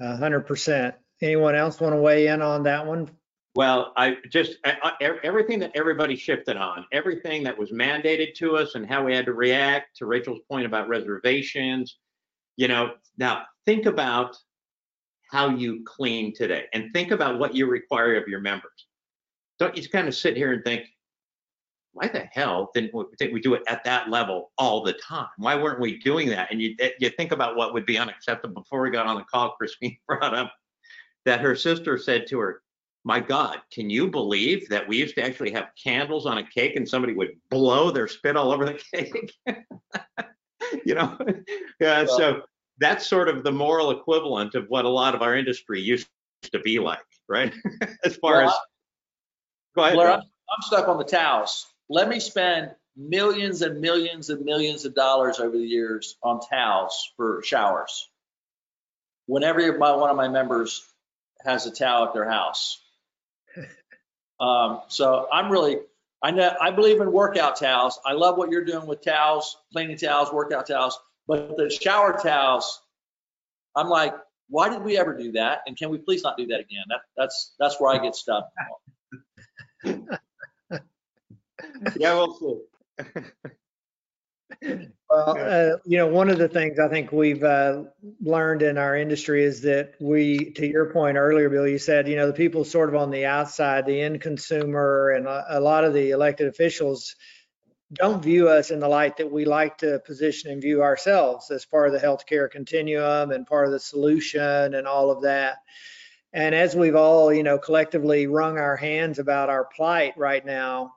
Hundred 0.00 0.46
percent. 0.46 0.94
Anyone 1.22 1.54
else 1.54 1.80
want 1.80 1.94
to 1.94 2.00
weigh 2.00 2.28
in 2.28 2.40
on 2.40 2.62
that 2.62 2.86
one? 2.86 3.10
Well, 3.54 3.92
I 3.96 4.16
just, 4.30 4.56
I- 4.64 4.94
I- 5.00 5.18
everything 5.22 5.58
that 5.58 5.72
everybody 5.74 6.16
shifted 6.16 6.56
on, 6.56 6.86
everything 6.92 7.42
that 7.44 7.58
was 7.58 7.72
mandated 7.72 8.34
to 8.36 8.56
us 8.56 8.74
and 8.74 8.86
how 8.86 9.04
we 9.04 9.14
had 9.14 9.26
to 9.26 9.34
react 9.34 9.96
to 9.98 10.06
Rachel's 10.06 10.40
point 10.48 10.64
about 10.66 10.88
reservations, 10.88 11.98
you 12.60 12.68
know, 12.68 12.92
now 13.16 13.44
think 13.64 13.86
about 13.86 14.36
how 15.30 15.48
you 15.48 15.82
clean 15.86 16.34
today 16.34 16.66
and 16.74 16.92
think 16.92 17.10
about 17.10 17.38
what 17.38 17.54
you 17.54 17.66
require 17.66 18.16
of 18.16 18.28
your 18.28 18.40
members. 18.40 18.86
Don't 19.58 19.74
you 19.74 19.88
kind 19.88 20.06
of 20.06 20.14
sit 20.14 20.36
here 20.36 20.52
and 20.52 20.62
think, 20.62 20.86
why 21.92 22.08
the 22.08 22.28
hell 22.30 22.70
didn't 22.74 22.92
we, 23.32 23.40
do 23.40 23.54
it 23.54 23.62
at 23.66 23.82
that 23.84 24.10
level 24.10 24.52
all 24.58 24.82
the 24.82 24.92
time? 24.92 25.28
Why 25.38 25.54
weren't 25.54 25.80
we 25.80 26.00
doing 26.00 26.28
that? 26.28 26.48
And 26.50 26.60
you, 26.60 26.76
you 26.98 27.08
think 27.08 27.32
about 27.32 27.56
what 27.56 27.72
would 27.72 27.86
be 27.86 27.96
unacceptable. 27.96 28.60
Before 28.60 28.82
we 28.82 28.90
got 28.90 29.06
on 29.06 29.16
the 29.16 29.24
call, 29.24 29.50
Christine 29.58 29.96
brought 30.06 30.34
up 30.34 30.52
that 31.24 31.40
her 31.40 31.56
sister 31.56 31.96
said 31.96 32.26
to 32.26 32.38
her, 32.40 32.60
my 33.04 33.20
God, 33.20 33.56
can 33.72 33.88
you 33.88 34.10
believe 34.10 34.68
that 34.68 34.86
we 34.86 34.98
used 34.98 35.14
to 35.14 35.24
actually 35.24 35.52
have 35.52 35.70
candles 35.82 36.26
on 36.26 36.36
a 36.36 36.46
cake 36.46 36.76
and 36.76 36.86
somebody 36.86 37.14
would 37.14 37.38
blow 37.48 37.90
their 37.90 38.06
spit 38.06 38.36
all 38.36 38.52
over 38.52 38.66
the 38.66 38.78
cake? 38.94 39.32
you 40.84 40.94
know, 40.94 41.16
so 41.80 42.42
that's 42.78 43.06
sort 43.06 43.28
of 43.28 43.44
the 43.44 43.52
moral 43.52 43.90
equivalent 43.90 44.54
of 44.54 44.66
what 44.68 44.84
a 44.84 44.88
lot 44.88 45.14
of 45.14 45.22
our 45.22 45.36
industry 45.36 45.80
used 45.80 46.08
to 46.52 46.58
be 46.60 46.78
like, 46.78 46.98
right? 47.28 47.52
as 48.04 48.16
far 48.16 48.38
Well, 48.38 48.48
as, 48.48 48.54
go 49.76 49.82
ahead. 49.82 49.94
Blair, 49.94 50.12
I'm, 50.12 50.20
I'm 50.20 50.62
stuck 50.62 50.88
on 50.88 50.98
the 50.98 51.04
towels. 51.04 51.66
Let 51.88 52.08
me 52.08 52.20
spend 52.20 52.70
millions 52.96 53.62
and 53.62 53.80
millions 53.80 54.30
and 54.30 54.44
millions 54.44 54.84
of 54.84 54.94
dollars 54.94 55.38
over 55.38 55.56
the 55.56 55.64
years 55.64 56.16
on 56.22 56.40
towels 56.40 57.12
for 57.16 57.42
showers. 57.44 58.08
Whenever 59.26 59.76
my, 59.78 59.94
one 59.94 60.10
of 60.10 60.16
my 60.16 60.28
members 60.28 60.84
has 61.44 61.66
a 61.66 61.70
towel 61.70 62.06
at 62.06 62.14
their 62.14 62.28
house. 62.28 62.80
Um, 64.40 64.80
so 64.88 65.28
I'm 65.30 65.52
really, 65.52 65.80
I 66.22 66.30
know, 66.30 66.54
I 66.60 66.70
believe 66.70 67.00
in 67.00 67.10
workout 67.10 67.56
towels. 67.56 67.98
I 68.04 68.12
love 68.12 68.36
what 68.36 68.50
you're 68.50 68.64
doing 68.64 68.86
with 68.86 69.02
towels, 69.02 69.56
cleaning 69.72 69.96
towels, 69.96 70.32
workout 70.32 70.66
towels, 70.66 70.98
but 71.26 71.56
the 71.56 71.70
shower 71.70 72.18
towels, 72.22 72.82
I'm 73.74 73.88
like, 73.88 74.14
why 74.48 74.68
did 74.68 74.82
we 74.82 74.98
ever 74.98 75.16
do 75.16 75.32
that? 75.32 75.60
And 75.66 75.76
can 75.76 75.90
we 75.90 75.98
please 75.98 76.22
not 76.22 76.36
do 76.36 76.46
that 76.48 76.60
again? 76.60 76.84
That, 76.88 77.00
that's, 77.16 77.54
that's 77.58 77.80
where 77.80 77.94
I 77.94 78.02
get 78.02 78.14
stuck. 78.14 78.48
Yeah, 81.96 82.14
we'll 82.14 82.34
see. 82.34 83.04
Well, 84.62 85.36
uh, 85.38 85.78
you 85.84 85.98
know, 85.98 86.06
one 86.06 86.30
of 86.30 86.38
the 86.38 86.48
things 86.48 86.78
I 86.78 86.88
think 86.88 87.10
we've 87.10 87.42
uh, 87.42 87.84
learned 88.20 88.62
in 88.62 88.78
our 88.78 88.96
industry 88.96 89.42
is 89.42 89.62
that 89.62 89.94
we, 90.00 90.52
to 90.52 90.66
your 90.66 90.92
point 90.92 91.16
earlier, 91.16 91.48
Bill, 91.48 91.66
you 91.66 91.78
said, 91.78 92.06
you 92.06 92.16
know, 92.16 92.28
the 92.28 92.32
people 92.32 92.64
sort 92.64 92.88
of 92.88 92.94
on 92.94 93.10
the 93.10 93.26
outside, 93.26 93.86
the 93.86 94.00
end 94.00 94.20
consumer, 94.20 95.10
and 95.10 95.26
a, 95.26 95.58
a 95.58 95.60
lot 95.60 95.84
of 95.84 95.94
the 95.94 96.10
elected 96.10 96.46
officials 96.46 97.16
don't 97.94 98.22
view 98.22 98.48
us 98.48 98.70
in 98.70 98.78
the 98.78 98.88
light 98.88 99.16
that 99.16 99.32
we 99.32 99.44
like 99.44 99.78
to 99.78 99.98
position 100.06 100.52
and 100.52 100.62
view 100.62 100.82
ourselves 100.82 101.50
as 101.50 101.64
part 101.66 101.88
of 101.88 101.92
the 101.92 102.06
healthcare 102.06 102.48
continuum 102.48 103.32
and 103.32 103.46
part 103.46 103.66
of 103.66 103.72
the 103.72 103.80
solution 103.80 104.74
and 104.74 104.86
all 104.86 105.10
of 105.10 105.22
that. 105.22 105.58
And 106.32 106.54
as 106.54 106.76
we've 106.76 106.94
all, 106.94 107.32
you 107.32 107.42
know, 107.42 107.58
collectively 107.58 108.28
wrung 108.28 108.58
our 108.58 108.76
hands 108.76 109.18
about 109.18 109.50
our 109.50 109.64
plight 109.64 110.16
right 110.16 110.44
now, 110.44 110.92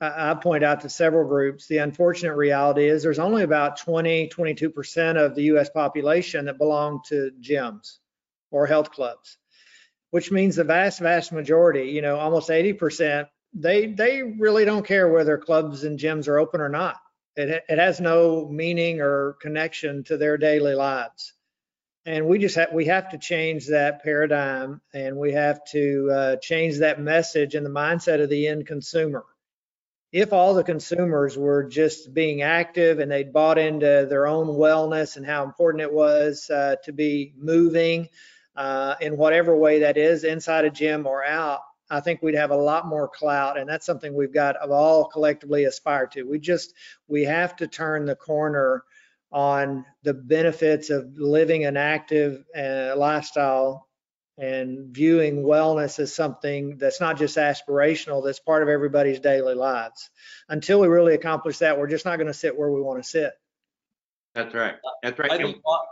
I 0.00 0.34
point 0.34 0.62
out 0.62 0.82
to 0.82 0.88
several 0.88 1.28
groups, 1.28 1.66
the 1.66 1.78
unfortunate 1.78 2.34
reality 2.34 2.88
is 2.88 3.02
there's 3.02 3.18
only 3.18 3.42
about 3.42 3.78
20, 3.78 4.28
22% 4.28 5.16
of 5.16 5.34
the 5.34 5.42
US 5.54 5.70
population 5.70 6.44
that 6.44 6.58
belong 6.58 7.00
to 7.08 7.32
gyms 7.40 7.98
or 8.52 8.66
health 8.66 8.92
clubs, 8.92 9.38
which 10.10 10.30
means 10.30 10.54
the 10.54 10.64
vast, 10.64 11.00
vast 11.00 11.32
majority, 11.32 11.90
you 11.90 12.00
know, 12.00 12.16
almost 12.16 12.48
80%, 12.48 13.28
they, 13.54 13.86
they 13.86 14.22
really 14.22 14.64
don't 14.64 14.86
care 14.86 15.08
whether 15.08 15.36
clubs 15.36 15.82
and 15.82 15.98
gyms 15.98 16.28
are 16.28 16.38
open 16.38 16.60
or 16.60 16.68
not. 16.68 16.96
It, 17.34 17.64
it 17.68 17.78
has 17.78 18.00
no 18.00 18.46
meaning 18.48 19.00
or 19.00 19.36
connection 19.42 20.04
to 20.04 20.16
their 20.16 20.38
daily 20.38 20.74
lives. 20.76 21.34
And 22.06 22.26
we 22.26 22.38
just 22.38 22.54
have, 22.54 22.72
we 22.72 22.84
have 22.84 23.10
to 23.10 23.18
change 23.18 23.66
that 23.66 24.04
paradigm 24.04 24.80
and 24.94 25.16
we 25.16 25.32
have 25.32 25.64
to 25.72 26.10
uh, 26.10 26.36
change 26.36 26.78
that 26.78 27.00
message 27.00 27.56
and 27.56 27.66
the 27.66 27.70
mindset 27.70 28.22
of 28.22 28.30
the 28.30 28.46
end 28.46 28.66
consumer 28.66 29.24
if 30.12 30.32
all 30.32 30.54
the 30.54 30.64
consumers 30.64 31.36
were 31.36 31.64
just 31.64 32.14
being 32.14 32.42
active 32.42 32.98
and 32.98 33.10
they'd 33.10 33.32
bought 33.32 33.58
into 33.58 34.06
their 34.08 34.26
own 34.26 34.46
wellness 34.46 35.16
and 35.16 35.26
how 35.26 35.44
important 35.44 35.82
it 35.82 35.92
was 35.92 36.48
uh, 36.50 36.76
to 36.84 36.92
be 36.92 37.34
moving 37.36 38.08
uh, 38.56 38.94
in 39.00 39.16
whatever 39.16 39.54
way 39.56 39.80
that 39.80 39.96
is, 39.96 40.24
inside 40.24 40.64
a 40.64 40.70
gym 40.70 41.06
or 41.06 41.24
out, 41.24 41.60
I 41.90 42.00
think 42.00 42.22
we'd 42.22 42.34
have 42.34 42.50
a 42.50 42.56
lot 42.56 42.86
more 42.86 43.08
clout. 43.08 43.58
And 43.58 43.68
that's 43.68 43.86
something 43.86 44.14
we've 44.14 44.32
got 44.32 44.56
of 44.56 44.70
all 44.70 45.06
collectively 45.08 45.64
aspire 45.64 46.06
to. 46.08 46.24
We 46.24 46.38
just, 46.38 46.74
we 47.06 47.24
have 47.24 47.54
to 47.56 47.66
turn 47.66 48.06
the 48.06 48.16
corner 48.16 48.84
on 49.30 49.84
the 50.02 50.14
benefits 50.14 50.90
of 50.90 51.12
living 51.16 51.66
an 51.66 51.76
active 51.76 52.44
uh, 52.56 52.94
lifestyle 52.96 53.87
and 54.38 54.94
viewing 54.94 55.42
wellness 55.42 55.98
as 55.98 56.14
something 56.14 56.78
that's 56.78 57.00
not 57.00 57.18
just 57.18 57.36
aspirational, 57.36 58.24
that's 58.24 58.38
part 58.38 58.62
of 58.62 58.68
everybody's 58.68 59.20
daily 59.20 59.54
lives. 59.54 60.10
Until 60.48 60.80
we 60.80 60.86
really 60.86 61.14
accomplish 61.14 61.58
that, 61.58 61.78
we're 61.78 61.88
just 61.88 62.04
not 62.04 62.16
going 62.16 62.28
to 62.28 62.34
sit 62.34 62.56
where 62.56 62.70
we 62.70 62.80
want 62.80 63.02
to 63.02 63.08
sit. 63.08 63.32
That's 64.34 64.54
right. 64.54 64.76
That's 65.02 65.18
right. 65.18 65.32
I 65.32 65.36
think, 65.36 65.58
on- 65.64 65.86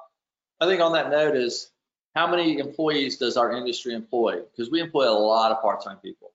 I 0.61 0.67
think 0.67 0.81
on 0.81 0.93
that 0.93 1.11
note 1.11 1.37
is, 1.37 1.73
how 2.15 2.27
many 2.27 2.59
employees 2.59 3.19
does 3.19 3.37
our 3.37 3.53
industry 3.53 3.93
employ? 3.93 4.41
Because 4.41 4.71
we 4.71 4.81
employ 4.81 5.11
a 5.11 5.13
lot 5.13 5.53
of 5.53 5.61
part-time 5.61 5.99
people. 5.99 6.31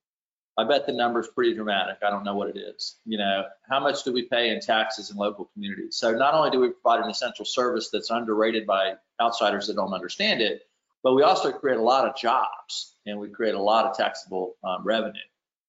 I 0.56 0.64
bet 0.64 0.86
the 0.86 0.92
number's 0.92 1.28
pretty 1.28 1.54
dramatic. 1.54 1.96
I 2.06 2.10
don't 2.10 2.24
know 2.24 2.36
what 2.36 2.50
it 2.50 2.58
is. 2.58 2.96
You 3.06 3.16
know, 3.16 3.44
how 3.68 3.80
much 3.80 4.04
do 4.04 4.12
we 4.12 4.24
pay 4.24 4.50
in 4.50 4.60
taxes 4.60 5.10
in 5.10 5.16
local 5.16 5.46
communities? 5.54 5.96
So 5.96 6.12
not 6.12 6.34
only 6.34 6.50
do 6.50 6.60
we 6.60 6.68
provide 6.68 7.02
an 7.02 7.10
essential 7.10 7.46
service 7.46 7.88
that's 7.90 8.10
underrated 8.10 8.66
by 8.66 8.94
outsiders 9.20 9.66
that 9.68 9.76
don't 9.76 9.94
understand 9.94 10.42
it, 10.42 10.62
but 11.02 11.14
we 11.14 11.22
also 11.22 11.52
create 11.52 11.78
a 11.78 11.82
lot 11.82 12.08
of 12.08 12.16
jobs 12.16 12.94
and 13.06 13.18
we 13.18 13.28
create 13.28 13.54
a 13.54 13.62
lot 13.62 13.86
of 13.86 13.96
taxable 13.96 14.56
um, 14.64 14.82
revenue. 14.84 15.20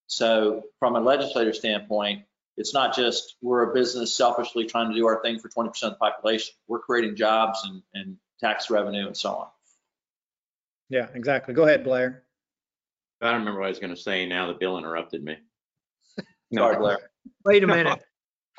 So 0.06 0.64
from 0.78 0.96
a 0.96 1.00
legislator 1.00 1.52
standpoint, 1.52 2.22
it's 2.56 2.72
not 2.72 2.94
just 2.94 3.36
we're 3.42 3.70
a 3.70 3.74
business 3.74 4.14
selfishly 4.14 4.66
trying 4.66 4.90
to 4.90 4.96
do 4.96 5.06
our 5.06 5.20
thing 5.22 5.40
for 5.40 5.48
20% 5.48 5.66
of 5.66 5.90
the 5.90 5.96
population. 5.96 6.54
We're 6.68 6.78
creating 6.78 7.16
jobs 7.16 7.60
and, 7.64 7.82
and 7.94 8.16
tax 8.40 8.70
revenue 8.70 9.06
and 9.06 9.16
so 9.16 9.30
on. 9.30 9.46
Yeah, 10.88 11.08
exactly. 11.14 11.54
Go 11.54 11.64
ahead, 11.64 11.82
Blair. 11.82 12.22
I 13.20 13.30
don't 13.30 13.40
remember 13.40 13.60
what 13.60 13.66
I 13.66 13.70
was 13.70 13.78
going 13.78 13.94
to 13.94 14.00
say 14.00 14.26
now 14.26 14.48
that 14.48 14.60
Bill 14.60 14.78
interrupted 14.78 15.24
me. 15.24 15.38
Sorry, 16.52 16.76
Blair. 16.76 16.98
Wait 17.44 17.64
a 17.64 17.66
minute. 17.66 18.00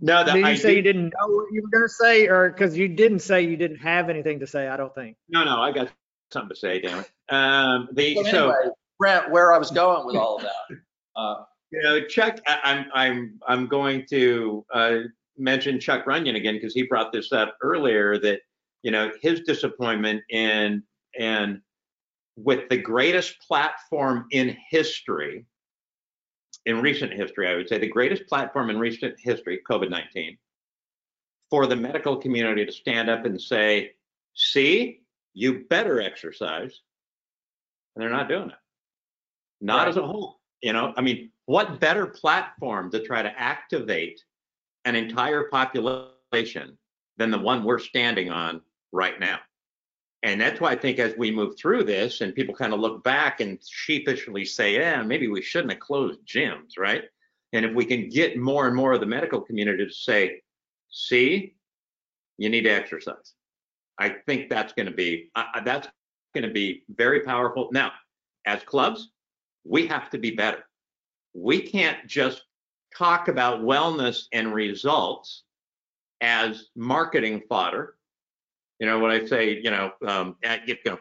No, 0.00 0.24
that 0.24 0.34
Did 0.34 0.44
I 0.44 0.50
you 0.50 0.56
say 0.56 0.68
you 0.76 0.82
did- 0.82 0.92
didn't 0.94 1.14
know 1.20 1.26
what 1.28 1.46
you 1.52 1.62
were 1.62 1.68
going 1.70 1.84
to 1.84 1.88
say 1.88 2.26
or 2.28 2.50
because 2.50 2.76
you 2.76 2.88
didn't 2.88 3.20
say 3.20 3.42
you 3.42 3.56
didn't 3.56 3.78
have 3.78 4.08
anything 4.10 4.40
to 4.40 4.46
say, 4.46 4.68
I 4.68 4.76
don't 4.76 4.94
think. 4.94 5.16
no, 5.28 5.44
no, 5.44 5.60
I 5.60 5.72
got 5.72 5.90
something 6.32 6.50
to 6.50 6.56
say, 6.56 6.80
damn 6.80 7.00
it. 7.00 7.10
Um, 7.28 7.88
the, 7.92 8.14
So 8.16 8.22
so, 8.24 8.74
Brent, 8.98 9.30
where 9.30 9.52
I 9.52 9.58
was 9.58 9.70
going 9.70 10.06
with 10.06 10.16
all 10.16 10.36
of 10.36 10.42
that. 10.42 10.76
Uh, 11.14 11.44
you 11.70 11.82
know, 11.82 12.04
Chuck, 12.06 12.38
I, 12.46 12.58
I'm, 12.64 12.86
I'm, 12.94 13.38
I'm 13.46 13.66
going 13.66 14.04
to, 14.10 14.64
uh, 14.72 14.98
mention 15.38 15.78
Chuck 15.78 16.06
Runyon 16.06 16.36
again, 16.36 16.54
because 16.54 16.72
he 16.72 16.84
brought 16.84 17.12
this 17.12 17.30
up 17.32 17.56
earlier 17.62 18.18
that, 18.20 18.40
you 18.82 18.90
know, 18.90 19.10
his 19.20 19.40
disappointment 19.40 20.22
in, 20.30 20.82
and 21.18 21.60
with 22.36 22.68
the 22.70 22.76
greatest 22.78 23.36
platform 23.46 24.26
in 24.30 24.56
history 24.70 25.44
in 26.66 26.80
recent 26.80 27.12
history, 27.12 27.48
I 27.48 27.54
would 27.54 27.68
say 27.68 27.78
the 27.78 27.86
greatest 27.86 28.26
platform 28.26 28.70
in 28.70 28.78
recent 28.78 29.18
history, 29.18 29.62
COVID-19, 29.68 30.36
for 31.48 31.66
the 31.66 31.76
medical 31.76 32.16
community 32.16 32.66
to 32.66 32.72
stand 32.72 33.08
up 33.08 33.24
and 33.24 33.40
say, 33.40 33.92
see, 34.34 35.00
you 35.32 35.64
better 35.70 36.00
exercise. 36.00 36.80
And 37.94 38.02
they're 38.02 38.10
not 38.10 38.28
doing 38.28 38.50
it. 38.50 38.56
Not 39.60 39.78
Right. 39.78 39.88
as 39.88 39.96
a 39.96 40.06
whole. 40.06 40.40
You 40.60 40.72
know, 40.72 40.92
I 40.96 41.02
mean, 41.02 41.30
what 41.44 41.78
better 41.78 42.06
platform 42.06 42.90
to 42.90 43.00
try 43.00 43.22
to 43.22 43.40
activate 43.40 44.24
an 44.84 44.96
entire 44.96 45.44
population 45.44 46.76
than 47.16 47.30
the 47.30 47.38
one 47.38 47.62
we're 47.62 47.78
standing 47.78 48.30
on 48.30 48.60
right 48.92 49.20
now? 49.20 49.38
And 50.22 50.40
that's 50.40 50.60
why 50.60 50.72
I 50.72 50.76
think 50.76 50.98
as 50.98 51.14
we 51.16 51.30
move 51.30 51.56
through 51.58 51.84
this 51.84 52.20
and 52.20 52.34
people 52.34 52.54
kind 52.54 52.72
of 52.72 52.80
look 52.80 53.04
back 53.04 53.40
and 53.40 53.58
sheepishly 53.68 54.44
say, 54.44 54.74
yeah, 54.74 55.02
maybe 55.02 55.28
we 55.28 55.42
shouldn't 55.42 55.72
have 55.72 55.80
closed 55.80 56.20
gyms, 56.26 56.78
right? 56.78 57.04
And 57.52 57.64
if 57.64 57.74
we 57.74 57.84
can 57.84 58.08
get 58.08 58.36
more 58.36 58.66
and 58.66 58.74
more 58.74 58.92
of 58.92 59.00
the 59.00 59.06
medical 59.06 59.40
community 59.40 59.86
to 59.86 59.92
say, 59.92 60.42
see, 60.90 61.54
you 62.38 62.48
need 62.48 62.62
to 62.62 62.70
exercise. 62.70 63.34
I 63.98 64.10
think 64.26 64.50
that's 64.50 64.72
going 64.72 64.86
to 64.86 64.92
be 64.92 65.30
uh, 65.34 65.44
that's 65.64 65.88
going 66.34 66.46
to 66.46 66.52
be 66.52 66.84
very 66.88 67.20
powerful. 67.20 67.68
Now, 67.72 67.92
as 68.46 68.62
clubs, 68.62 69.10
we 69.64 69.86
have 69.86 70.10
to 70.10 70.18
be 70.18 70.32
better. 70.32 70.64
We 71.34 71.60
can't 71.60 72.06
just 72.06 72.42
talk 72.96 73.28
about 73.28 73.62
wellness 73.62 74.24
and 74.32 74.54
results 74.54 75.44
as 76.20 76.68
marketing 76.76 77.42
fodder. 77.48 77.95
You 78.78 78.86
know 78.86 78.98
what 78.98 79.10
I 79.10 79.24
say? 79.26 79.60
You 79.60 79.70
know, 79.70 79.92
um, 80.06 80.36
at, 80.42 80.68
you 80.68 80.76
know, 80.84 80.98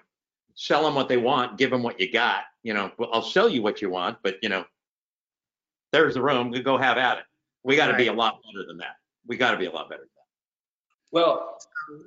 sell 0.56 0.84
them 0.84 0.96
what 0.96 1.10
they 1.10 1.18
want, 1.18 1.58
give 1.58 1.70
them 1.70 1.84
what 1.84 2.00
you 2.00 2.12
got. 2.12 2.44
You 2.64 2.74
know, 2.74 2.92
I'll 3.12 3.22
sell 3.22 3.50
you 3.50 3.62
what 3.62 3.82
you 3.82 3.90
want, 3.90 4.18
but 4.24 4.38
you 4.42 4.50
know, 4.50 4.66
there's 5.92 6.16
the 6.16 6.22
room. 6.22 6.52
We 6.52 6.62
go 6.62 6.78
have 6.78 6.98
at 6.98 7.20
it. 7.20 7.24
We 7.64 7.76
got 7.76 7.88
to 7.88 7.98
be 7.98 8.08
a 8.08 8.14
lot 8.14 8.40
better 8.44 8.66
than 8.68 8.78
that. 8.78 8.98
We 9.28 9.38
got 9.38 9.52
to 9.52 9.58
be 9.58 9.66
a 9.66 9.72
lot 9.72 9.90
better 9.90 10.02
than 10.02 10.10
that. 10.16 11.12
Well, 11.12 11.58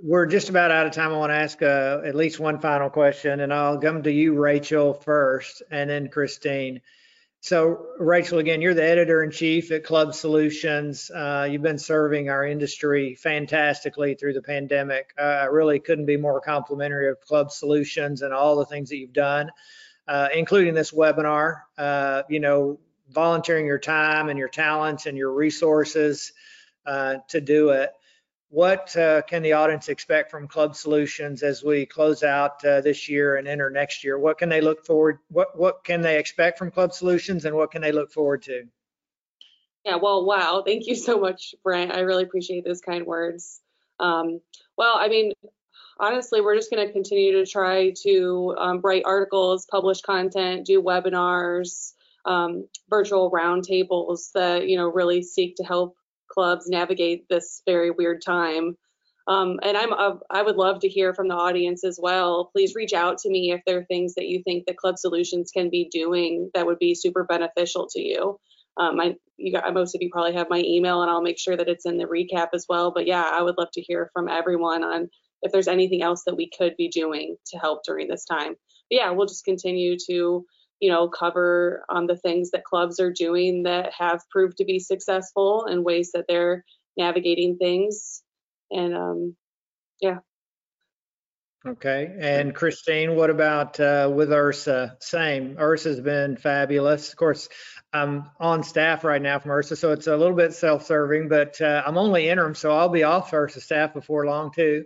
We're 0.03 0.27
just 0.27 0.49
about 0.49 0.71
out 0.71 0.87
of 0.87 0.93
time. 0.93 1.13
I 1.13 1.17
want 1.17 1.31
to 1.31 1.37
ask 1.37 1.63
uh, 1.63 2.01
at 2.05 2.15
least 2.15 2.41
one 2.41 2.59
final 2.59 2.91
question, 2.91 3.41
and 3.41 3.53
I'll 3.53 3.79
come 3.79 4.03
to 4.03 4.13
you, 4.13 4.35
Rachel, 4.35 4.93
first, 4.93 5.63
and 5.71 5.89
then 5.89 6.09
Christine. 6.09 6.81
So, 7.41 7.87
Rachel, 8.01 8.39
again, 8.39 8.61
you're 8.61 8.75
the 8.75 8.83
editor 8.83 9.23
in 9.23 9.31
chief 9.31 9.71
at 9.71 9.85
Club 9.85 10.13
Solutions. 10.13 11.09
Uh, 11.09 11.47
you've 11.49 11.63
been 11.63 11.79
serving 11.79 12.29
our 12.29 12.45
industry 12.45 13.15
fantastically 13.15 14.17
through 14.17 14.33
the 14.33 14.43
pandemic. 14.43 15.15
Uh, 15.17 15.23
I 15.23 15.45
really 15.45 15.79
couldn't 15.79 16.07
be 16.07 16.17
more 16.17 16.41
complimentary 16.41 17.09
of 17.09 17.21
Club 17.21 17.53
Solutions 17.53 18.23
and 18.23 18.35
all 18.35 18.57
the 18.57 18.65
things 18.65 18.89
that 18.91 18.97
you've 18.97 19.13
done, 19.13 19.51
uh, 20.09 20.29
including 20.35 20.75
this 20.75 20.91
webinar. 20.91 21.63
Uh, 21.79 22.23
you 22.29 22.41
know, 22.41 22.81
volunteering 23.11 23.67
your 23.67 23.79
time 23.79 24.29
and 24.29 24.39
your 24.39 24.49
talents 24.49 25.07
and 25.07 25.17
your 25.17 25.33
resources 25.33 26.33
uh, 26.87 27.19
to 27.29 27.41
do 27.41 27.71
it. 27.71 27.93
What 28.51 28.97
uh, 28.97 29.23
can 29.23 29.43
the 29.43 29.53
audience 29.53 29.89
expect 29.89 30.31
from 30.31 30.49
Club 30.49 30.75
Solutions 30.75 31.43
as 31.43 31.63
we 31.63 31.85
close 31.85 32.23
out 32.23 32.65
uh, 32.65 32.81
this 32.81 33.09
year 33.09 33.37
and 33.37 33.47
enter 33.47 33.69
next 33.69 34.03
year? 34.03 34.19
What 34.19 34.39
can 34.39 34.49
they 34.49 34.63
look 34.63 34.87
forward? 34.87 35.19
What 35.29 35.59
what 35.59 35.85
can 35.85 36.01
they 36.01 36.19
expect 36.19 36.59
from 36.59 36.71
Club 36.71 36.95
Solutions, 36.95 37.45
and 37.45 37.55
what 37.55 37.71
can 37.71 37.83
they 37.83 37.93
look 37.93 38.11
forward 38.11 38.43
to? 38.45 38.65
Yeah, 39.85 39.97
well, 39.97 40.25
wow. 40.25 40.63
Thank 40.65 40.87
you 40.87 40.95
so 40.95 41.21
much, 41.21 41.55
Brent. 41.63 41.93
I 41.93 42.01
really 42.01 42.23
appreciate 42.23 42.65
those 42.65 42.81
kind 42.81 43.07
words. 43.07 43.61
Um, 44.01 44.41
well, 44.77 44.95
I 44.97 45.09
mean, 45.09 45.33
honestly, 46.01 46.41
we're 46.41 46.57
just 46.57 46.71
going 46.71 46.87
to 46.87 46.93
continue 46.93 47.33
to 47.33 47.51
try 47.51 47.93
to 48.03 48.55
um, 48.59 48.81
write 48.83 49.03
articles, 49.05 49.67
publish 49.67 50.01
content, 50.01 50.67
do 50.67 50.83
webinars, 50.83 51.93
um, 52.25 52.69
virtual 52.89 53.31
roundtables 53.31 54.33
that, 54.33 54.69
you 54.69 54.77
know, 54.77 54.89
really 54.89 55.23
seek 55.23 55.57
to 55.57 55.65
help 55.65 55.97
clubs 56.29 56.69
navigate 56.69 57.27
this 57.29 57.63
very 57.67 57.91
weird 57.91 58.23
time. 58.25 58.77
Um, 59.27 59.61
and 59.63 59.77
I'm, 59.77 59.93
uh, 59.93 60.15
I 60.31 60.41
would 60.41 60.57
love 60.57 60.81
to 60.81 60.89
hear 60.89 61.13
from 61.13 61.29
the 61.29 61.35
audience 61.35 61.85
as 61.85 61.99
well. 62.01 62.51
Please 62.55 62.75
reach 62.75 62.95
out 62.95 63.19
to 63.19 63.31
me 63.31 63.53
if 63.53 63.61
there 63.67 63.79
are 63.79 63.85
things 63.85 64.15
that 64.15 64.27
you 64.27 64.43
think 64.43 64.65
that 64.67 64.79
Club 64.79 64.99
Solutions 64.99 65.51
can 65.51 65.69
be 65.69 65.89
doing 65.93 66.51
that 66.55 66.67
would 66.67 66.79
be 66.79 66.95
super 66.95 67.25
beneficial 67.25 67.89
to 67.91 68.01
you. 68.01 68.39
Um, 68.79 68.99
I, 68.99 69.17
you 69.37 69.53
got, 69.53 69.75
most 69.75 69.95
of 69.95 70.01
you 70.01 70.09
probably 70.11 70.35
have 70.35 70.49
my 70.49 70.63
email 70.65 71.03
and 71.03 71.11
I'll 71.11 71.21
make 71.21 71.39
sure 71.39 71.57
that 71.57 71.69
it's 71.69 71.85
in 71.85 71.99
the 71.99 72.05
recap 72.07 72.49
as 72.55 72.65
well. 72.69 72.91
But 72.91 73.07
yeah, 73.07 73.23
I 73.23 73.43
would 73.43 73.59
love 73.59 73.69
to 73.75 73.83
hear 73.83 74.11
from 74.15 74.29
everyone 74.29 74.83
on 74.83 75.11
if 75.43 75.53
there's 75.53 75.69
anything 75.69 76.03
else 76.03 76.23
that 76.25 76.37
we 76.37 76.49
could 76.57 76.75
be 76.79 76.89
doing 76.89 77.37
to 77.49 77.59
help 77.59 77.83
during 77.85 78.09
this 78.09 78.25
time. 78.25 78.55
But 78.91 78.99
yeah, 78.99 79.11
we'll 79.11 79.27
just 79.27 79.45
continue 79.45 79.97
to, 80.09 80.47
you 80.81 80.91
know, 80.91 81.09
cover 81.09 81.85
um, 81.89 82.07
the 82.07 82.17
things 82.17 82.51
that 82.51 82.65
clubs 82.65 83.01
are 83.01 83.13
doing 83.13 83.65
that 83.65 83.93
have 83.99 84.23
proved 84.31 84.59
to 84.59 84.65
be 84.65 84.79
successful 84.79 85.67
and 85.67 85.85
ways 85.85 86.13
that 86.13 86.27
they're 86.29 86.65
navigating 86.97 87.57
things. 87.57 88.23
And 88.71 88.97
um, 88.97 89.37
yeah. 90.01 90.19
Okay, 91.67 92.15
and 92.21 92.55
Christine, 92.55 93.17
what 93.17 93.31
about 93.31 93.81
uh, 93.81 94.11
with 94.15 94.29
IHRSA? 94.29 95.03
Same. 95.03 95.57
IHRSA's 95.57 96.01
been 96.01 96.37
fabulous. 96.37 97.11
Of 97.11 97.17
course, 97.17 97.49
I'm 97.93 98.31
on 98.39 98.63
staff 98.63 99.03
right 99.03 99.21
now 99.21 99.39
from 99.39 99.51
IHRSA, 99.51 99.79
so 99.79 99.93
it's 99.93 100.07
a 100.07 100.17
little 100.17 100.37
bit 100.37 100.53
self-serving, 100.53 101.29
but 101.29 101.61
uh, 101.61 101.83
I'm 101.87 101.97
only 101.97 102.29
interim, 102.29 102.55
so 102.55 102.71
I'll 102.71 102.91
be 102.91 103.03
off 103.03 103.31
IHRSA 103.31 103.63
staff 103.63 103.95
before 103.95 104.27
long 104.27 104.53
too. 104.53 104.85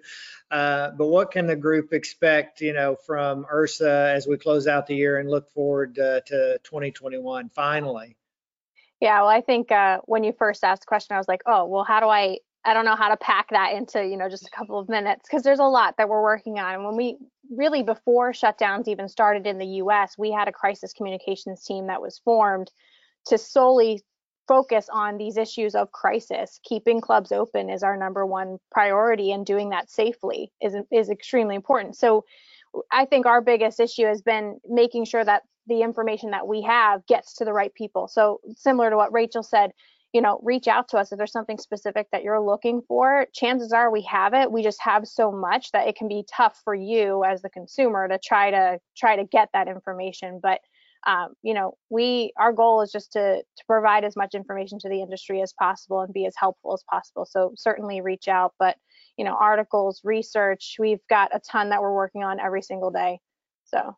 Uh, 0.53 0.91
but 0.91 1.07
what 1.07 1.31
can 1.31 1.47
the 1.47 1.57
group 1.57 1.93
expect, 1.93 2.61
you 2.61 2.73
know, 2.73 2.95
from 2.95 3.45
IHRSA 3.53 4.15
as 4.15 4.27
we 4.27 4.37
close 4.37 4.67
out 4.67 4.87
the 4.87 4.95
year 4.95 5.19
and 5.19 5.29
look 5.29 5.51
forward 5.51 5.99
uh, 5.99 6.21
to 6.27 6.59
2021? 6.63 7.49
Finally. 7.49 8.17
Yeah, 9.01 9.21
well, 9.21 9.31
I 9.31 9.41
think 9.41 9.73
uh, 9.73 9.99
when 10.05 10.23
you 10.23 10.33
first 10.33 10.63
asked 10.63 10.83
the 10.83 10.87
question, 10.87 11.17
I 11.17 11.19
was 11.19 11.27
like, 11.27 11.43
oh, 11.47 11.65
well, 11.65 11.85
how 11.85 11.99
do 12.01 12.07
I? 12.07 12.39
I 12.65 12.75
don't 12.75 12.85
know 12.85 12.95
how 12.95 13.09
to 13.09 13.17
pack 13.17 13.51
that 13.51 13.73
into 13.73 14.07
you 14.07 14.17
know 14.17 14.29
just 14.29 14.47
a 14.47 14.51
couple 14.57 14.79
of 14.79 14.89
minutes 14.89 15.23
because 15.29 15.43
there's 15.43 15.59
a 15.59 15.65
lot 15.65 15.97
that 15.97 16.09
we're 16.09 16.23
working 16.23 16.61
on. 16.61 16.75
And 16.75 16.85
when 16.85 16.95
we 16.95 17.17
really 17.51 17.83
before 17.83 18.31
shutdowns 18.31 18.87
even 18.87 19.09
started 19.09 19.49
in 19.49 19.59
the 19.59 19.67
U.S., 19.67 20.17
we 20.17 20.31
had 20.31 20.47
a 20.47 20.53
crisis 20.53 20.93
communications 20.93 21.65
team 21.65 21.89
that 21.89 22.01
was 22.01 22.21
formed 22.25 22.71
to 23.27 23.39
solely 23.39 24.03
focus 24.49 24.89
on 24.93 25.19
these 25.19 25.37
issues 25.37 25.75
of 25.75 25.93
crisis. 25.93 26.61
Keeping 26.65 27.01
clubs 27.01 27.33
open 27.33 27.71
is 27.71 27.83
our 27.83 27.97
number 27.97 28.27
one 28.27 28.59
priority, 28.71 29.33
and 29.33 29.47
doing 29.47 29.71
that 29.71 29.91
safely 29.91 30.53
is 30.61 30.75
is 30.91 31.11
extremely 31.11 31.55
important. 31.55 31.97
So 31.97 32.25
I 32.91 33.05
think 33.05 33.27
our 33.27 33.41
biggest 33.41 33.81
issue 33.81 34.07
has 34.07 34.23
been 34.23 34.59
making 34.69 35.05
sure 35.05 35.25
that 35.25 35.43
the 35.67 35.83
information 35.83 36.31
that 36.31 36.47
we 36.47 36.63
have 36.63 37.07
gets 37.07 37.35
to 37.37 37.45
the 37.45 37.53
right 37.53 37.73
people. 37.75 38.09
So 38.09 38.41
similar 38.57 38.91
to 38.91 38.97
what 38.97 39.13
Rachel 39.13 39.43
said, 39.43 39.71
you 40.13 40.21
know, 40.21 40.41
reach 40.43 40.67
out 40.67 40.89
to 40.89 40.99
us 40.99 41.13
if 41.13 41.19
there's 41.19 41.33
something 41.33 41.59
specific 41.59 42.09
that 42.13 42.23
you're 42.23 42.41
looking 42.41 42.83
for. 42.89 43.27
Chances 43.33 43.73
are 43.73 43.91
we 43.91 44.03
have 44.03 44.35
it. 44.35 44.51
We 44.51 44.63
just 44.63 44.81
have 44.83 45.07
so 45.07 45.31
much 45.31 45.71
that 45.73 45.87
it 45.87 45.97
can 45.97 46.09
be 46.09 46.25
tough 46.31 46.61
for 46.65 46.75
you 46.75 47.25
as 47.25 47.43
the 47.43 47.51
consumer 47.51 48.09
to 48.09 48.19
try 48.19 48.51
to 48.51 48.79
try 48.97 49.17
to 49.17 49.25
get 49.25 49.51
that 49.53 49.69
information. 49.69 50.41
But 50.43 50.61
um, 51.07 51.35
you 51.43 51.55
know, 51.55 51.77
we 51.91 52.33
our 52.37 52.53
goal 52.53 52.83
is 52.83 52.93
just 52.93 53.13
to 53.13 53.39
to 53.43 53.65
provide 53.67 54.05
as 54.05 54.17
much 54.17 54.35
information 54.35 54.79
to 54.81 54.89
the 54.89 55.03
industry 55.03 55.43
as 55.43 55.53
possible 55.53 56.01
and 56.01 56.13
be 56.15 56.27
as 56.27 56.35
helpful 56.37 56.75
as 56.75 56.85
possible. 56.91 57.27
So 57.27 57.53
certainly 57.57 58.01
reach 58.01 58.29
out. 58.29 58.55
But 58.59 58.77
you 59.17 59.25
know, 59.25 59.37
articles, 59.39 60.01
research, 60.05 60.77
we've 60.79 61.01
got 61.11 61.35
a 61.35 61.41
ton 61.41 61.71
that 61.71 61.83
we're 61.83 61.95
working 61.95 62.25
on 62.25 62.41
every 62.41 62.63
single 62.63 62.91
day. 62.91 63.21
So 63.65 63.97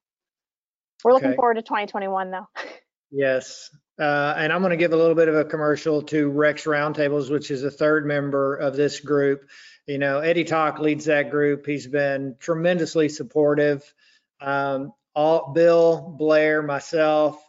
we're 1.05 1.13
looking 1.13 1.31
Okay. 1.31 1.37
forward 1.37 1.55
to 1.55 1.63
2021 1.63 2.31
though. 2.31 2.47
Yes. 3.11 3.71
Uh, 3.99 4.35
and 4.37 4.53
I'm 4.53 4.61
going 4.61 4.71
to 4.71 4.77
give 4.77 4.93
a 4.93 4.97
little 4.97 5.15
bit 5.15 5.29
of 5.29 5.37
a 5.37 5.45
commercial 5.45 6.03
to 6.03 6.29
Rex 6.31 6.65
Roundtables, 6.65 7.31
which 7.31 7.53
is 7.53 7.63
a 7.63 7.71
third 7.71 8.07
member 8.07 8.57
of 8.57 8.75
this 8.75 8.99
group. 8.99 9.49
You 9.87 9.99
know, 9.99 10.19
Eddie 10.19 10.43
Tock 10.43 10.81
leads 10.81 11.05
that 11.05 11.31
group. 11.31 11.65
He's 11.65 11.87
been 11.87 12.35
tremendously 12.41 13.09
supportive. 13.09 13.85
Um, 14.41 14.93
all 15.15 15.53
Bill, 15.53 16.15
Blair, 16.19 16.63
myself, 16.63 17.43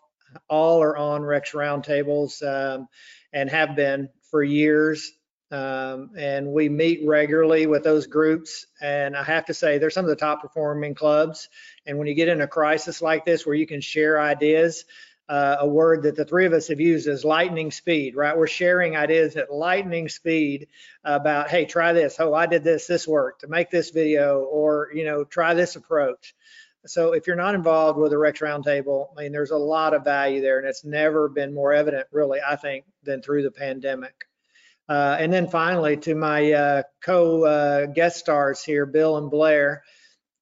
all 0.47 0.81
are 0.83 0.97
on 0.97 1.23
Rex 1.23 1.51
Roundtables 1.51 2.43
um, 2.43 2.87
and 3.33 3.49
have 3.49 3.75
been 3.75 4.09
for 4.29 4.43
years. 4.43 5.11
Um, 5.51 6.11
and 6.17 6.47
we 6.47 6.69
meet 6.69 7.07
regularly 7.07 7.67
with 7.67 7.83
those 7.83 8.07
groups. 8.07 8.65
And 8.81 9.15
I 9.15 9.23
have 9.23 9.45
to 9.45 9.53
say, 9.53 9.77
they're 9.77 9.89
some 9.89 10.05
of 10.05 10.09
the 10.09 10.15
top 10.15 10.41
performing 10.41 10.95
clubs. 10.95 11.49
And 11.85 11.97
when 11.97 12.07
you 12.07 12.13
get 12.13 12.27
in 12.27 12.41
a 12.41 12.47
crisis 12.47 13.01
like 13.01 13.25
this 13.25 13.45
where 13.45 13.55
you 13.55 13.67
can 13.67 13.79
share 13.79 14.19
ideas, 14.19 14.85
uh, 15.29 15.57
a 15.59 15.67
word 15.67 16.03
that 16.03 16.15
the 16.15 16.25
three 16.25 16.45
of 16.45 16.53
us 16.53 16.67
have 16.67 16.79
used 16.79 17.07
is 17.07 17.23
lightning 17.23 17.71
speed, 17.71 18.15
right? 18.15 18.37
We're 18.37 18.47
sharing 18.47 18.95
ideas 18.95 19.35
at 19.37 19.53
lightning 19.53 20.09
speed 20.09 20.67
about, 21.03 21.49
hey, 21.49 21.65
try 21.65 21.93
this. 21.93 22.17
Oh, 22.19 22.33
I 22.33 22.45
did 22.47 22.63
this, 22.63 22.87
this 22.87 23.07
worked 23.07 23.41
to 23.41 23.47
make 23.47 23.71
this 23.71 23.91
video, 23.91 24.41
or, 24.41 24.89
you 24.93 25.03
know, 25.03 25.23
try 25.23 25.53
this 25.53 25.75
approach. 25.75 26.35
So 26.87 27.13
if 27.13 27.27
you're 27.27 27.35
not 27.35 27.55
involved 27.55 27.99
with 27.99 28.11
the 28.11 28.17
Rex 28.17 28.39
Roundtable, 28.39 29.07
I 29.17 29.23
mean, 29.23 29.31
there's 29.31 29.51
a 29.51 29.57
lot 29.57 29.93
of 29.93 30.03
value 30.03 30.41
there, 30.41 30.59
and 30.59 30.67
it's 30.67 30.85
never 30.85 31.27
been 31.27 31.53
more 31.53 31.73
evident, 31.73 32.07
really, 32.11 32.39
I 32.45 32.55
think, 32.55 32.85
than 33.03 33.21
through 33.21 33.43
the 33.43 33.51
pandemic. 33.51 34.13
Uh, 34.87 35.17
and 35.19 35.33
then 35.33 35.47
finally, 35.47 35.97
to 35.97 36.15
my 36.15 36.51
uh, 36.51 36.83
co-guest 37.01 38.17
stars 38.17 38.63
here, 38.63 38.85
Bill 38.85 39.17
and 39.17 39.31
Blair. 39.31 39.83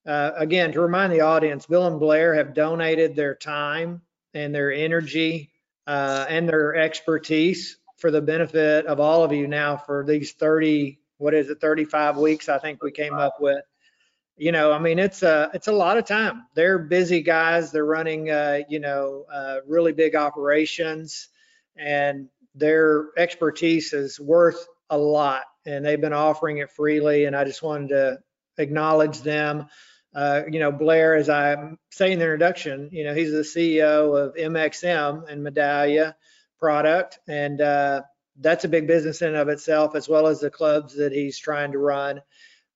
Uh, 0.06 0.32
again, 0.36 0.74
to 0.74 0.82
remind 0.82 1.14
the 1.14 1.22
audience, 1.22 1.66
Bill 1.66 1.88
and 1.88 2.00
Blair 2.00 2.34
have 2.34 2.54
donated 2.54 3.16
their 3.16 3.36
time 3.36 4.02
and 4.34 4.54
their 4.54 4.72
energy 4.72 5.52
uh, 5.88 6.26
and 6.28 6.48
their 6.48 6.76
expertise 6.76 7.78
for 7.98 8.12
the 8.12 8.22
benefit 8.22 8.86
of 8.86 9.00
all 9.00 9.24
of 9.24 9.32
you 9.32 9.48
now 9.48 9.78
for 9.78 10.04
these 10.06 10.34
30, 10.34 11.00
what 11.20 11.34
is 11.34 11.50
it, 11.50 11.62
35 11.62 12.18
weeks, 12.18 12.50
I 12.50 12.58
think 12.58 12.84
we 12.84 12.92
came 12.92 13.14
up 13.14 13.36
with. 13.40 13.64
You 14.36 14.52
know, 14.52 14.72
I 14.72 14.80
mean, 14.80 14.98
it's 14.98 15.22
a, 15.22 15.52
it's 15.54 15.68
a 15.68 15.72
lot 15.72 15.98
of 15.98 16.06
time. 16.06 16.46
They're 16.56 16.80
busy 16.80 17.22
guys. 17.22 17.72
They're 17.72 17.86
running, 17.86 18.32
uh, 18.32 18.62
you 18.68 18.80
know, 18.80 19.26
uh, 19.32 19.58
really 19.68 19.94
big 19.94 20.16
operations 20.16 21.30
and 21.76 22.30
their 22.56 23.10
expertise 23.18 23.94
is 23.94 24.20
worth 24.20 24.68
a 24.90 24.98
lot 24.98 25.44
and 25.66 25.86
they've 25.86 26.02
been 26.02 26.14
offering 26.14 26.58
it 26.58 26.72
freely. 26.72 27.26
And 27.26 27.36
I 27.36 27.44
just 27.44 27.64
wanted 27.64 27.90
to 27.90 28.20
acknowledge 28.58 29.22
them. 29.22 29.68
Uh, 30.16 30.44
you 30.50 30.60
know, 30.60 30.72
Blair, 30.72 31.16
as 31.16 31.30
I 31.30 31.56
say 31.90 32.12
in 32.12 32.20
the 32.20 32.26
introduction, 32.26 32.90
you 32.92 33.04
know, 33.04 33.16
he's 33.16 33.32
the 33.32 33.40
CEO 33.40 34.16
of 34.16 34.36
MXM 34.36 35.28
and 35.28 35.46
Medallia 35.46 36.14
product. 36.60 37.20
And 37.28 37.60
uh, 37.62 38.04
that's 38.40 38.64
a 38.64 38.70
big 38.70 38.86
business 38.88 39.22
in 39.22 39.30
and 39.30 39.38
of 39.38 39.50
itself, 39.50 39.96
as 39.96 40.08
well 40.08 40.28
as 40.28 40.40
the 40.40 40.52
clubs 40.52 40.96
that 40.98 41.12
he's 41.12 41.40
trying 41.40 41.72
to 41.72 41.80
run. 41.80 42.22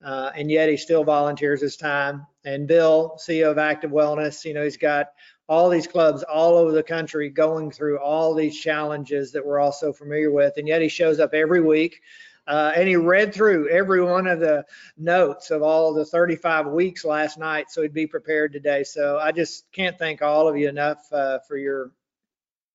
Uh, 0.04 0.32
and 0.36 0.52
yet 0.52 0.70
he 0.70 0.78
still 0.78 1.04
volunteers 1.04 1.62
his 1.62 1.76
time. 1.76 2.26
And 2.46 2.68
Bill, 2.68 3.18
CEO 3.20 3.50
of 3.52 3.58
Active 3.58 3.92
Wellness, 3.92 4.46
you 4.46 4.54
know, 4.54 4.64
he's 4.64 4.78
got 4.78 5.08
all 5.48 5.70
these 5.70 5.88
clubs 5.88 6.24
all 6.24 6.56
over 6.56 6.72
the 6.72 6.84
country 6.84 7.30
going 7.30 7.72
through 7.72 8.00
all 8.00 8.34
these 8.34 8.60
challenges 8.60 9.32
that 9.32 9.46
we're 9.46 9.60
all 9.60 9.72
so 9.72 9.94
familiar 9.94 10.32
with. 10.32 10.54
And 10.58 10.68
yet 10.68 10.82
he 10.82 10.90
shows 10.90 11.20
up 11.20 11.34
every 11.34 11.62
week. 11.62 12.02
Uh, 12.48 12.72
and 12.76 12.88
he 12.88 12.96
read 12.96 13.34
through 13.34 13.70
every 13.70 14.02
one 14.02 14.26
of 14.26 14.40
the 14.40 14.66
notes 14.98 15.52
of 15.52 15.62
all 15.62 15.94
the 15.94 16.06
35 16.06 16.68
weeks 16.68 17.04
last 17.04 17.38
night, 17.38 17.70
so 17.70 17.82
he'd 17.82 17.94
be 17.94 18.08
prepared 18.08 18.54
today. 18.54 18.86
So 18.86 19.20
I 19.20 19.34
just 19.34 19.70
can't 19.74 20.00
thank 20.00 20.22
all 20.22 20.48
of 20.48 20.58
you 20.58 20.70
enough 20.70 21.12
uh, 21.12 21.40
for 21.40 21.58
your 21.58 21.92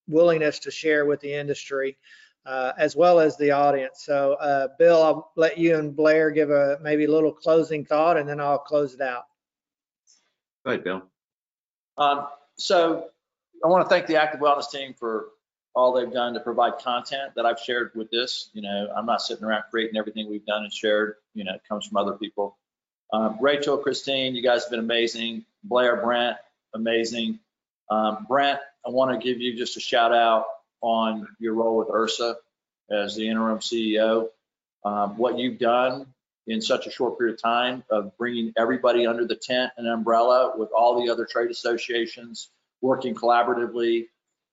willingness 0.09 0.59
to 0.61 0.70
share 0.70 1.07
with 1.07 1.20
the 1.20 1.33
industry, 1.33 1.97
uh, 2.45 2.72
as 2.76 2.97
well 2.97 3.20
as 3.20 3.36
the 3.36 3.53
audience. 3.53 4.03
So, 4.05 4.34
uh, 4.34 4.68
Bill, 4.78 5.03
I'll 5.03 5.32
let 5.36 5.59
you 5.59 5.76
and 5.76 5.95
Blair 5.95 6.30
give 6.30 6.51
a 6.51 6.78
maybe 6.82 7.05
a 7.05 7.11
little 7.11 7.32
closing 7.32 7.84
thought, 7.84 8.16
and 8.16 8.28
then 8.28 8.40
I'll 8.40 8.59
close 8.59 8.95
it 8.95 9.01
out. 9.01 9.24
Go 10.64 10.72
ahead, 10.72 10.84
Bill. 10.84 11.03
Um, 11.99 12.26
so 12.57 13.09
I 13.64 13.68
want 13.68 13.84
to 13.84 13.88
thank 13.88 14.07
the 14.07 14.16
Active 14.16 14.40
Wellness 14.40 14.70
team 14.70 14.95
for 14.99 15.28
all 15.74 15.93
they've 15.93 16.12
done 16.12 16.34
to 16.34 16.40
provide 16.40 16.78
content 16.78 17.32
that 17.36 17.47
I've 17.47 17.59
shared 17.59 17.93
with 17.95 18.11
this. 18.11 18.51
You 18.53 18.62
know, 18.62 18.88
I'm 18.95 19.07
not 19.07 19.22
sitting 19.22 19.45
around 19.45 19.64
creating 19.70 19.97
everything 19.97 20.28
we've 20.28 20.45
done 20.45 20.64
and 20.64 20.72
shared. 20.72 21.14
You 21.34 21.45
know, 21.45 21.55
it 21.55 21.62
comes 21.68 21.86
from 21.86 21.97
other 21.97 22.12
people. 22.12 22.59
Um, 23.12 23.38
Rachel, 23.40 23.78
Christine, 23.78 24.34
you 24.34 24.43
guys 24.43 24.64
have 24.64 24.70
been 24.70 24.80
amazing. 24.80 25.45
Blair, 25.64 25.97
Brent, 25.97 26.36
amazing. 26.74 27.40
Um, 27.90 28.26
Brent, 28.28 28.59
I 28.86 28.90
want 28.90 29.12
to 29.12 29.24
give 29.24 29.40
you 29.40 29.57
just 29.57 29.76
a 29.76 29.80
shout 29.80 30.12
out 30.12 30.47
on 30.83 31.26
your 31.39 31.55
role 31.55 31.78
with 31.78 31.89
IHRSA 31.89 32.35
as 32.91 33.16
the 33.16 33.28
interim 33.28 33.59
CEO. 33.59 34.28
Um, 34.85 35.16
what 35.16 35.39
you've 35.39 35.59
done 35.59 36.07
in 36.47 36.61
such 36.61 36.87
a 36.87 36.91
short 36.91 37.18
period 37.18 37.35
of 37.35 37.43
time 37.43 37.85
of 37.91 38.16
bringing 38.18 38.53
everybody 38.57 39.07
under 39.07 39.24
the 39.24 39.37
tent 39.37 39.72
and 39.76 39.87
umbrella 39.87 40.53
with 40.57 40.70
all 40.76 41.05
the 41.05 41.11
other 41.11 41.24
trade 41.24 41.51
associations, 41.51 42.51
working 42.80 43.14
collaboratively, 43.14 44.07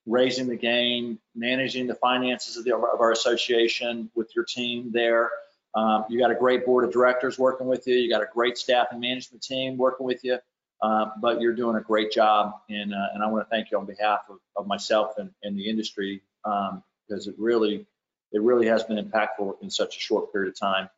raising 0.06 0.48
the 0.48 0.56
game, 0.56 1.20
managing 1.36 1.88
the 1.88 1.96
finances 1.96 2.58
of, 2.58 2.64
the, 2.64 2.76
of 2.76 3.02
our 3.02 3.12
association 3.12 4.10
with 4.16 4.30
your 4.36 4.46
team 4.46 4.92
there. 4.92 5.32
Um, 5.76 6.06
you 6.10 6.20
got 6.20 6.32
a 6.32 6.36
great 6.36 6.66
board 6.66 6.84
of 6.84 6.92
directors 6.92 7.38
working 7.38 7.68
with 7.68 7.88
you. 7.88 7.96
You 7.96 8.10
got 8.10 8.22
a 8.22 8.28
great 8.32 8.58
staff 8.58 8.88
and 8.92 9.00
management 9.00 9.44
team 9.44 9.78
working 9.78 10.06
with 10.06 10.24
you. 10.24 10.38
Uh, 10.82 11.08
but 11.22 11.42
you're 11.42 11.56
doing 11.56 11.76
a 11.76 11.82
great 11.82 12.12
job, 12.12 12.54
and 12.70 12.94
uh, 12.94 13.08
and 13.14 13.22
I 13.22 13.28
want 13.28 13.46
to 13.46 13.50
thank 13.50 13.70
you 13.72 13.78
on 13.78 13.86
behalf 13.86 14.22
of, 14.30 14.38
of 14.56 14.66
myself 14.66 15.18
and, 15.18 15.30
and 15.44 15.58
the 15.58 15.70
industry 15.70 16.22
um, 16.46 16.84
because 17.08 17.28
it 17.28 17.36
really 17.38 17.86
it 18.32 18.42
really 18.42 18.68
has 18.68 18.84
been 18.84 18.98
impactful 19.04 19.62
in 19.62 19.70
such 19.70 19.98
a 19.98 20.00
short 20.00 20.32
period 20.32 20.50
of 20.50 20.60
time. 20.60 20.90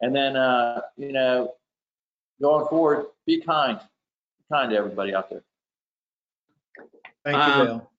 And 0.00 0.14
then 0.14 0.36
uh, 0.36 0.80
you 0.96 1.12
know, 1.12 1.54
going 2.40 2.66
forward, 2.68 3.06
be 3.26 3.40
kind, 3.40 3.78
be 3.78 4.44
kind 4.52 4.70
to 4.70 4.76
everybody 4.76 5.14
out 5.14 5.30
there. 5.30 5.42
Thank 7.24 7.36
you, 7.36 7.42
Um, 7.42 7.66
Bill. 7.66 7.90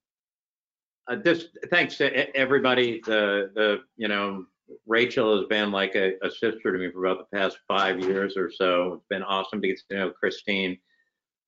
Uh, 1.10 1.16
just 1.16 1.58
thanks 1.70 1.98
to 1.98 2.36
everybody. 2.36 3.02
The 3.06 3.52
the 3.56 3.80
you 3.96 4.10
know 4.10 4.46
Rachel 4.86 5.38
has 5.38 5.48
been 5.48 5.72
like 5.72 5.96
a, 5.96 6.14
a 6.22 6.30
sister 6.30 6.72
to 6.72 6.78
me 6.78 6.92
for 6.92 7.06
about 7.06 7.30
the 7.30 7.38
past 7.38 7.60
five 7.68 8.00
years 8.00 8.38
or 8.38 8.52
so. 8.52 8.96
It's 8.96 9.06
been 9.10 9.24
awesome 9.24 9.62
to 9.62 9.68
get 9.68 9.80
to 9.90 9.98
know 9.98 10.10
Christine. 10.12 10.78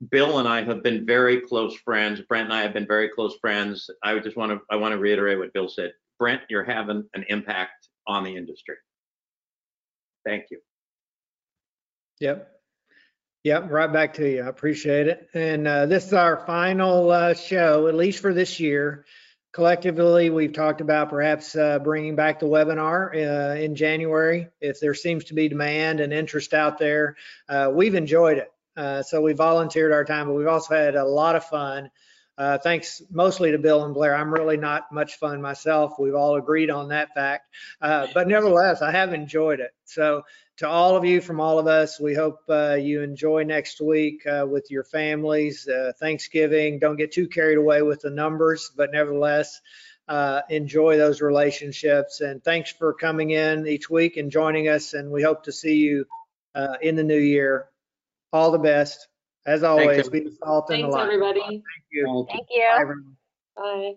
Bill 0.10 0.40
and 0.40 0.48
I 0.48 0.64
have 0.64 0.82
been 0.82 1.06
very 1.06 1.42
close 1.42 1.76
friends. 1.76 2.22
Brent 2.22 2.46
and 2.46 2.54
I 2.54 2.62
have 2.62 2.74
been 2.74 2.88
very 2.88 3.10
close 3.10 3.36
friends. 3.40 3.90
I 4.04 4.18
just 4.20 4.36
want 4.36 4.52
to 4.52 4.62
I 4.70 4.78
want 4.78 4.94
to 4.94 4.98
reiterate 4.98 5.38
what 5.38 5.54
Bill 5.54 5.70
said. 5.70 5.94
Brent, 6.18 6.42
you're 6.50 6.64
having 6.64 7.08
an 7.14 7.26
impact 7.30 7.88
on 8.08 8.24
the 8.24 8.36
industry. 8.36 8.76
Thank 10.26 10.46
you. 10.52 10.60
Yep. 12.20 12.48
Yep, 13.44 13.72
right 13.72 13.92
back 13.92 14.14
to 14.16 14.30
you. 14.30 14.44
I 14.44 14.48
appreciate 14.48 15.08
it. 15.08 15.28
And 15.34 15.68
uh, 15.68 15.88
this 15.88 16.06
is 16.06 16.14
our 16.14 16.46
final 16.46 17.10
uh, 17.10 17.34
show, 17.34 17.88
at 17.88 17.96
least 17.96 18.20
for 18.20 18.36
this 18.36 18.60
year. 18.60 19.06
Collectively, 19.52 20.30
we've 20.30 20.54
talked 20.54 20.80
about 20.80 21.10
perhaps 21.10 21.56
uh, 21.56 21.80
bringing 21.80 22.16
back 22.16 22.40
the 22.40 22.46
webinar 22.46 23.14
uh, 23.16 23.60
in 23.60 23.76
January 23.76 24.48
if 24.62 24.80
there 24.80 24.94
seems 24.94 25.26
to 25.26 25.34
be 25.34 25.50
demand 25.50 26.00
and 26.00 26.14
interest 26.14 26.54
out 26.54 26.78
there. 26.78 27.18
Uh, 27.50 27.70
we've 27.74 27.96
enjoyed 27.96 28.38
it. 28.38 28.52
Uh, 28.82 29.04
so 29.04 29.22
we 29.22 29.34
volunteered 29.34 29.94
our 29.94 30.04
time, 30.04 30.26
but 30.26 30.34
we've 30.34 30.48
also 30.48 30.74
had 30.74 30.96
a 30.96 31.06
lot 31.06 31.36
of 31.36 31.46
fun. 31.46 31.92
Uh, 32.36 32.58
thanks 32.58 33.00
mostly 33.12 33.52
to 33.52 33.60
Bill 33.60 33.86
and 33.86 33.94
Blair. 33.94 34.16
I'm 34.16 34.34
really 34.34 34.58
not 34.58 34.92
much 34.92 35.20
fun 35.20 35.40
myself. 35.40 36.00
We've 36.00 36.16
all 36.16 36.36
agreed 36.36 36.72
on 36.72 36.88
that 36.88 37.14
fact. 37.14 37.54
Uh, 37.80 38.08
but 38.12 38.28
nevertheless, 38.28 38.82
I 38.82 38.90
have 38.90 39.14
enjoyed 39.14 39.60
it. 39.60 39.70
So 39.86 40.24
to 40.58 40.68
all 40.68 40.98
of 40.98 41.06
you 41.06 41.22
from 41.22 41.40
all 41.40 41.60
of 41.60 41.68
us, 41.68 42.00
we 42.00 42.16
hope 42.16 42.40
uh, 42.50 42.74
you 42.74 43.04
enjoy 43.04 43.44
next 43.44 43.82
week 43.82 44.26
uh, 44.26 44.48
with 44.50 44.72
your 44.72 44.84
families. 44.84 45.68
Uh, 45.68 45.92
Thanksgiving, 46.00 46.80
don't 46.80 46.98
get 46.98 47.12
too 47.12 47.28
carried 47.28 47.60
away 47.60 47.84
with 47.84 48.02
the 48.02 48.10
numbers, 48.10 48.72
but 48.76 48.92
nevertheless, 48.92 49.62
enjoy 50.50 50.98
those 50.98 51.22
relationships. 51.22 52.22
And 52.22 52.44
thanks 52.44 52.72
for 52.72 52.96
coming 52.96 53.30
in 53.30 53.68
each 53.68 53.92
week 53.92 54.18
and 54.18 54.32
joining 54.32 54.70
us. 54.70 54.96
And 54.96 55.12
we 55.12 55.22
hope 55.22 55.44
to 55.44 55.52
see 55.52 55.76
you 55.76 56.06
in 56.82 56.96
the 56.96 57.04
new 57.04 57.20
year. 57.20 57.71
All 58.34 58.52
the 58.52 58.60
best. 58.60 59.08
As 59.46 59.64
always, 59.64 60.10
be 60.10 60.22
the 60.22 60.32
salt 60.44 60.70
and 60.72 60.84
the 60.84 60.88
Thanks, 60.88 60.96
light. 60.96 61.04
everybody. 61.04 61.42
Thank 61.42 61.86
you. 61.92 62.28
Thank 62.30 62.48
Bye, 62.70 62.80
you. 62.80 62.82
everyone. 62.82 63.18
Bye. 63.58 63.94